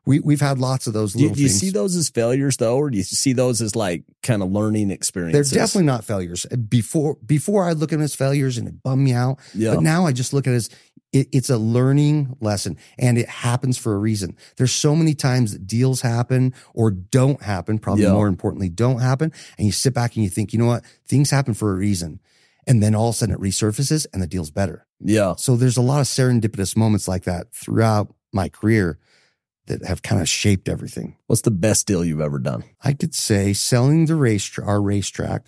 we, 0.06 0.20
we've 0.20 0.42
had 0.42 0.58
lots 0.58 0.88
of 0.88 0.94
those. 0.94 1.14
Do, 1.14 1.30
do 1.30 1.42
you 1.42 1.50
see 1.50 1.70
those 1.70 1.96
as 1.96 2.10
failures 2.10 2.58
though? 2.58 2.78
Or 2.78 2.90
do 2.90 2.98
you 2.98 3.04
see 3.04 3.34
those 3.34 3.62
as 3.62 3.76
like 3.76 4.04
kind 4.24 4.42
of 4.42 4.52
learning 4.52 4.90
experiences? 4.90 5.52
They're 5.52 5.62
definitely 5.62 5.86
not 5.86 6.04
failures. 6.04 6.46
Uh, 6.52 6.56
before, 6.56 7.18
before 7.26 7.66
I 7.66 7.74
look 7.74 7.92
at 7.92 7.98
them 7.98 8.02
as 8.02 8.16
failures 8.16 8.58
and 8.58 8.68
it 8.68 8.82
bummed 8.82 9.04
me 9.04 9.14
out. 9.14 9.40
Yeah. 9.54 9.76
But 9.76 9.84
now 9.84 10.08
I 10.08 10.12
just 10.12 10.34
look 10.34 10.48
at 10.48 10.54
it 10.54 10.58
as 10.58 10.70
it, 11.14 11.28
it's 11.32 11.50
a 11.50 11.58
learning 11.58 12.36
lesson 12.40 12.78
and 12.98 13.18
it 13.18 13.30
happens 13.30 13.78
for 13.78 13.94
a 13.94 13.98
reason. 13.98 14.36
There's 14.58 14.74
so 14.74 14.96
many 14.96 15.14
times 15.14 15.54
that 15.54 15.68
deals 15.68 16.02
happen 16.02 16.56
or 16.74 16.90
don't 16.90 17.42
happen, 17.44 17.78
probably 17.78 18.04
yeah. 18.04 18.14
more 18.14 18.28
importantly, 18.28 18.70
don't 18.70 19.02
happen. 19.02 19.32
And 19.58 19.68
you 19.68 19.72
sit 19.72 19.94
back 19.94 20.16
and 20.16 20.24
you 20.24 20.30
think, 20.30 20.52
you 20.52 20.58
know 20.58 20.66
what? 20.66 20.84
Things 21.08 21.30
happen 21.30 21.54
for 21.54 21.72
a 21.72 21.76
reason. 21.76 22.20
And 22.66 22.82
then 22.82 22.96
all 22.96 23.10
of 23.10 23.16
a 23.16 23.18
sudden 23.18 23.36
it 23.36 23.42
resurfaces 23.42 24.08
and 24.14 24.22
the 24.22 24.28
deal's 24.28 24.52
better. 24.52 24.88
Yeah. 25.00 25.36
So 25.36 25.56
there's 25.56 25.78
a 25.78 25.82
lot 25.82 26.00
of 26.00 26.08
serendipitous 26.08 26.76
moments 26.76 27.08
like 27.08 27.24
that 27.26 27.54
throughout 27.54 28.14
my 28.32 28.50
career 28.50 28.98
that 29.71 29.88
have 29.88 30.01
kind 30.01 30.21
of 30.21 30.29
shaped 30.29 30.69
everything. 30.69 31.15
What's 31.27 31.41
the 31.41 31.51
best 31.51 31.88
deal 31.88 32.03
you've 32.03 32.21
ever 32.21 32.39
done? 32.39 32.63
I 32.84 32.93
could 32.93 33.15
say 33.15 33.53
selling 33.53 34.05
the 34.05 34.15
race, 34.15 34.60
our 34.60 34.81
racetrack. 34.81 35.45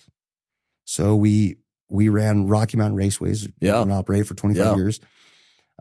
So 0.85 1.15
we, 1.15 1.57
we 1.89 2.09
ran 2.09 2.47
Rocky 2.47 2.77
Mountain 2.77 2.97
Raceways 2.97 3.51
yeah. 3.59 3.81
and 3.81 3.91
operated 3.91 4.27
for 4.27 4.33
25 4.33 4.65
yeah. 4.65 4.75
years 4.75 4.99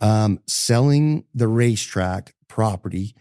um, 0.00 0.40
selling 0.46 1.24
the 1.34 1.48
racetrack 1.48 2.34
property 2.48 3.14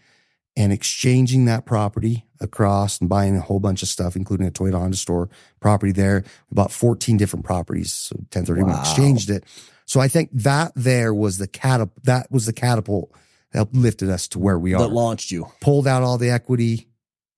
and 0.56 0.72
exchanging 0.72 1.46
that 1.46 1.64
property 1.64 2.26
across 2.40 3.00
and 3.00 3.08
buying 3.08 3.36
a 3.36 3.40
whole 3.40 3.60
bunch 3.60 3.82
of 3.82 3.88
stuff, 3.88 4.16
including 4.16 4.46
a 4.46 4.50
Toyota 4.50 4.78
Honda 4.78 4.96
store 4.96 5.30
property 5.60 5.92
there. 5.92 6.24
About 6.50 6.72
14 6.72 7.16
different 7.16 7.44
properties. 7.44 7.92
So 7.92 8.16
1031 8.16 8.70
wow. 8.70 8.80
exchanged 8.80 9.30
it. 9.30 9.44
So 9.86 10.00
I 10.00 10.08
think 10.08 10.30
that 10.32 10.72
there 10.74 11.14
was 11.14 11.38
the 11.38 11.46
catapult, 11.46 12.04
that 12.04 12.30
was 12.30 12.46
the 12.46 12.52
catapult 12.52 13.12
that 13.52 13.72
lifted 13.74 14.10
us 14.10 14.28
to 14.28 14.38
where 14.38 14.58
we 14.58 14.74
are. 14.74 14.80
That 14.80 14.88
launched 14.88 15.30
you. 15.30 15.46
Pulled 15.60 15.86
out 15.86 16.02
all 16.02 16.18
the 16.18 16.30
equity. 16.30 16.88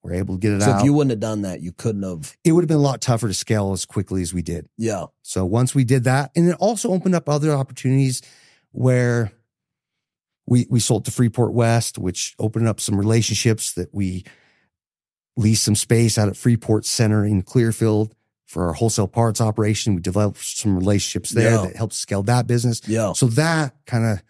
We're 0.02 0.14
able 0.14 0.34
to 0.34 0.40
get 0.40 0.52
it 0.52 0.60
so 0.62 0.70
out. 0.70 0.72
So 0.74 0.78
if 0.80 0.84
you 0.84 0.92
wouldn't 0.92 1.12
have 1.12 1.20
done 1.20 1.42
that, 1.42 1.60
you 1.62 1.72
couldn't 1.72 2.02
have. 2.02 2.36
It 2.44 2.52
would 2.52 2.62
have 2.62 2.68
been 2.68 2.76
a 2.76 2.80
lot 2.80 3.00
tougher 3.00 3.26
to 3.28 3.34
scale 3.34 3.72
as 3.72 3.84
quickly 3.86 4.20
as 4.22 4.34
we 4.34 4.42
did. 4.42 4.68
Yeah. 4.76 5.06
So 5.22 5.44
once 5.46 5.74
we 5.74 5.84
did 5.84 6.04
that, 6.04 6.30
and 6.36 6.48
it 6.48 6.56
also 6.60 6.90
opened 6.92 7.14
up 7.14 7.28
other 7.28 7.52
opportunities 7.52 8.20
where 8.72 9.32
we 10.46 10.66
we 10.68 10.78
sold 10.80 11.06
to 11.06 11.10
Freeport 11.10 11.54
West, 11.54 11.96
which 11.98 12.34
opened 12.38 12.68
up 12.68 12.80
some 12.80 12.98
relationships 12.98 13.72
that 13.74 13.94
we 13.94 14.24
leased 15.36 15.64
some 15.64 15.74
space 15.74 16.18
out 16.18 16.28
at 16.28 16.36
Freeport 16.36 16.84
Center 16.84 17.24
in 17.24 17.40
Clearfield 17.42 18.14
for 18.46 18.66
our 18.66 18.74
wholesale 18.74 19.08
parts 19.08 19.40
operation. 19.40 19.94
We 19.94 20.02
developed 20.02 20.38
some 20.44 20.76
relationships 20.76 21.30
there 21.30 21.52
Yeah. 21.52 21.62
that 21.62 21.76
helped 21.76 21.94
scale 21.94 22.22
that 22.24 22.46
business. 22.46 22.82
Yeah. 22.86 23.14
So 23.14 23.26
that 23.28 23.74
kind 23.86 24.04
of, 24.04 24.22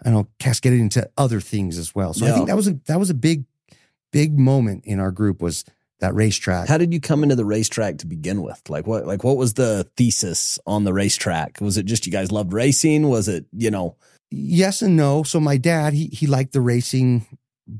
I 0.00 0.10
don't 0.10 0.14
know, 0.14 0.28
cascaded 0.38 0.80
into 0.80 1.08
other 1.16 1.40
things 1.40 1.78
as 1.78 1.94
well. 1.94 2.14
So 2.14 2.26
I 2.26 2.32
think 2.32 2.48
that 2.48 2.56
was 2.56 2.68
a 2.68 2.74
that 2.86 2.98
was 2.98 3.10
a 3.10 3.14
big, 3.14 3.44
big 4.12 4.38
moment 4.38 4.84
in 4.84 5.00
our 5.00 5.10
group 5.10 5.40
was 5.40 5.64
that 6.00 6.14
racetrack. 6.14 6.68
How 6.68 6.78
did 6.78 6.92
you 6.92 7.00
come 7.00 7.22
into 7.22 7.36
the 7.36 7.44
racetrack 7.44 7.98
to 7.98 8.06
begin 8.06 8.42
with? 8.42 8.60
Like 8.68 8.86
what 8.86 9.06
like 9.06 9.24
what 9.24 9.36
was 9.36 9.54
the 9.54 9.88
thesis 9.96 10.58
on 10.66 10.84
the 10.84 10.92
racetrack? 10.92 11.60
Was 11.60 11.76
it 11.76 11.86
just 11.86 12.06
you 12.06 12.12
guys 12.12 12.32
loved 12.32 12.52
racing? 12.52 13.08
Was 13.08 13.28
it, 13.28 13.46
you 13.52 13.70
know, 13.70 13.96
yes 14.30 14.82
and 14.82 14.96
no. 14.96 15.22
So 15.22 15.40
my 15.40 15.56
dad, 15.56 15.94
he 15.94 16.06
he 16.06 16.26
liked 16.26 16.52
the 16.52 16.60
racing 16.60 17.26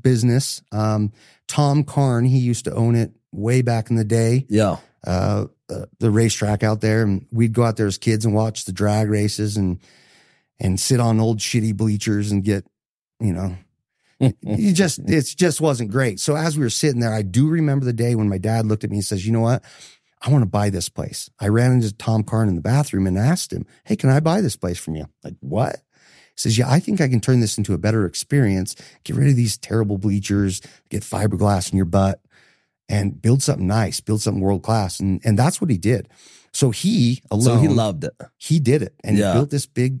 business. 0.01 0.61
Um, 0.71 1.11
Tom 1.47 1.83
Carn, 1.83 2.25
he 2.25 2.39
used 2.39 2.65
to 2.65 2.73
own 2.73 2.95
it 2.95 3.11
way 3.31 3.61
back 3.61 3.89
in 3.89 3.95
the 3.95 4.05
day. 4.05 4.45
yeah. 4.49 4.77
Uh, 5.05 5.45
uh, 5.69 5.85
the 5.99 6.09
racetrack 6.09 6.63
out 6.63 6.81
there, 6.81 7.03
and 7.03 7.25
we'd 7.31 7.53
go 7.53 7.63
out 7.63 7.75
there 7.75 7.85
as 7.87 7.97
kids 7.97 8.25
and 8.25 8.33
watch 8.33 8.65
the 8.65 8.71
drag 8.71 9.09
races 9.09 9.57
and 9.57 9.79
and 10.59 10.79
sit 10.79 10.99
on 10.99 11.19
old 11.19 11.39
shitty 11.39 11.75
bleachers 11.75 12.31
and 12.31 12.43
get, 12.43 12.65
you 13.19 13.33
know, 13.33 13.55
you 14.19 14.73
just 14.73 14.99
it 15.07 15.33
just 15.35 15.59
wasn't 15.61 15.91
great. 15.91 16.19
So 16.19 16.35
as 16.35 16.57
we 16.57 16.63
were 16.63 16.69
sitting 16.69 17.01
there, 17.01 17.13
I 17.13 17.21
do 17.21 17.47
remember 17.47 17.85
the 17.85 17.93
day 17.93 18.15
when 18.15 18.29
my 18.29 18.37
dad 18.37 18.65
looked 18.65 18.83
at 18.83 18.89
me 18.89 18.97
and 18.97 19.05
says, 19.05 19.25
"You 19.25 19.33
know 19.33 19.41
what? 19.41 19.63
I 20.21 20.29
want 20.31 20.41
to 20.43 20.49
buy 20.49 20.69
this 20.69 20.89
place." 20.89 21.29
I 21.39 21.49
ran 21.49 21.73
into 21.73 21.93
Tom 21.93 22.23
Carn 22.23 22.47
in 22.49 22.55
the 22.55 22.61
bathroom 22.61 23.07
and 23.07 23.17
asked 23.17 23.51
him, 23.51 23.65
"Hey, 23.83 23.95
can 23.95 24.09
I 24.09 24.19
buy 24.21 24.41
this 24.41 24.55
place 24.55 24.79
from 24.79 24.95
you?" 24.95 25.05
Like 25.23 25.35
what? 25.41 25.75
He 25.75 26.37
says, 26.41 26.57
"Yeah, 26.57 26.69
I 26.69 26.79
think 26.79 27.01
I 27.01 27.07
can 27.09 27.19
turn 27.19 27.41
this 27.41 27.57
into 27.57 27.73
a 27.73 27.77
better 27.77 28.05
experience. 28.05 28.75
Get 29.03 29.15
rid 29.17 29.29
of 29.29 29.35
these 29.35 29.57
terrible 29.57 29.97
bleachers, 29.97 30.61
get 30.89 31.03
fiberglass 31.03 31.71
in 31.71 31.75
your 31.77 31.85
butt, 31.85 32.21
and 32.89 33.21
build 33.21 33.43
something 33.43 33.67
nice, 33.67 33.99
build 33.99 34.21
something 34.21 34.41
world 34.41 34.63
class." 34.63 34.99
And 35.01 35.19
and 35.25 35.37
that's 35.37 35.59
what 35.59 35.69
he 35.69 35.77
did. 35.77 36.07
So 36.53 36.71
he 36.71 37.21
alone, 37.29 37.43
So 37.43 37.57
he 37.57 37.67
loved 37.67 38.05
it. 38.05 38.13
he 38.37 38.59
did 38.61 38.81
it 38.81 38.95
and 39.03 39.17
Yeah. 39.17 39.33
he 39.33 39.39
built 39.39 39.49
this 39.49 39.65
big 39.65 39.99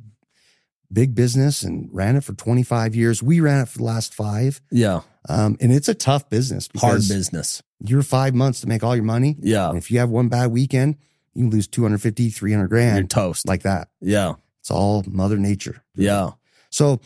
big 0.91 1.15
business 1.15 1.63
and 1.63 1.89
ran 1.91 2.15
it 2.15 2.23
for 2.23 2.33
25 2.33 2.95
years 2.95 3.21
we 3.23 3.39
ran 3.39 3.61
it 3.61 3.67
for 3.69 3.79
the 3.79 3.83
last 3.83 4.13
five 4.13 4.61
Yeah. 4.71 5.01
um, 5.29 5.57
and 5.59 5.71
it's 5.71 5.87
a 5.89 5.93
tough 5.95 6.29
business 6.29 6.69
Hard 6.77 6.97
business. 7.07 7.61
you're 7.79 8.03
five 8.03 8.33
months 8.35 8.61
to 8.61 8.67
make 8.67 8.83
all 8.83 8.95
your 8.95 9.03
money 9.05 9.35
Yeah. 9.39 9.69
and 9.69 9.77
if 9.77 9.89
you 9.91 9.99
have 9.99 10.09
one 10.09 10.27
bad 10.29 10.51
weekend 10.51 10.97
you 11.33 11.43
can 11.45 11.49
lose 11.51 11.67
250 11.67 12.29
300 12.29 12.61
You're 12.61 12.67
grand 12.67 13.09
toast. 13.09 13.47
like 13.47 13.63
that 13.63 13.89
yeah. 14.01 14.33
it's 14.61 14.71
all 14.71 15.03
mother 15.07 15.37
nature 15.37 15.83
Yeah. 15.95 16.31
so 16.69 16.99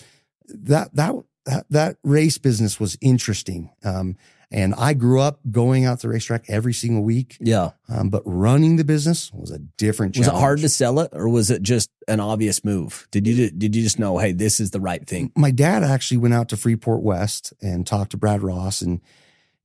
that 0.48 0.94
that 0.96 1.13
that, 1.46 1.65
that 1.70 1.98
race 2.04 2.38
business 2.38 2.80
was 2.80 2.98
interesting 3.02 3.72
um, 3.84 4.15
and 4.51 4.73
i 4.77 4.93
grew 4.93 5.19
up 5.19 5.39
going 5.51 5.85
out 5.85 5.99
to 5.99 6.07
the 6.07 6.13
racetrack 6.13 6.45
every 6.49 6.73
single 6.73 7.03
week 7.03 7.38
Yeah. 7.39 7.71
um, 7.88 8.09
but 8.09 8.23
running 8.25 8.77
the 8.77 8.83
business 8.83 9.31
was 9.33 9.51
a 9.51 9.59
different 9.59 10.15
challenge. 10.15 10.31
Was 10.31 10.38
it 10.38 10.39
hard 10.41 10.59
to 10.62 10.69
sell 10.69 10.99
it 10.99 11.09
or 11.13 11.29
was 11.29 11.51
it 11.51 11.62
just 11.62 11.89
an 12.07 12.19
obvious 12.19 12.63
move? 12.65 13.07
Did 13.12 13.27
you 13.27 13.51
did 13.51 13.75
you 13.75 13.83
just 13.83 13.99
know, 13.99 14.17
hey, 14.17 14.31
this 14.31 14.59
is 14.59 14.71
the 14.71 14.79
right 14.81 15.05
thing? 15.05 15.31
my 15.35 15.51
dad 15.51 15.83
actually 15.83 16.17
went 16.17 16.33
out 16.33 16.49
to 16.49 16.57
Freeport 16.57 17.01
West 17.03 17.53
and 17.62 17.85
talked 17.85 18.12
to 18.12 18.17
Brad 18.17 18.41
Ross 18.41 18.81
and 18.81 19.01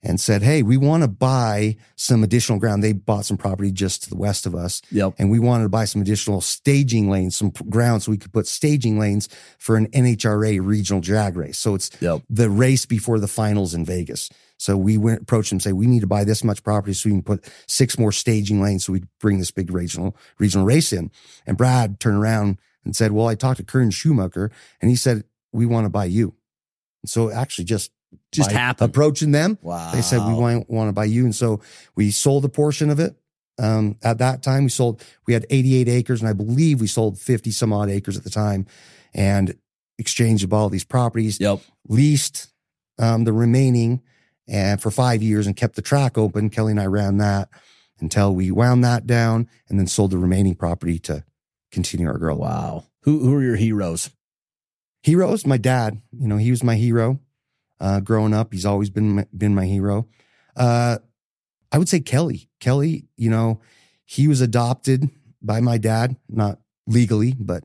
and 0.05 0.21
said, 0.21 0.43
"Hey, 0.43 0.63
we 0.63 0.77
want 0.77 1.03
to 1.03 1.09
buy 1.09 1.77
some 1.97 2.23
additional 2.23 2.59
ground. 2.59 2.83
They 2.85 2.93
bought 2.93 3.25
some 3.25 3.37
property 3.39 3.73
just 3.73 4.05
to 4.05 4.11
the 4.11 4.17
west 4.17 4.45
of 4.47 4.55
us, 4.55 4.83
Yep. 4.93 5.15
and 5.19 5.31
we 5.31 5.39
wanted 5.39 5.65
to 5.65 5.69
buy 5.71 5.87
some 5.87 6.03
additional 6.03 6.41
staging 6.41 7.09
lanes, 7.11 7.37
some 7.37 7.51
ground 7.51 8.03
so 8.03 8.11
we 8.13 8.19
could 8.19 8.33
put 8.33 8.47
staging 8.47 8.99
lanes 8.99 9.29
for 9.59 9.77
an 9.77 9.87
NHRA 9.93 10.61
regional 10.61 11.01
drag 11.01 11.37
race. 11.37 11.59
So 11.59 11.75
it's 11.75 11.91
Yep. 12.01 12.23
the 12.29 12.51
race 12.51 12.85
before 12.87 13.19
the 13.19 13.27
finals 13.29 13.73
in 13.75 13.85
Vegas. 13.85 14.29
So 14.59 14.77
we 14.77 14.97
went 14.99 15.23
approached 15.23 15.51
them, 15.51 15.59
say 15.59 15.73
we 15.73 15.87
need 15.87 16.01
to 16.01 16.07
buy 16.07 16.23
this 16.25 16.45
much 16.45 16.63
property 16.63 16.93
so 16.95 17.09
we 17.09 17.15
can 17.15 17.23
put 17.23 17.45
six 17.67 17.99
more 17.99 18.13
staging 18.13 18.61
lanes 18.63 18.85
so 18.85 18.93
we 18.93 19.03
bring 19.21 19.39
this 19.39 19.51
big 19.51 19.73
regional 19.73 20.17
regional 20.39 20.67
race 20.67 20.93
in. 20.93 21.11
And 21.47 21.57
Brad 21.57 21.99
turned 21.99 22.19
around 22.19 22.59
and 22.85 22.95
said, 22.95 23.13
"Well, 23.13 23.27
I 23.27 23.35
talked 23.35 23.57
to 23.57 23.65
Kern 23.65 23.91
Schumacher, 23.91 24.51
and 24.81 24.91
he 24.91 24.97
said 24.97 25.25
we 25.53 25.65
want 25.67 25.87
to 25.87 25.91
buy 25.91 26.05
you." 26.05 26.35
And 27.03 27.11
so 27.11 27.31
actually, 27.31 27.65
just 27.65 27.91
Just 28.33 28.51
happened. 28.53 28.91
approaching 28.91 29.31
them, 29.33 29.59
Wow. 29.63 29.93
they 29.93 30.03
said 30.03 30.27
we 30.27 30.35
want 30.35 30.69
want 30.71 30.89
to 30.89 30.93
buy 30.93 31.05
you, 31.05 31.25
and 31.25 31.35
so 31.35 31.61
we 31.95 32.11
sold 32.11 32.45
a 32.45 32.49
portion 32.49 32.91
of 32.91 32.99
it. 33.01 33.17
Um, 33.59 33.97
at 34.03 34.19
that 34.19 34.43
time, 34.43 34.65
we 34.65 34.71
sold. 34.71 35.03
We 35.27 35.33
had 35.35 35.47
88 35.51 35.89
acres, 35.89 36.21
and 36.21 36.29
I 36.29 36.33
believe 36.33 36.81
we 36.81 36.87
sold 36.89 37.19
50 37.19 37.51
some 37.53 37.73
odd 37.73 37.89
acres 37.89 38.17
at 38.17 38.25
the 38.25 38.31
time, 38.31 38.67
and 39.15 39.57
exchanged 39.99 40.53
all 40.53 40.69
these 40.69 40.85
properties 40.85 41.39
Yep. 41.39 41.61
leased 41.89 42.49
um, 42.99 43.23
the 43.25 43.33
remaining 43.33 44.03
and 44.49 44.83
for 44.83 44.91
five 44.91 45.23
years 45.23 45.47
and 45.47 45.55
kept 45.57 45.77
the 45.77 45.83
track 45.83 46.19
open. 46.19 46.51
Kelly 46.51 46.73
and 46.73 46.81
I 46.81 46.87
ran 46.87 47.19
that 47.19 47.49
until 48.01 48.35
we 48.35 48.51
wound 48.51 48.83
that 48.85 49.07
down 49.07 49.49
and 49.69 49.79
then 49.79 49.87
sold 49.87 50.11
the 50.11 50.19
remaining 50.19 50.57
property 50.57 50.99
to 51.01 51.25
continue 51.71 52.09
our 52.09 52.19
growth. 52.19 52.41
Wow. 52.41 52.85
Who 53.03 53.21
who 53.21 53.35
are 53.37 53.43
your 53.43 53.57
heroes? 53.57 54.11
Heroes, 55.03 55.47
my 55.47 55.59
dad, 55.59 56.01
you 56.19 56.27
know, 56.27 56.39
he 56.39 56.51
was 56.51 56.63
my 56.65 56.77
hero 56.77 57.21
uh, 57.85 58.01
growing 58.01 58.33
up. 58.33 58.53
He's 58.53 58.65
always 58.65 58.89
been 58.91 59.09
my, 59.17 59.27
been 59.37 59.55
my 59.55 59.67
hero. 59.67 60.07
Uh, 60.57 60.97
I 61.71 61.79
would 61.79 61.89
say 61.89 62.01
Kelly. 62.01 62.49
Kelly, 62.61 63.05
you 63.17 63.29
know, 63.31 63.61
he 64.05 64.27
was 64.29 64.41
adopted 64.41 65.11
by 65.43 65.61
my 65.61 65.77
dad, 65.79 66.17
not 66.29 66.59
legally, 66.87 67.35
but 67.39 67.65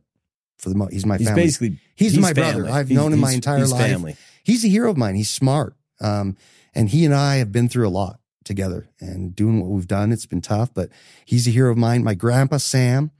for 0.57 0.69
the 0.69 0.75
mo- 0.75 0.89
he's 0.91 1.05
my 1.05 1.17
He's 1.17 1.27
family. 1.27 1.43
basically 1.43 1.79
he's, 1.95 2.17
my 2.17 2.33
family. 2.33 2.61
brother. 2.63 2.69
I've 2.77 2.87
He's- 2.89 2.97
known 2.99 3.13
him 3.13 3.19
my 3.19 3.31
entire 3.31 3.59
he's 3.59 3.71
life. 3.71 3.89
Family. 3.91 4.15
he's 4.43 4.65
a 4.65 4.67
hero 4.67 4.89
of 4.91 4.97
mine. 4.97 5.15
He's 5.15 5.29
smart. 5.29 5.75
Um, 6.01 6.35
and 6.75 6.89
he 6.89 7.05
and 7.05 7.13
I 7.13 7.37
have 7.37 7.51
been 7.51 7.69
through 7.69 7.87
a 7.87 7.89
lot 8.01 8.19
together 8.43 8.89
and 8.99 9.35
doing 9.35 9.61
what 9.61 9.69
we've 9.69 9.87
done. 9.87 10.11
It's 10.11 10.25
been 10.25 10.41
tough, 10.41 10.73
but 10.73 10.89
he's 11.25 11.47
a 11.47 11.51
hero 11.51 11.71
of 11.71 11.77
mine. 11.77 12.03
My 12.03 12.13
grandpa, 12.15 12.57
Sam, 12.57 13.11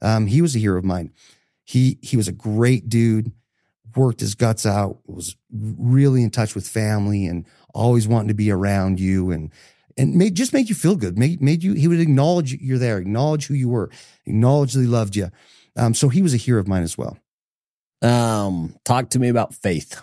um, 0.00 0.26
he 0.26 0.40
was 0.40 0.54
a 0.54 0.58
hero 0.58 0.78
of 0.78 0.84
mine. 0.84 1.12
He, 1.64 1.98
he 2.02 2.16
was 2.16 2.28
a 2.28 2.32
great 2.32 2.88
dude, 2.88 3.32
worked 3.96 4.20
his 4.20 4.34
guts 4.34 4.66
out, 4.66 4.98
was 5.06 5.36
really 5.50 6.22
in 6.22 6.30
touch 6.30 6.54
with 6.54 6.68
family 6.68 7.26
and 7.26 7.46
always 7.74 8.06
wanting 8.06 8.28
to 8.28 8.34
be 8.34 8.50
around 8.50 9.00
you 9.00 9.30
and, 9.30 9.50
and 9.96 10.14
made, 10.14 10.34
just 10.34 10.52
made 10.52 10.68
you 10.68 10.74
feel 10.74 10.96
good. 10.96 11.18
Made, 11.18 11.40
made 11.40 11.62
you, 11.62 11.74
he 11.74 11.88
would 11.88 12.00
acknowledge 12.00 12.52
you're 12.54 12.78
there, 12.78 12.98
acknowledge 12.98 13.46
who 13.46 13.54
you 13.54 13.68
were, 13.68 13.90
acknowledge 14.26 14.72
that 14.74 14.80
he 14.80 14.86
loved 14.86 15.16
you. 15.16 15.30
Um, 15.76 15.94
so 15.94 16.08
he 16.08 16.22
was 16.22 16.34
a 16.34 16.38
hero 16.38 16.60
of 16.60 16.68
mine 16.68 16.82
as 16.82 16.96
well. 16.96 17.18
Um, 18.02 18.76
talk 18.84 19.10
to 19.10 19.18
me 19.18 19.28
about 19.28 19.54
faith. 19.54 20.02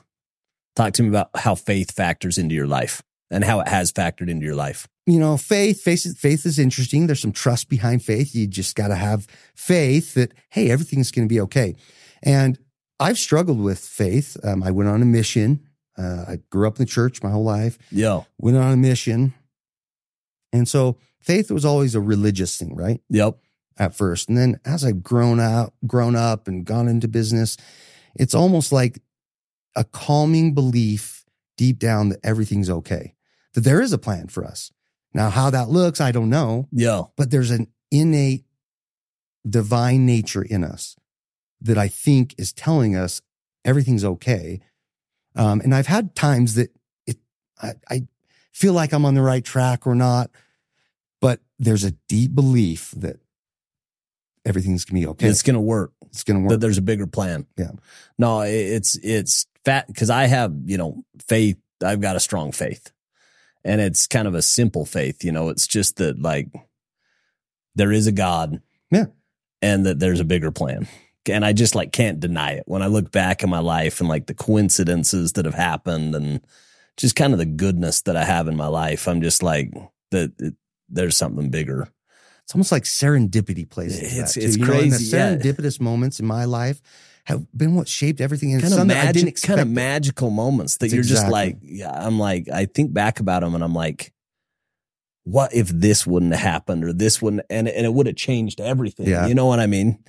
Talk 0.76 0.94
to 0.94 1.04
me 1.04 1.10
about 1.10 1.30
how 1.36 1.56
faith 1.56 1.92
factors 1.92 2.38
into 2.38 2.56
your 2.56 2.68
life 2.68 3.04
and 3.30 3.44
how 3.44 3.60
it 3.60 3.68
has 3.68 3.92
factored 3.92 4.30
into 4.30 4.46
your 4.46 4.56
life. 4.56 4.88
you 5.06 5.20
know, 5.20 5.38
faith, 5.38 5.82
faith, 5.82 6.18
faith 6.18 6.46
is 6.46 6.58
interesting. 6.58 7.08
There's 7.08 7.22
some 7.22 7.32
trust 7.32 7.70
behind 7.70 8.04
faith. 8.04 8.34
You 8.34 8.48
just 8.48 8.76
got 8.76 8.88
to 8.88 8.96
have 8.96 9.28
faith 9.56 10.14
that, 10.14 10.34
hey, 10.50 10.72
everything's 10.72 11.12
going 11.12 11.28
to 11.28 11.34
be 11.34 11.42
okay. 11.42 11.76
And 12.22 12.58
I've 13.00 13.18
struggled 13.18 13.60
with 13.60 13.80
faith. 13.80 14.38
Um, 14.44 14.64
I 14.64 14.72
went 14.72 14.90
on 14.90 15.02
a 15.02 15.06
mission. 15.06 15.62
Uh, 15.98 16.26
I 16.28 16.40
grew 16.50 16.68
up 16.68 16.78
in 16.80 16.86
the 16.86 16.90
church 16.92 17.22
my 17.22 17.30
whole 17.30 17.44
life, 17.44 17.78
Yo. 17.92 18.26
went 18.40 18.58
on 18.58 18.72
a 18.72 18.78
mission. 18.78 19.34
And 20.52 20.68
so 20.68 20.98
faith 21.20 21.52
was 21.52 21.66
always 21.66 21.96
a 21.96 22.02
religious 22.02 22.58
thing, 22.58 22.76
right? 22.76 23.02
Yep. 23.10 23.38
At 23.78 23.96
first. 23.96 24.30
And 24.30 24.38
then 24.38 24.60
as 24.66 24.84
I've 24.84 25.04
grown 25.04 25.40
out, 25.40 25.74
grown 25.86 26.16
up 26.16 26.48
and 26.48 26.66
gone 26.66 26.88
into 26.88 27.08
business, 27.08 27.58
it's 28.16 28.34
almost 28.36 28.72
like 28.72 29.00
a 29.76 29.84
calming 29.84 30.54
belief 30.54 31.26
deep 31.58 31.80
down 31.80 32.10
that 32.10 32.20
everything's 32.24 32.70
okay, 32.70 33.16
that 33.54 33.62
there 33.62 33.82
is 33.82 33.94
a 33.94 33.98
plan 33.98 34.28
for 34.28 34.44
us. 34.46 34.72
Now, 35.14 35.30
how 35.30 35.50
that 35.52 35.70
looks, 35.70 36.02
I 36.02 36.12
don't 36.12 36.30
know, 36.30 36.68
Yo. 36.72 37.12
but 37.18 37.30
there's 37.30 37.52
an 37.52 37.68
innate 37.92 38.46
divine 39.48 40.06
nature 40.06 40.42
in 40.42 40.64
us 40.64 40.96
that 41.64 41.78
I 41.78 41.88
think 41.88 42.36
is 42.38 42.54
telling 42.54 42.96
us 42.96 43.22
everything's 43.66 44.04
okay. 44.04 44.62
Um, 45.36 45.62
and 45.62 45.74
I've 45.74 45.88
had 45.88 46.16
times 46.16 46.56
that 46.56 46.70
it, 47.08 47.18
I, 47.62 47.74
I 47.90 48.04
feel 48.52 48.74
like 48.74 48.94
I'm 48.94 49.06
on 49.06 49.16
the 49.16 49.22
right 49.22 49.44
track 49.44 49.88
or 49.88 49.96
not, 49.96 50.30
but 51.22 51.40
there's 51.58 51.84
a 51.84 51.92
deep 52.08 52.36
belief 52.36 52.92
that 52.98 53.18
everything's 54.46 54.86
gonna 54.86 55.00
be 55.00 55.08
okay. 55.08 55.28
It's 55.28 55.42
to 55.42 55.60
work. 55.60 55.92
It's 56.08 56.24
gonna 56.24 56.42
work. 56.42 56.50
That 56.50 56.62
there's 56.62 56.78
a 56.78 56.84
bigger 56.84 57.08
plan. 57.08 57.48
Yeah. 57.58 57.72
No, 58.18 58.42
it's 58.42 58.96
it's 58.98 59.48
fat 59.66 59.88
because 59.88 60.10
I 60.10 60.26
have 60.26 60.54
you 60.66 60.78
know 60.78 61.04
faith. 61.28 61.58
I've 61.84 62.02
got 62.02 62.16
a 62.16 62.20
strong 62.20 62.52
faith, 62.52 62.92
and 63.64 63.82
it's 63.82 64.06
kind 64.08 64.28
of 64.28 64.36
a 64.36 64.42
simple 64.42 64.86
faith. 64.86 65.24
You 65.24 65.32
know, 65.32 65.50
it's 65.50 65.66
just 65.66 65.96
that 65.98 66.22
like 66.22 66.50
there 67.76 67.92
is 67.92 68.08
a 68.08 68.12
God. 68.12 68.62
Yeah. 68.92 69.06
and 69.64 69.88
that 69.88 69.98
there's 69.98 70.20
a 70.20 70.26
bigger 70.26 70.52
plan. 70.52 70.88
And 71.30 71.46
I 71.46 71.54
just 71.54 71.76
like 71.76 71.92
can't 71.92 72.20
deny 72.20 72.52
it 72.52 72.64
when 72.66 72.82
I 72.82 72.88
look 72.88 73.12
back 73.12 73.44
in 73.44 73.50
my 73.50 73.60
life 73.60 74.00
and 74.00 74.10
like 74.10 74.26
the 74.28 74.34
coincidences 74.34 75.34
that 75.34 75.46
have 75.46 75.54
happened 75.54 76.16
and 76.16 76.42
just 76.98 77.16
kind 77.16 77.34
of 77.34 77.40
the 77.40 77.46
goodness 77.46 78.02
that 78.02 78.18
I 78.18 78.24
have 78.26 78.48
in 78.48 78.58
my 78.58 78.68
life. 78.68 79.08
I'm 79.08 79.22
just 79.22 79.42
like 79.42 79.72
that. 80.12 80.34
It, 80.40 80.56
there's 80.90 81.18
something 81.18 81.50
bigger. 81.50 81.88
it's 82.44 82.54
almost 82.54 82.72
like 82.72 82.84
serendipity 82.84 83.68
plays 83.68 83.96
into 83.98 84.06
It's- 84.16 84.36
that 84.36 84.44
it's. 84.44 84.58
You 84.58 84.66
know, 84.66 84.74
the 84.74 84.80
crazy, 84.80 85.16
yeah. 85.16 85.36
serendipitous 85.36 85.80
moments 85.80 86.20
in 86.20 86.26
my 86.28 86.46
life 86.46 86.82
have 87.26 87.46
been 87.56 87.74
what 87.76 87.88
shaped 87.88 88.20
everything. 88.20 88.52
And 88.52 88.62
kind 88.62 88.74
of 88.74 88.80
some 88.80 88.88
that 88.90 89.08
I 89.08 89.12
didn't 89.14 89.28
magic, 89.28 89.42
kind 89.44 89.60
of 89.62 89.70
magical 89.70 90.30
moments 90.30 90.78
that 90.78 90.90
you're 90.92 91.04
just 91.04 91.30
like, 91.30 91.58
yeah, 91.62 91.90
I'm 91.90 92.20
like, 92.20 92.50
I 92.50 92.66
think 92.66 92.94
back 92.94 93.22
about 93.22 93.42
them 93.44 93.56
and 93.56 93.64
I'm 93.64 93.74
like, 93.74 94.12
what 95.24 95.54
if 95.54 95.70
this 95.70 96.06
wouldn't 96.06 96.34
have 96.34 96.42
happened 96.42 96.84
or 96.84 96.92
this 96.92 97.22
wouldn't, 97.22 97.46
and, 97.50 97.70
and 97.70 97.86
it 97.86 97.94
would 97.94 98.08
have 98.08 98.18
changed 98.18 98.60
everything. 98.60 99.08
Yeah. 99.08 99.26
You 99.26 99.36
know 99.36 99.46
what 99.46 99.62
I 99.62 99.68
mean? 99.68 100.04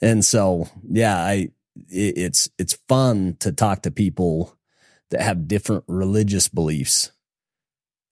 And 0.00 0.24
so, 0.24 0.68
yeah, 0.88 1.16
I, 1.16 1.50
it, 1.88 2.18
it's, 2.18 2.48
it's 2.58 2.78
fun 2.88 3.36
to 3.40 3.52
talk 3.52 3.82
to 3.82 3.90
people 3.90 4.56
that 5.10 5.20
have 5.20 5.48
different 5.48 5.84
religious 5.86 6.48
beliefs 6.48 7.12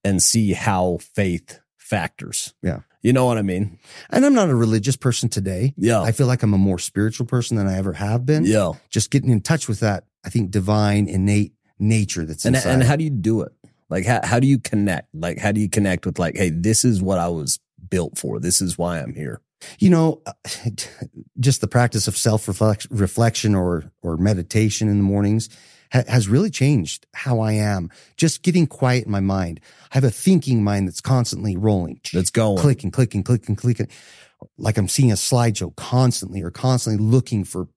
and 0.04 0.22
see 0.22 0.52
how 0.52 0.98
faith 1.00 1.60
factors. 1.76 2.54
Yeah. 2.62 2.80
You 3.02 3.12
know 3.12 3.26
what 3.26 3.38
I 3.38 3.42
mean? 3.42 3.78
And 4.10 4.24
I'm 4.26 4.34
not 4.34 4.50
a 4.50 4.54
religious 4.54 4.96
person 4.96 5.28
today. 5.28 5.74
Yeah. 5.76 6.00
I 6.02 6.12
feel 6.12 6.26
like 6.26 6.42
I'm 6.42 6.54
a 6.54 6.58
more 6.58 6.78
spiritual 6.78 7.26
person 7.26 7.56
than 7.56 7.68
I 7.68 7.76
ever 7.76 7.92
have 7.92 8.26
been. 8.26 8.44
yeah. 8.44 8.72
Just 8.90 9.10
getting 9.10 9.30
in 9.30 9.40
touch 9.40 9.68
with 9.68 9.80
that, 9.80 10.04
I 10.24 10.30
think, 10.30 10.50
divine, 10.50 11.06
innate 11.06 11.52
nature 11.78 12.24
that's 12.24 12.44
and 12.44 12.56
inside. 12.56 12.72
and 12.72 12.82
how 12.82 12.96
do 12.96 13.04
you 13.04 13.10
do 13.10 13.42
it 13.42 13.52
like 13.90 14.06
how, 14.06 14.20
how 14.24 14.40
do 14.40 14.46
you 14.46 14.58
connect 14.58 15.14
like 15.14 15.38
how 15.38 15.52
do 15.52 15.60
you 15.60 15.68
connect 15.68 16.06
with 16.06 16.18
like 16.18 16.36
hey 16.36 16.50
this 16.50 16.84
is 16.84 17.02
what 17.02 17.18
i 17.18 17.28
was 17.28 17.58
built 17.88 18.16
for 18.16 18.40
this 18.40 18.62
is 18.62 18.78
why 18.78 18.98
i'm 18.98 19.14
here 19.14 19.40
you 19.78 19.90
know, 19.90 20.22
uh, 20.26 20.32
just 21.40 21.60
the 21.60 21.68
practice 21.68 22.08
of 22.08 22.16
self 22.16 22.48
reflection 22.48 23.54
or 23.54 23.90
or 24.02 24.16
meditation 24.16 24.88
in 24.88 24.98
the 24.98 25.04
mornings 25.04 25.48
ha- 25.92 26.04
has 26.08 26.28
really 26.28 26.50
changed 26.50 27.06
how 27.14 27.40
I 27.40 27.52
am. 27.52 27.90
Just 28.16 28.42
getting 28.42 28.66
quiet 28.66 29.06
in 29.06 29.10
my 29.10 29.20
mind. 29.20 29.60
I 29.90 29.94
have 29.94 30.04
a 30.04 30.10
thinking 30.10 30.62
mind 30.62 30.88
that's 30.88 31.00
constantly 31.00 31.56
rolling, 31.56 32.00
that's 32.12 32.30
going 32.30 32.58
clicking, 32.58 32.90
clicking, 32.90 33.22
clicking, 33.22 33.56
clicking, 33.56 33.88
like 34.58 34.76
I'm 34.76 34.88
seeing 34.88 35.10
a 35.10 35.14
slideshow 35.14 35.74
constantly 35.76 36.42
or 36.42 36.50
constantly 36.50 37.02
looking 37.02 37.44
for 37.44 37.68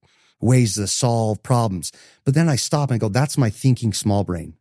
ways 0.41 0.75
to 0.75 0.87
solve 0.87 1.43
problems. 1.43 1.91
But 2.25 2.33
then 2.33 2.49
I 2.49 2.55
stop 2.55 2.89
and 2.89 2.95
I 2.95 2.97
go, 2.99 3.09
that's 3.09 3.37
my 3.37 3.49
thinking 3.49 3.93
small 3.93 4.23
brain. 4.23 4.53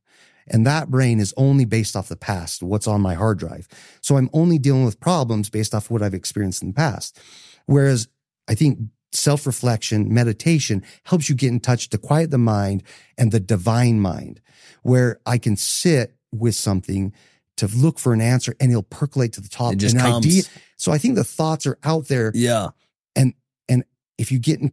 And 0.51 0.67
that 0.67 0.91
brain 0.91 1.21
is 1.21 1.35
only 1.37 1.65
based 1.65 1.97
off 1.97 2.09
the 2.09 2.17
past, 2.17 2.63
what's 2.63 2.87
on 2.87 3.01
my 3.01 3.15
hard 3.15 3.39
drive. 3.39 3.69
So 4.01 4.17
I'm 4.17 4.31
only 4.33 4.59
dealing 4.59 4.85
with 4.85 5.01
problems 5.01 5.51
based 5.51 5.75
off 5.75 5.91
what 5.91 6.03
I've 6.03 6.15
experienced 6.15 6.63
in 6.63 6.69
the 6.69 6.75
past. 6.75 7.19
Whereas 7.67 8.09
I 8.49 8.55
think 8.55 8.79
self 9.13 9.47
reflection, 9.47 10.13
meditation 10.13 10.83
helps 11.05 11.29
you 11.29 11.35
get 11.35 11.49
in 11.49 11.61
touch 11.61 11.89
to 11.91 11.99
quiet 11.99 12.31
the 12.31 12.39
mind 12.39 12.83
and 13.17 13.33
the 13.33 13.41
divine 13.41 14.01
mind, 14.01 14.41
where 14.83 15.21
I 15.27 15.39
can 15.39 15.57
sit 15.57 16.15
with 16.33 16.55
something 16.55 17.13
to 17.57 17.67
look 17.67 17.99
for 17.99 18.13
an 18.13 18.21
answer 18.21 18.55
and 18.61 18.71
it'll 18.71 18.83
percolate 18.83 19.33
to 19.35 19.41
the 19.41 19.49
top. 19.49 19.73
it 19.73 19.77
just 19.77 19.97
an 19.97 20.01
comes 20.01 20.27
idea. 20.27 20.43
So 20.77 20.93
I 20.93 20.99
think 20.99 21.17
the 21.17 21.25
thoughts 21.25 21.67
are 21.67 21.79
out 21.83 22.09
there. 22.09 22.31
yeah 22.35 22.69
And, 23.17 23.35
and 23.69 23.85
If 24.17 24.31
you 24.31 24.39
get 24.39 24.61
in, 24.61 24.73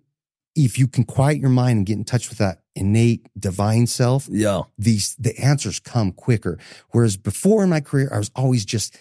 if 0.56 0.80
you 0.80 0.88
can 0.88 1.04
quiet 1.04 1.40
your 1.40 1.50
mind 1.50 1.78
and 1.78 1.86
get 1.86 1.98
in 1.98 2.04
touch 2.04 2.30
with 2.30 2.38
that 2.38 2.62
innate 2.76 3.28
divine 3.38 3.88
self, 3.88 4.28
yeah 4.30 4.64
these 4.78 5.16
the 5.16 5.38
answers 5.38 5.80
come 5.80 6.12
quicker. 6.12 6.58
Whereas 6.92 7.18
before 7.18 7.64
in 7.64 7.70
my 7.70 7.82
career, 7.82 8.10
I 8.12 8.18
was 8.18 8.32
always 8.36 8.66
just 8.66 8.98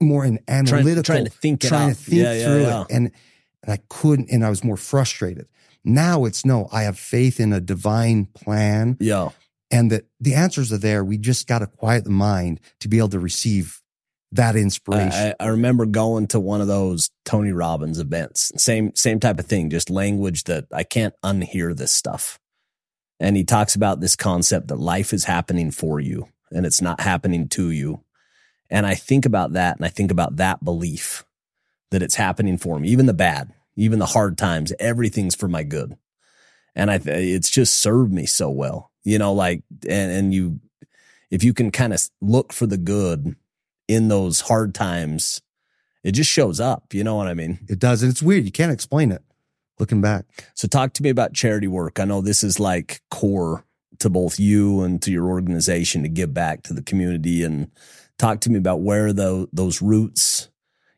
more 0.00 0.22
trying, 0.22 0.42
analytical, 0.48 1.02
trying 1.02 1.24
to 1.24 1.30
think 1.30 1.60
trying 1.60 1.90
to 1.90 1.94
think 1.94 2.22
yeah, 2.22 2.32
yeah, 2.32 2.44
through 2.44 2.62
yeah. 2.62 2.80
it, 2.82 2.86
and 2.90 3.10
and 3.62 3.72
I 3.72 3.78
couldn't, 3.88 4.30
and 4.30 4.44
I 4.44 4.50
was 4.50 4.62
more 4.62 4.76
frustrated. 4.76 5.46
Now 5.84 6.24
it's 6.24 6.44
no, 6.44 6.68
I 6.72 6.82
have 6.82 6.98
faith 6.98 7.38
in 7.40 7.52
a 7.52 7.60
divine 7.60 8.26
plan, 8.26 8.96
yeah 9.00 9.30
and 9.70 9.90
that 9.90 10.04
the 10.20 10.34
answers 10.34 10.72
are 10.72 10.78
there. 10.78 11.04
We 11.04 11.18
just 11.18 11.46
got 11.46 11.60
to 11.60 11.66
quiet 11.66 12.04
the 12.04 12.10
mind 12.10 12.60
to 12.80 12.88
be 12.88 12.98
able 12.98 13.08
to 13.10 13.18
receive 13.18 13.82
that 14.36 14.56
inspiration. 14.56 15.34
I, 15.40 15.44
I 15.44 15.48
remember 15.48 15.86
going 15.86 16.28
to 16.28 16.40
one 16.40 16.60
of 16.60 16.68
those 16.68 17.10
Tony 17.24 17.52
Robbins 17.52 17.98
events. 17.98 18.52
Same 18.56 18.94
same 18.94 19.20
type 19.20 19.38
of 19.38 19.46
thing, 19.46 19.70
just 19.70 19.90
language 19.90 20.44
that 20.44 20.66
I 20.72 20.84
can't 20.84 21.14
unhear 21.24 21.76
this 21.76 21.92
stuff. 21.92 22.38
And 23.18 23.36
he 23.36 23.44
talks 23.44 23.74
about 23.74 24.00
this 24.00 24.16
concept 24.16 24.68
that 24.68 24.78
life 24.78 25.12
is 25.12 25.24
happening 25.24 25.70
for 25.70 26.00
you 26.00 26.28
and 26.50 26.66
it's 26.66 26.82
not 26.82 27.00
happening 27.00 27.48
to 27.48 27.70
you. 27.70 28.02
And 28.70 28.86
I 28.86 28.94
think 28.94 29.24
about 29.26 29.54
that 29.54 29.76
and 29.76 29.84
I 29.84 29.88
think 29.88 30.10
about 30.10 30.36
that 30.36 30.64
belief 30.64 31.24
that 31.90 32.02
it's 32.02 32.16
happening 32.16 32.58
for 32.58 32.78
me, 32.78 32.88
even 32.88 33.06
the 33.06 33.14
bad, 33.14 33.52
even 33.76 33.98
the 33.98 34.06
hard 34.06 34.36
times, 34.36 34.72
everything's 34.78 35.34
for 35.34 35.48
my 35.48 35.62
good. 35.62 35.96
And 36.74 36.90
I 36.90 37.00
it's 37.04 37.50
just 37.50 37.74
served 37.74 38.12
me 38.12 38.26
so 38.26 38.50
well. 38.50 38.90
You 39.02 39.18
know, 39.18 39.32
like 39.32 39.62
and 39.88 40.12
and 40.12 40.34
you 40.34 40.60
if 41.30 41.42
you 41.42 41.54
can 41.54 41.70
kind 41.70 41.94
of 41.94 42.00
look 42.20 42.52
for 42.52 42.66
the 42.66 42.76
good 42.76 43.36
in 43.88 44.08
those 44.08 44.42
hard 44.42 44.74
times, 44.74 45.40
it 46.02 46.12
just 46.12 46.30
shows 46.30 46.60
up. 46.60 46.94
You 46.94 47.04
know 47.04 47.16
what 47.16 47.26
I 47.28 47.34
mean? 47.34 47.60
it 47.68 47.78
does, 47.78 48.02
and 48.02 48.10
it's 48.10 48.22
weird. 48.22 48.44
You 48.44 48.52
can't 48.52 48.72
explain 48.72 49.12
it. 49.12 49.22
Looking 49.78 50.00
back, 50.00 50.24
So, 50.54 50.66
talk 50.68 50.94
to 50.94 51.02
me 51.02 51.10
about 51.10 51.34
charity 51.34 51.68
work. 51.68 52.00
I 52.00 52.04
know 52.04 52.22
this 52.22 52.42
is 52.42 52.58
like 52.58 53.02
core 53.10 53.66
to 53.98 54.08
both 54.08 54.40
you 54.40 54.80
and 54.82 55.02
to 55.02 55.12
your 55.12 55.26
organization 55.26 56.02
to 56.02 56.08
give 56.08 56.32
back 56.32 56.62
to 56.64 56.72
the 56.72 56.82
community. 56.82 57.42
And 57.42 57.70
talk 58.18 58.40
to 58.40 58.50
me 58.50 58.56
about 58.56 58.80
where 58.80 59.12
the, 59.12 59.48
those 59.52 59.82
roots, 59.82 60.48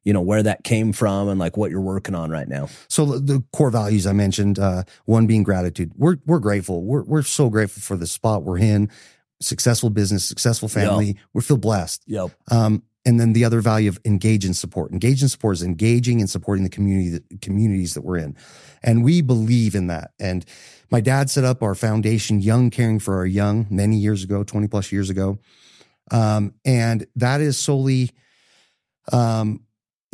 you 0.04 0.12
know, 0.12 0.20
where 0.20 0.42
that 0.42 0.64
came 0.64 0.92
from 0.92 1.28
and 1.28 1.40
like 1.40 1.56
what 1.56 1.70
you're 1.70 1.80
working 1.80 2.14
on 2.14 2.30
right 2.30 2.48
now. 2.48 2.68
So 2.88 3.04
the, 3.04 3.18
the 3.18 3.44
core 3.52 3.70
values 3.70 4.06
I 4.06 4.12
mentioned, 4.12 4.58
uh, 4.58 4.84
one 5.06 5.26
being 5.26 5.42
gratitude. 5.42 5.92
We're 5.96 6.18
we're 6.24 6.38
grateful. 6.38 6.84
We're 6.84 7.02
we're 7.02 7.22
so 7.22 7.50
grateful 7.50 7.82
for 7.82 7.96
the 7.96 8.06
spot 8.06 8.44
we're 8.44 8.58
in. 8.58 8.90
Successful 9.40 9.90
business, 9.90 10.24
successful 10.24 10.68
family. 10.68 11.16
We 11.32 11.42
feel 11.42 11.58
blessed. 11.58 12.02
Yep. 12.06 12.30
Um, 12.50 12.82
and 13.08 13.18
then 13.18 13.32
the 13.32 13.44
other 13.44 13.60
value 13.60 13.88
of 13.88 13.98
engage 14.04 14.44
and 14.44 14.56
support. 14.56 14.92
Engage 14.92 15.22
and 15.22 15.30
support 15.30 15.56
is 15.56 15.62
engaging 15.62 16.20
and 16.20 16.28
supporting 16.28 16.64
the 16.64 16.70
community, 16.70 17.22
the 17.30 17.38
communities 17.38 17.94
that 17.94 18.02
we're 18.02 18.18
in. 18.18 18.36
And 18.82 19.02
we 19.02 19.22
believe 19.22 19.74
in 19.74 19.86
that. 19.86 20.10
And 20.20 20.44
my 20.90 21.00
dad 21.00 21.30
set 21.30 21.44
up 21.44 21.62
our 21.62 21.74
foundation, 21.74 22.40
Young 22.40 22.68
Caring 22.68 22.98
for 22.98 23.16
Our 23.16 23.26
Young, 23.26 23.66
many 23.70 23.96
years 23.96 24.24
ago, 24.24 24.42
20 24.42 24.68
plus 24.68 24.92
years 24.92 25.08
ago. 25.08 25.38
Um, 26.10 26.54
and 26.64 27.06
that 27.16 27.40
is 27.40 27.58
solely, 27.58 28.10
um, 29.12 29.62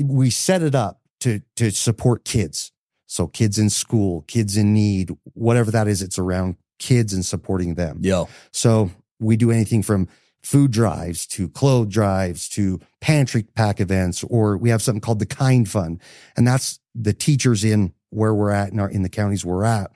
we 0.00 0.30
set 0.30 0.62
it 0.62 0.74
up 0.74 1.00
to, 1.20 1.40
to 1.56 1.70
support 1.70 2.24
kids. 2.24 2.70
So 3.06 3.26
kids 3.26 3.58
in 3.58 3.70
school, 3.70 4.22
kids 4.28 4.56
in 4.56 4.72
need, 4.72 5.10
whatever 5.32 5.70
that 5.70 5.88
is, 5.88 6.02
it's 6.02 6.18
around 6.18 6.56
kids 6.78 7.12
and 7.12 7.24
supporting 7.24 7.74
them. 7.74 7.98
Yeah. 8.02 8.24
So 8.52 8.90
we 9.20 9.36
do 9.36 9.50
anything 9.50 9.82
from 9.82 10.08
food 10.42 10.70
drives 10.70 11.26
to 11.26 11.48
clothes 11.48 11.92
drives 11.92 12.48
to 12.50 12.80
pantry 13.00 13.42
pack 13.42 13.80
events, 13.80 14.22
or 14.24 14.56
we 14.56 14.68
have 14.68 14.82
something 14.82 15.00
called 15.00 15.18
the 15.18 15.26
Kind 15.26 15.68
Fund. 15.68 16.00
And 16.36 16.46
that's 16.46 16.80
the 16.94 17.14
teachers 17.14 17.64
in 17.64 17.92
where 18.10 18.34
we're 18.34 18.50
at 18.50 18.70
in 18.72 18.78
our, 18.78 18.88
in 18.88 19.02
the 19.02 19.08
counties 19.08 19.44
we're 19.44 19.64
at. 19.64 19.90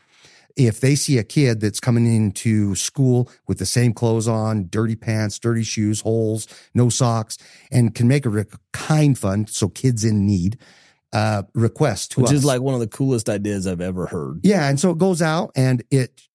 If 0.57 0.81
they 0.81 0.97
see 0.97 1.19
a 1.19 1.23
kid 1.23 1.61
that's 1.61 1.79
coming 1.79 2.13
into 2.13 2.75
school 2.75 3.31
with 3.47 3.59
the 3.59 3.67
same 3.67 3.93
clothes 3.93 4.27
on, 4.27 4.67
dirty 4.69 4.97
pants, 4.97 5.39
dirty 5.39 5.63
shoes, 5.63 6.01
holes, 6.01 6.49
no 6.75 6.89
socks, 6.89 7.39
and 7.71 7.95
can 7.95 8.09
make 8.09 8.27
a 8.27 8.47
kind 8.73 9.17
fund, 9.17 9.49
so 9.51 9.69
kids 9.69 10.05
in 10.05 10.27
need, 10.27 10.59
uh, 11.13 11.45
request 11.55 12.13
to 12.13 12.21
Which 12.21 12.31
us. 12.31 12.37
is 12.39 12.45
like 12.45 12.61
one 12.61 12.75
of 12.75 12.81
the 12.81 12.89
coolest 12.89 13.29
ideas 13.29 13.67
I've 13.67 13.81
ever 13.81 14.07
heard. 14.07 14.41
Yeah, 14.43 14.69
and 14.69 14.81
so 14.81 14.91
it 14.91 14.99
goes 14.99 15.23
out 15.23 15.53
and 15.55 15.83
it 15.91 16.28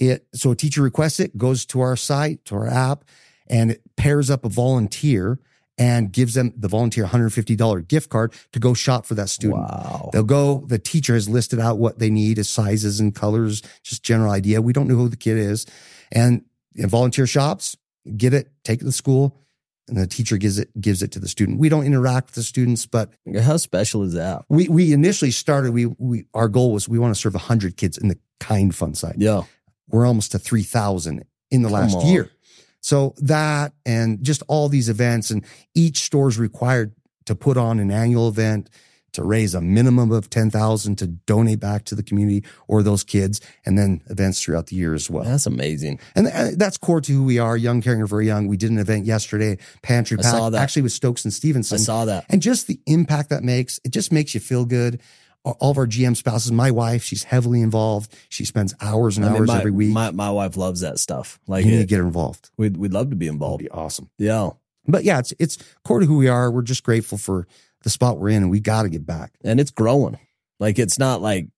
it 0.00 0.26
so 0.34 0.50
a 0.52 0.56
teacher 0.56 0.82
requests 0.82 1.20
it, 1.20 1.36
goes 1.36 1.64
to 1.66 1.80
our 1.80 1.96
site, 1.96 2.44
to 2.46 2.54
our 2.56 2.66
app, 2.68 3.04
and 3.46 3.70
it 3.70 3.82
pairs 3.96 4.30
up 4.30 4.44
a 4.44 4.48
volunteer 4.48 5.38
and 5.76 6.10
gives 6.10 6.34
them 6.34 6.52
the 6.56 6.66
volunteer 6.66 7.06
$150 7.06 7.86
gift 7.86 8.10
card 8.10 8.32
to 8.52 8.58
go 8.58 8.74
shop 8.74 9.06
for 9.06 9.14
that 9.14 9.28
student. 9.28 9.60
Wow. 9.60 10.10
They'll 10.12 10.24
go, 10.24 10.64
the 10.66 10.78
teacher 10.78 11.14
has 11.14 11.28
listed 11.28 11.60
out 11.60 11.78
what 11.78 12.00
they 12.00 12.10
need 12.10 12.38
as 12.40 12.48
sizes 12.48 12.98
and 12.98 13.14
colors, 13.14 13.62
just 13.84 14.02
general 14.02 14.32
idea. 14.32 14.60
We 14.60 14.72
don't 14.72 14.88
know 14.88 14.96
who 14.96 15.08
the 15.08 15.16
kid 15.16 15.36
is. 15.38 15.66
And, 16.10 16.44
volunteer 16.74 17.26
shops, 17.26 17.76
get 18.16 18.34
it, 18.34 18.50
take 18.64 18.80
it 18.80 18.84
to 18.84 18.92
school, 18.92 19.36
and 19.88 19.96
the 19.96 20.06
teacher 20.06 20.36
gives 20.36 20.58
it 20.58 20.68
gives 20.80 21.02
it 21.02 21.10
to 21.12 21.18
the 21.18 21.28
student. 21.28 21.58
We 21.58 21.68
don't 21.68 21.84
interact 21.84 22.28
with 22.28 22.34
the 22.36 22.42
students, 22.42 22.86
but 22.86 23.10
How 23.42 23.56
special 23.56 24.02
is 24.02 24.12
that? 24.14 24.44
we 24.48 24.68
we 24.68 24.92
initially 24.92 25.30
started, 25.30 25.72
we 25.72 25.86
we 25.86 26.26
our 26.34 26.48
goal 26.48 26.72
was 26.72 26.88
we 26.88 26.98
want 26.98 27.14
to 27.14 27.20
serve 27.20 27.34
hundred 27.34 27.76
kids 27.76 27.98
in 27.98 28.08
the 28.08 28.18
kind 28.38 28.74
fund 28.74 28.96
side 28.96 29.16
Yeah. 29.18 29.42
We're 29.88 30.06
almost 30.06 30.32
to 30.32 30.38
3000 30.38 31.24
in 31.50 31.62
the 31.62 31.68
Come 31.68 31.72
last 31.72 31.96
on. 31.96 32.06
year. 32.06 32.30
So 32.80 33.14
that 33.18 33.72
and 33.84 34.22
just 34.22 34.42
all 34.48 34.68
these 34.68 34.88
events 34.88 35.30
and 35.30 35.44
each 35.74 35.98
store 35.98 36.28
is 36.28 36.38
required 36.38 36.94
to 37.26 37.34
put 37.34 37.56
on 37.56 37.78
an 37.78 37.90
annual 37.90 38.28
event 38.28 38.70
to 39.12 39.24
raise 39.24 39.54
a 39.54 39.60
minimum 39.60 40.12
of 40.12 40.30
10,000 40.30 40.96
to 40.96 41.06
donate 41.06 41.60
back 41.60 41.84
to 41.84 41.94
the 41.94 42.02
community 42.02 42.44
or 42.66 42.82
those 42.82 43.02
kids 43.02 43.40
and 43.64 43.78
then 43.78 44.02
events 44.10 44.42
throughout 44.42 44.66
the 44.66 44.76
year 44.76 44.94
as 44.94 45.10
well. 45.10 45.24
That's 45.24 45.46
amazing. 45.46 45.98
And 46.14 46.28
uh, 46.28 46.50
that's 46.56 46.76
core 46.76 47.00
to 47.00 47.12
who 47.12 47.24
we 47.24 47.38
are, 47.38 47.56
young, 47.56 47.80
caring, 47.80 48.02
or 48.02 48.06
very 48.06 48.26
young. 48.26 48.46
We 48.48 48.56
did 48.56 48.70
an 48.70 48.78
event 48.78 49.06
yesterday, 49.06 49.58
Pantry 49.82 50.18
I 50.18 50.22
Pack, 50.22 50.54
actually 50.54 50.82
with 50.82 50.92
Stokes 50.92 51.24
and 51.24 51.32
Stevenson. 51.32 51.76
I 51.76 51.78
saw 51.78 52.04
that. 52.04 52.26
And 52.28 52.42
just 52.42 52.66
the 52.66 52.80
impact 52.86 53.30
that 53.30 53.42
makes, 53.42 53.80
it 53.84 53.90
just 53.90 54.12
makes 54.12 54.34
you 54.34 54.40
feel 54.40 54.64
good. 54.64 55.00
All 55.44 55.70
of 55.70 55.78
our 55.78 55.86
GM 55.86 56.16
spouses, 56.16 56.52
my 56.52 56.70
wife, 56.70 57.02
she's 57.04 57.24
heavily 57.24 57.62
involved. 57.62 58.14
She 58.28 58.44
spends 58.44 58.74
hours 58.80 59.16
and 59.16 59.24
I 59.24 59.30
mean, 59.30 59.38
hours 59.38 59.48
my, 59.48 59.58
every 59.58 59.70
week. 59.70 59.92
My, 59.92 60.10
my 60.10 60.30
wife 60.30 60.56
loves 60.56 60.80
that 60.80 60.98
stuff. 60.98 61.38
Like, 61.46 61.64
you 61.64 61.70
need 61.70 61.76
to 61.78 61.82
it, 61.84 61.88
get 61.88 62.00
involved. 62.00 62.50
we'd, 62.58 62.76
we'd 62.76 62.92
love 62.92 63.10
to 63.10 63.16
be 63.16 63.28
involved. 63.28 63.62
be 63.62 63.70
awesome. 63.70 64.10
Yeah. 64.18 64.50
But 64.86 65.04
yeah, 65.04 65.18
it's 65.18 65.34
it's 65.38 65.58
core 65.84 66.00
to 66.00 66.06
who 66.06 66.16
we 66.16 66.28
are. 66.28 66.50
We're 66.50 66.62
just 66.62 66.82
grateful 66.82 67.18
for 67.18 67.46
the 67.82 67.90
spot 67.90 68.18
we're 68.18 68.30
in 68.30 68.42
and 68.42 68.50
we 68.50 68.58
got 68.60 68.82
to 68.82 68.88
get 68.88 69.06
back. 69.06 69.32
and 69.44 69.60
it's 69.60 69.70
growing. 69.70 70.18
Like 70.60 70.78
it's 70.78 70.98
not 70.98 71.20
like 71.22 71.48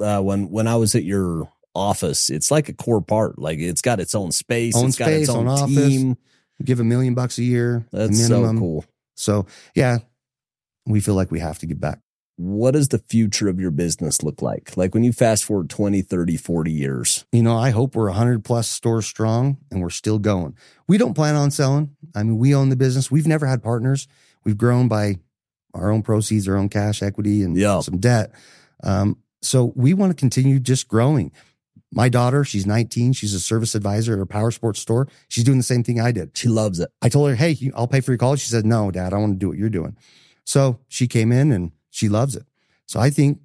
uh, 0.00 0.20
when 0.22 0.50
when 0.50 0.66
I 0.68 0.76
was 0.76 0.94
at 0.94 1.02
your 1.04 1.48
office, 1.74 2.30
it's 2.30 2.50
like 2.50 2.68
a 2.68 2.72
core 2.72 3.02
part. 3.02 3.38
Like 3.38 3.58
it's 3.58 3.82
got 3.82 3.98
its 4.00 4.14
own 4.14 4.30
space, 4.32 4.76
Own 4.76 4.86
it's 4.86 4.96
got 4.96 5.08
its 5.10 5.26
space, 5.26 5.36
own 5.36 5.48
own 5.48 5.58
office. 5.58 5.76
team. 5.76 6.16
We 6.58 6.64
give 6.64 6.80
a 6.80 6.84
million 6.84 7.14
bucks 7.14 7.38
a 7.38 7.42
year 7.42 7.86
That's 7.92 8.28
minimum. 8.30 8.56
so 8.56 8.60
cool. 8.60 8.84
So 9.16 9.46
yeah, 9.74 9.98
we 10.86 11.00
feel 11.00 11.14
like 11.14 11.30
we 11.30 11.40
have 11.40 11.58
to 11.58 11.66
get 11.66 11.80
back. 11.80 11.98
What 12.36 12.72
does 12.72 12.88
the 12.88 12.98
future 12.98 13.48
of 13.48 13.58
your 13.58 13.70
business 13.70 14.22
look 14.22 14.42
like? 14.42 14.76
Like 14.76 14.92
when 14.94 15.04
you 15.04 15.12
fast 15.12 15.44
forward 15.44 15.70
20, 15.70 16.02
30, 16.02 16.36
40 16.36 16.70
years, 16.70 17.24
You 17.32 17.42
know, 17.42 17.56
I 17.56 17.70
hope 17.70 17.94
we're 17.96 18.08
100 18.08 18.44
plus 18.44 18.68
stores 18.68 19.06
strong 19.06 19.56
and 19.70 19.80
we're 19.80 19.88
still 19.90 20.18
going. 20.18 20.54
We 20.86 20.98
don't 20.98 21.14
plan 21.14 21.34
on 21.34 21.50
selling. 21.50 21.96
I 22.14 22.22
mean, 22.22 22.36
we 22.38 22.54
own 22.54 22.68
the 22.68 22.76
business. 22.76 23.10
We've 23.10 23.26
never 23.26 23.46
had 23.46 23.62
partners. 23.62 24.06
We've 24.44 24.58
grown 24.58 24.86
by 24.86 25.16
our 25.72 25.90
own 25.90 26.02
proceeds, 26.02 26.46
our 26.46 26.56
own 26.56 26.68
cash 26.68 27.02
equity, 27.02 27.42
and 27.42 27.56
Yeah. 27.56 27.80
some 27.80 27.98
debt. 27.98 28.32
Um, 28.82 29.16
so 29.42 29.72
we 29.74 29.94
want 29.94 30.10
to 30.10 30.14
continue 30.14 30.60
just 30.60 30.88
growing. 30.88 31.32
My 31.92 32.08
daughter, 32.10 32.44
she's 32.44 32.66
19. 32.66 33.12
She's 33.14 33.32
a 33.32 33.40
service 33.40 33.74
advisor 33.74 34.14
at 34.14 34.20
a 34.20 34.26
power 34.26 34.50
sports 34.50 34.80
store. 34.80 35.08
She's 35.28 35.44
doing 35.44 35.56
the 35.58 35.64
same 35.64 35.82
thing 35.82 36.00
I 36.00 36.12
did. 36.12 36.36
she 36.36 36.48
loves 36.48 36.80
it. 36.80 36.90
I 37.00 37.08
told 37.08 37.30
her, 37.30 37.34
Hey, 37.36 37.56
I'll 37.74 37.86
pay 37.88 38.00
for 38.00 38.10
your 38.12 38.18
college. 38.18 38.40
She 38.40 38.48
said, 38.50 38.66
No, 38.66 38.90
dad, 38.90 39.14
I 39.14 39.18
want 39.18 39.34
to 39.34 39.38
do 39.38 39.48
what 39.48 39.56
you're 39.56 39.70
doing. 39.70 39.96
So 40.44 40.80
she 40.88 41.06
came 41.06 41.32
in 41.32 41.50
and 41.52 41.72
she 41.96 42.08
loves 42.10 42.36
it. 42.36 42.44
So 42.84 43.00
I 43.00 43.08
think 43.10 43.40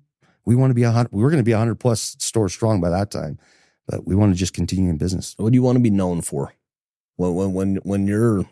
we 0.46 0.56
want 0.56 0.72
to 0.72 0.76
be 0.76 0.84
a 0.84 0.92
hundred, 0.92 1.14
we're 1.14 1.30
going 1.30 1.38
to 1.38 1.44
be 1.44 1.54
a 1.54 1.58
hundred 1.58 1.80
plus 1.80 2.18
stores 2.20 2.54
strong 2.54 2.82
by 2.82 2.90
that 2.90 3.10
time, 3.10 3.40
but 3.88 4.06
we 4.06 4.14
want 4.14 4.34
to 4.34 4.38
just 4.38 4.54
continue 4.54 4.90
in 4.90 4.98
business. 4.98 5.36
What 5.38 5.52
do 5.52 5.56
you 5.56 5.64
want 5.64 5.78
to 5.78 5.82
be 5.82 5.90
known 5.90 6.22
for? 6.22 6.54
When 7.16 7.34
when 7.36 7.54
when 7.54 7.76
when 7.84 8.08
you're 8.08 8.46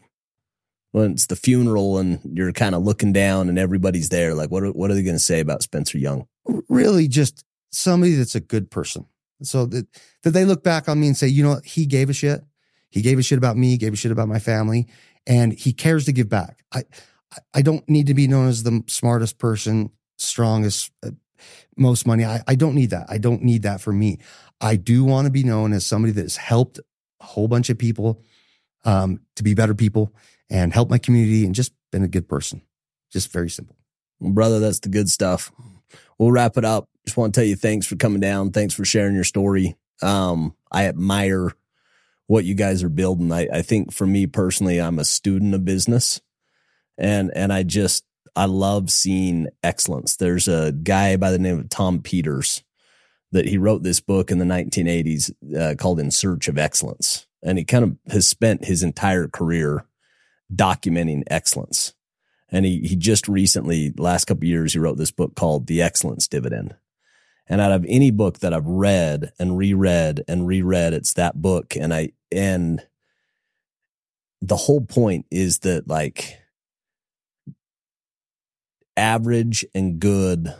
when 0.91 1.11
it's 1.11 1.25
the 1.25 1.35
funeral 1.35 1.97
and 1.97 2.19
you're 2.23 2.53
kind 2.53 2.75
of 2.75 2.83
looking 2.83 3.11
down 3.11 3.49
and 3.49 3.59
everybody's 3.59 4.09
there, 4.09 4.33
like 4.33 4.49
what 4.49 4.63
are, 4.63 4.71
what 4.71 4.89
are 4.89 4.93
they 4.93 5.03
going 5.03 5.15
to 5.15 5.19
say 5.19 5.41
about 5.41 5.63
Spencer 5.63 5.97
Young? 5.97 6.27
Really 6.69 7.07
just 7.07 7.43
somebody 7.71 8.15
that's 8.15 8.35
a 8.35 8.39
good 8.39 8.71
person. 8.71 9.05
So 9.41 9.65
that, 9.67 9.87
that 10.23 10.31
they 10.31 10.45
look 10.45 10.63
back 10.63 10.87
on 10.89 10.99
me 10.99 11.07
and 11.07 11.17
say, 11.17 11.27
you 11.27 11.43
know 11.43 11.55
what? 11.55 11.65
He 11.65 11.85
gave 11.85 12.09
a 12.09 12.13
shit. 12.13 12.41
He 12.89 13.01
gave 13.01 13.19
a 13.19 13.23
shit 13.23 13.37
about 13.37 13.57
me, 13.57 13.77
gave 13.77 13.93
a 13.93 13.95
shit 13.95 14.11
about 14.11 14.27
my 14.27 14.39
family, 14.39 14.87
and 15.27 15.53
he 15.53 15.73
cares 15.73 16.05
to 16.05 16.11
give 16.11 16.29
back. 16.29 16.63
I, 16.73 16.83
I- 17.53 17.61
don't 17.61 17.87
need 17.89 18.07
to 18.07 18.13
be 18.13 18.27
known 18.27 18.47
as 18.47 18.63
the 18.63 18.83
smartest 18.87 19.37
person, 19.37 19.91
strongest, 20.17 20.91
uh, 21.05 21.11
most 21.77 22.05
money. 22.05 22.25
I, 22.25 22.41
I 22.47 22.55
don't 22.55 22.75
need 22.75 22.89
that. 22.89 23.07
I 23.09 23.17
don't 23.17 23.43
need 23.43 23.63
that 23.63 23.81
for 23.81 23.93
me. 23.93 24.19
I 24.59 24.75
do 24.75 25.03
want 25.03 25.25
to 25.25 25.31
be 25.31 25.43
known 25.43 25.73
as 25.73 25.85
somebody 25.85 26.11
that's 26.11 26.37
helped 26.37 26.79
a 26.79 27.25
whole 27.25 27.47
bunch 27.47 27.69
of 27.69 27.77
people 27.77 28.21
um, 28.85 29.21
to 29.35 29.43
be 29.43 29.53
better 29.53 29.75
people 29.75 30.13
and 30.49 30.73
help 30.73 30.89
my 30.89 30.97
community 30.97 31.45
and 31.45 31.55
just 31.55 31.73
been 31.91 32.03
a 32.03 32.07
good 32.07 32.27
person. 32.27 32.61
Just 33.11 33.31
very 33.31 33.49
simple. 33.49 33.77
Well, 34.19 34.33
brother, 34.33 34.59
that's 34.59 34.79
the 34.79 34.89
good 34.89 35.09
stuff. 35.09 35.51
We'll 36.17 36.31
wrap 36.31 36.57
it 36.57 36.65
up. 36.65 36.89
Just 37.05 37.17
want 37.17 37.33
to 37.33 37.39
tell 37.39 37.47
you 37.47 37.55
thanks 37.55 37.87
for 37.87 37.95
coming 37.95 38.19
down. 38.19 38.51
Thanks 38.51 38.73
for 38.73 38.85
sharing 38.85 39.15
your 39.15 39.23
story. 39.23 39.75
Um, 40.01 40.55
I 40.71 40.85
admire 40.85 41.53
what 42.27 42.45
you 42.45 42.53
guys 42.53 42.83
are 42.83 42.89
building. 42.89 43.31
I, 43.31 43.47
I 43.51 43.61
think 43.61 43.93
for 43.93 44.05
me 44.05 44.27
personally, 44.27 44.79
I'm 44.79 44.99
a 44.99 45.05
student 45.05 45.55
of 45.55 45.65
business 45.65 46.21
and, 46.99 47.31
and 47.35 47.51
I 47.51 47.63
just, 47.63 48.03
I 48.35 48.45
love 48.45 48.91
seeing 48.91 49.47
excellence. 49.63 50.17
There's 50.17 50.47
a 50.47 50.71
guy 50.71 51.17
by 51.17 51.31
the 51.31 51.39
name 51.39 51.59
of 51.59 51.69
Tom 51.69 52.01
Peters 52.01 52.63
that 53.31 53.47
he 53.47 53.57
wrote 53.57 53.83
this 53.83 53.99
book 53.99 54.31
in 54.31 54.39
the 54.39 54.45
1980s 54.45 55.31
uh, 55.57 55.75
called 55.75 55.99
In 55.99 56.11
Search 56.11 56.47
of 56.47 56.57
Excellence. 56.57 57.27
And 57.43 57.57
he 57.57 57.63
kind 57.63 57.83
of 57.83 57.97
has 58.11 58.27
spent 58.27 58.65
his 58.65 58.83
entire 58.83 59.27
career 59.27 59.85
documenting 60.53 61.23
excellence. 61.27 61.93
And 62.51 62.65
he 62.65 62.79
he 62.79 62.95
just 62.95 63.27
recently, 63.27 63.93
last 63.97 64.25
couple 64.25 64.45
years, 64.45 64.73
he 64.73 64.79
wrote 64.79 64.97
this 64.97 65.11
book 65.11 65.35
called 65.35 65.67
The 65.67 65.81
Excellence 65.81 66.27
Dividend. 66.27 66.75
And 67.47 67.61
out 67.61 67.71
of 67.71 67.85
any 67.87 68.11
book 68.11 68.39
that 68.39 68.53
I've 68.53 68.65
read 68.65 69.31
and 69.39 69.57
reread 69.57 70.23
and 70.27 70.47
reread, 70.47 70.93
it's 70.93 71.13
that 71.13 71.41
book. 71.41 71.75
And 71.75 71.93
I 71.93 72.11
and 72.31 72.85
the 74.41 74.55
whole 74.55 74.81
point 74.81 75.25
is 75.31 75.59
that 75.59 75.87
like 75.87 76.39
average 78.99 79.65
and 79.73 79.99
good, 79.99 80.53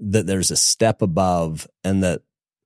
that 0.00 0.26
there's 0.26 0.50
a 0.50 0.56
step 0.56 1.00
above 1.00 1.66
and 1.84 2.02
that 2.02 2.22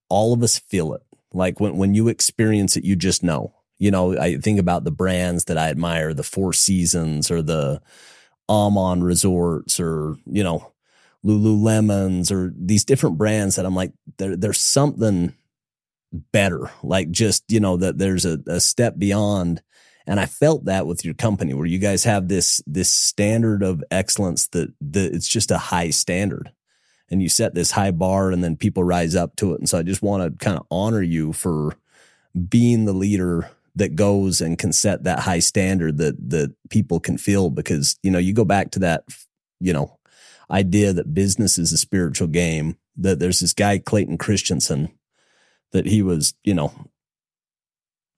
all 0.09 0.33
of 0.33 0.43
us 0.43 0.59
feel 0.59 0.95
it. 0.95 1.03
Like 1.33 1.61
when 1.61 1.77
when 1.77 1.95
you 1.95 2.09
experience 2.09 2.77
it, 2.77 2.85
you 2.85 2.97
just 2.97 3.23
know. 3.23 3.55
You 3.79 3.91
know, 3.91 4.17
I 4.17 4.37
think 4.37 4.61
about 4.61 4.85
the 4.85 4.93
brands 4.93 5.45
that 5.47 5.59
I 5.59 5.69
admire, 5.69 6.15
the 6.15 6.23
Four 6.23 6.53
Seasons 6.53 7.31
or 7.31 7.43
the 7.43 7.83
Aman 8.49 9.03
Resorts 9.03 9.81
or, 9.81 10.17
you 10.27 10.45
know, 10.45 10.73
Lululemons 11.25 12.31
or 12.31 12.53
these 12.57 12.85
different 12.85 13.19
brands 13.19 13.57
that 13.57 13.67
I'm 13.67 13.75
like, 13.75 13.93
there, 14.19 14.37
there's 14.37 14.61
something 14.61 15.35
better. 16.13 16.71
Like 16.83 17.11
just, 17.11 17.45
you 17.49 17.61
know, 17.61 17.77
that 17.79 17.99
there's 17.99 18.25
a, 18.25 18.39
a 18.47 18.61
step 18.61 18.97
beyond. 18.97 19.61
And 20.07 20.21
I 20.21 20.27
felt 20.27 20.67
that 20.67 20.87
with 20.87 21.05
your 21.05 21.15
company 21.15 21.55
where 21.55 21.67
you 21.67 21.79
guys 21.79 22.05
have 22.05 22.29
this, 22.29 22.63
this 22.67 22.91
standard 22.91 23.63
of 23.63 23.83
excellence 23.91 24.49
that, 24.49 24.73
it's 24.81 25.29
just 25.29 25.51
a 25.51 25.59
high 25.59 25.91
standard 25.91 26.53
and 27.11 27.23
you 27.23 27.29
set 27.29 27.55
this 27.55 27.71
high 27.71 27.91
bar 27.91 28.31
and 28.31 28.43
then 28.43 28.57
people 28.57 28.85
rise 28.85 29.15
up 29.15 29.37
to 29.37 29.55
it. 29.55 29.61
And 29.61 29.69
so 29.69 29.79
I 29.79 29.83
just 29.83 30.03
want 30.03 30.23
to 30.39 30.45
kind 30.45 30.59
of 30.59 30.67
honor 30.71 31.03
you 31.03 31.33
for 31.33 31.77
being 32.49 32.85
the 32.85 32.93
leader 32.93 33.51
that 33.77 33.97
goes 33.97 34.41
and 34.41 34.59
can 34.59 34.73
set 34.73 35.05
that 35.05 35.21
high 35.21 35.39
standard 35.39 35.99
that 35.99 36.31
that 36.31 36.55
people 36.71 37.01
can 37.01 37.19
feel 37.19 37.51
because 37.51 37.99
you 38.03 38.11
know 38.11 38.19
you 38.19 38.33
go 38.33 38.45
back 38.45 38.71
to 38.71 38.79
that 38.79 39.05
you 39.61 39.73
know 39.73 39.99
idea 40.51 40.93
that 40.93 41.15
business 41.15 41.59
is 41.59 41.73
a 41.73 41.79
spiritual 41.79 42.29
game 42.29 42.77
that 42.97 43.19
there's 43.19 43.41
this 43.41 43.53
guy 43.53 43.79
Clayton 43.79 44.19
Christensen 44.19 44.91
that 45.73 45.87
he 45.87 46.03
was 46.03 46.35
you 46.45 46.55
know 46.55 46.73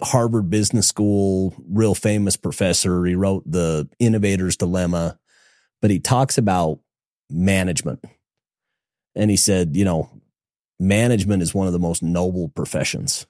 Harvard 0.02 0.50
Business 0.50 0.86
School 0.88 1.54
real 1.68 1.94
famous 1.94 2.36
professor. 2.36 3.04
He 3.04 3.14
wrote 3.14 3.44
the 3.50 3.88
innovator's 3.98 4.56
dilemma 4.56 5.18
but 5.80 5.90
he 5.90 6.00
talks 6.00 6.38
about 6.38 6.80
management. 7.30 8.04
And 9.14 9.30
he 9.30 9.36
said 9.36 9.76
you 9.76 9.84
know 9.84 10.10
management 10.78 11.42
is 11.42 11.54
one 11.54 11.66
of 11.66 11.72
the 11.72 11.78
most 11.78 12.02
noble 12.02 12.48
professions. 12.48 13.26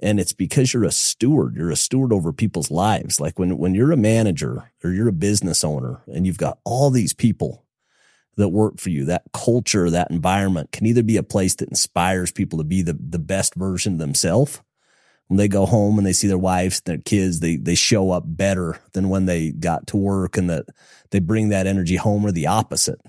And 0.00 0.18
it's 0.20 0.32
because 0.32 0.74
you're 0.74 0.84
a 0.84 0.90
steward. 0.90 1.54
You're 1.56 1.70
a 1.70 1.76
steward 1.76 2.12
over 2.12 2.32
people's 2.32 2.70
lives. 2.70 3.20
Like 3.20 3.38
when 3.38 3.56
when 3.58 3.74
you're 3.74 3.92
a 3.92 3.96
manager 3.96 4.70
or 4.82 4.90
you're 4.90 5.08
a 5.08 5.12
business 5.12 5.64
owner 5.64 6.02
and 6.06 6.26
you've 6.26 6.38
got 6.38 6.58
all 6.64 6.90
these 6.90 7.12
people 7.12 7.64
that 8.36 8.48
work 8.48 8.78
for 8.78 8.90
you 8.90 9.04
that 9.04 9.22
culture 9.32 9.88
that 9.88 10.10
environment 10.10 10.72
can 10.72 10.86
either 10.86 11.04
be 11.04 11.16
a 11.16 11.22
place 11.22 11.54
that 11.54 11.68
inspires 11.68 12.32
people 12.32 12.58
to 12.58 12.64
be 12.64 12.82
the 12.82 12.98
the 12.98 13.18
best 13.18 13.54
version 13.54 13.94
of 13.94 13.98
themselves 14.00 14.60
when 15.28 15.38
they 15.38 15.48
go 15.48 15.66
home 15.66 15.98
and 15.98 16.06
they 16.06 16.12
see 16.12 16.28
their 16.28 16.38
wives 16.38 16.82
and 16.84 16.92
their 16.92 17.02
kids 17.02 17.40
they 17.40 17.56
they 17.56 17.74
show 17.74 18.10
up 18.10 18.24
better 18.26 18.78
than 18.92 19.08
when 19.08 19.26
they 19.26 19.50
got 19.50 19.86
to 19.86 19.96
work 19.96 20.36
and 20.36 20.50
that 20.50 20.66
they 21.10 21.18
bring 21.18 21.48
that 21.48 21.66
energy 21.66 21.96
home 21.96 22.24
or 22.24 22.32
the 22.32 22.46
opposite 22.46 23.00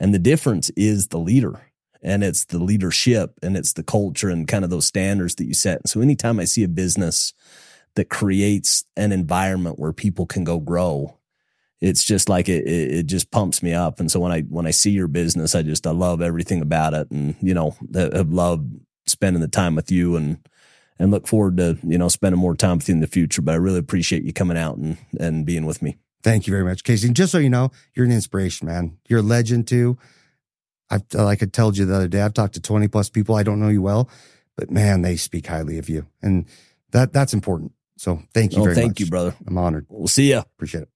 and 0.00 0.14
the 0.14 0.18
difference 0.18 0.70
is 0.70 1.08
the 1.08 1.18
leader 1.18 1.60
and 2.02 2.24
it's 2.24 2.46
the 2.46 2.58
leadership 2.58 3.38
and 3.42 3.56
it's 3.56 3.74
the 3.74 3.82
culture 3.82 4.30
and 4.30 4.48
kind 4.48 4.64
of 4.64 4.70
those 4.70 4.86
standards 4.86 5.34
that 5.36 5.44
you 5.44 5.54
set. 5.54 5.86
So 5.86 6.00
anytime 6.00 6.40
I 6.40 6.44
see 6.44 6.64
a 6.64 6.68
business 6.68 7.34
that 7.94 8.08
creates 8.08 8.84
an 8.96 9.12
environment 9.12 9.78
where 9.78 9.92
people 9.92 10.26
can 10.26 10.44
go 10.44 10.58
grow, 10.58 11.18
it's 11.80 12.04
just 12.04 12.28
like 12.28 12.48
it, 12.48 12.66
it, 12.66 12.92
it 12.92 13.02
just 13.06 13.30
pumps 13.30 13.62
me 13.62 13.74
up. 13.74 14.00
And 14.00 14.10
so 14.10 14.20
when 14.20 14.32
I, 14.32 14.42
when 14.42 14.66
I 14.66 14.70
see 14.70 14.90
your 14.90 15.08
business, 15.08 15.54
I 15.54 15.62
just, 15.62 15.86
I 15.86 15.90
love 15.90 16.22
everything 16.22 16.62
about 16.62 16.94
it. 16.94 17.10
And, 17.10 17.36
you 17.40 17.54
know, 17.54 17.76
have 17.94 18.32
loved 18.32 18.80
spending 19.06 19.42
the 19.42 19.48
time 19.48 19.74
with 19.74 19.90
you 19.90 20.16
and, 20.16 20.38
and 21.00 21.10
look 21.10 21.26
forward 21.26 21.56
to, 21.56 21.78
you 21.82 21.98
know, 21.98 22.08
spending 22.08 22.38
more 22.38 22.54
time 22.54 22.76
with 22.76 22.88
you 22.88 22.94
in 22.94 23.00
the 23.00 23.06
future. 23.08 23.42
But 23.42 23.52
I 23.52 23.56
really 23.56 23.78
appreciate 23.80 24.22
you 24.22 24.32
coming 24.32 24.56
out 24.56 24.76
and, 24.76 24.98
and 25.18 25.44
being 25.44 25.66
with 25.66 25.82
me. 25.82 25.96
Thank 26.22 26.46
you 26.46 26.52
very 26.52 26.64
much, 26.64 26.84
Casey. 26.84 27.06
And 27.08 27.16
just 27.16 27.32
so 27.32 27.38
you 27.38 27.48
know, 27.50 27.70
you're 27.94 28.04
an 28.06 28.12
inspiration, 28.12 28.66
man. 28.68 28.98
You're 29.08 29.20
a 29.20 29.22
legend 29.22 29.66
too. 29.66 29.98
I've, 30.90 31.02
like 31.14 31.42
I 31.42 31.46
told 31.46 31.78
you 31.78 31.86
the 31.86 31.94
other 31.96 32.08
day, 32.08 32.20
I've 32.20 32.34
talked 32.34 32.54
to 32.54 32.60
20 32.60 32.88
plus 32.88 33.08
people. 33.08 33.34
I 33.36 33.42
don't 33.42 33.58
know 33.60 33.68
you 33.68 33.80
well, 33.82 34.10
but 34.56 34.70
man, 34.70 35.02
they 35.02 35.16
speak 35.16 35.46
highly 35.46 35.78
of 35.78 35.88
you. 35.88 36.06
And 36.20 36.46
that, 36.90 37.12
that's 37.12 37.32
important. 37.32 37.72
So 37.96 38.22
thank 38.34 38.52
you 38.54 38.60
Oh, 38.60 38.64
very 38.64 38.74
thank 38.74 38.90
much. 38.90 39.00
you, 39.00 39.06
brother. 39.06 39.34
I'm 39.46 39.56
honored. 39.56 39.86
We'll 39.88 40.08
see 40.08 40.30
ya. 40.30 40.40
Appreciate 40.40 40.82
it. 40.82 40.88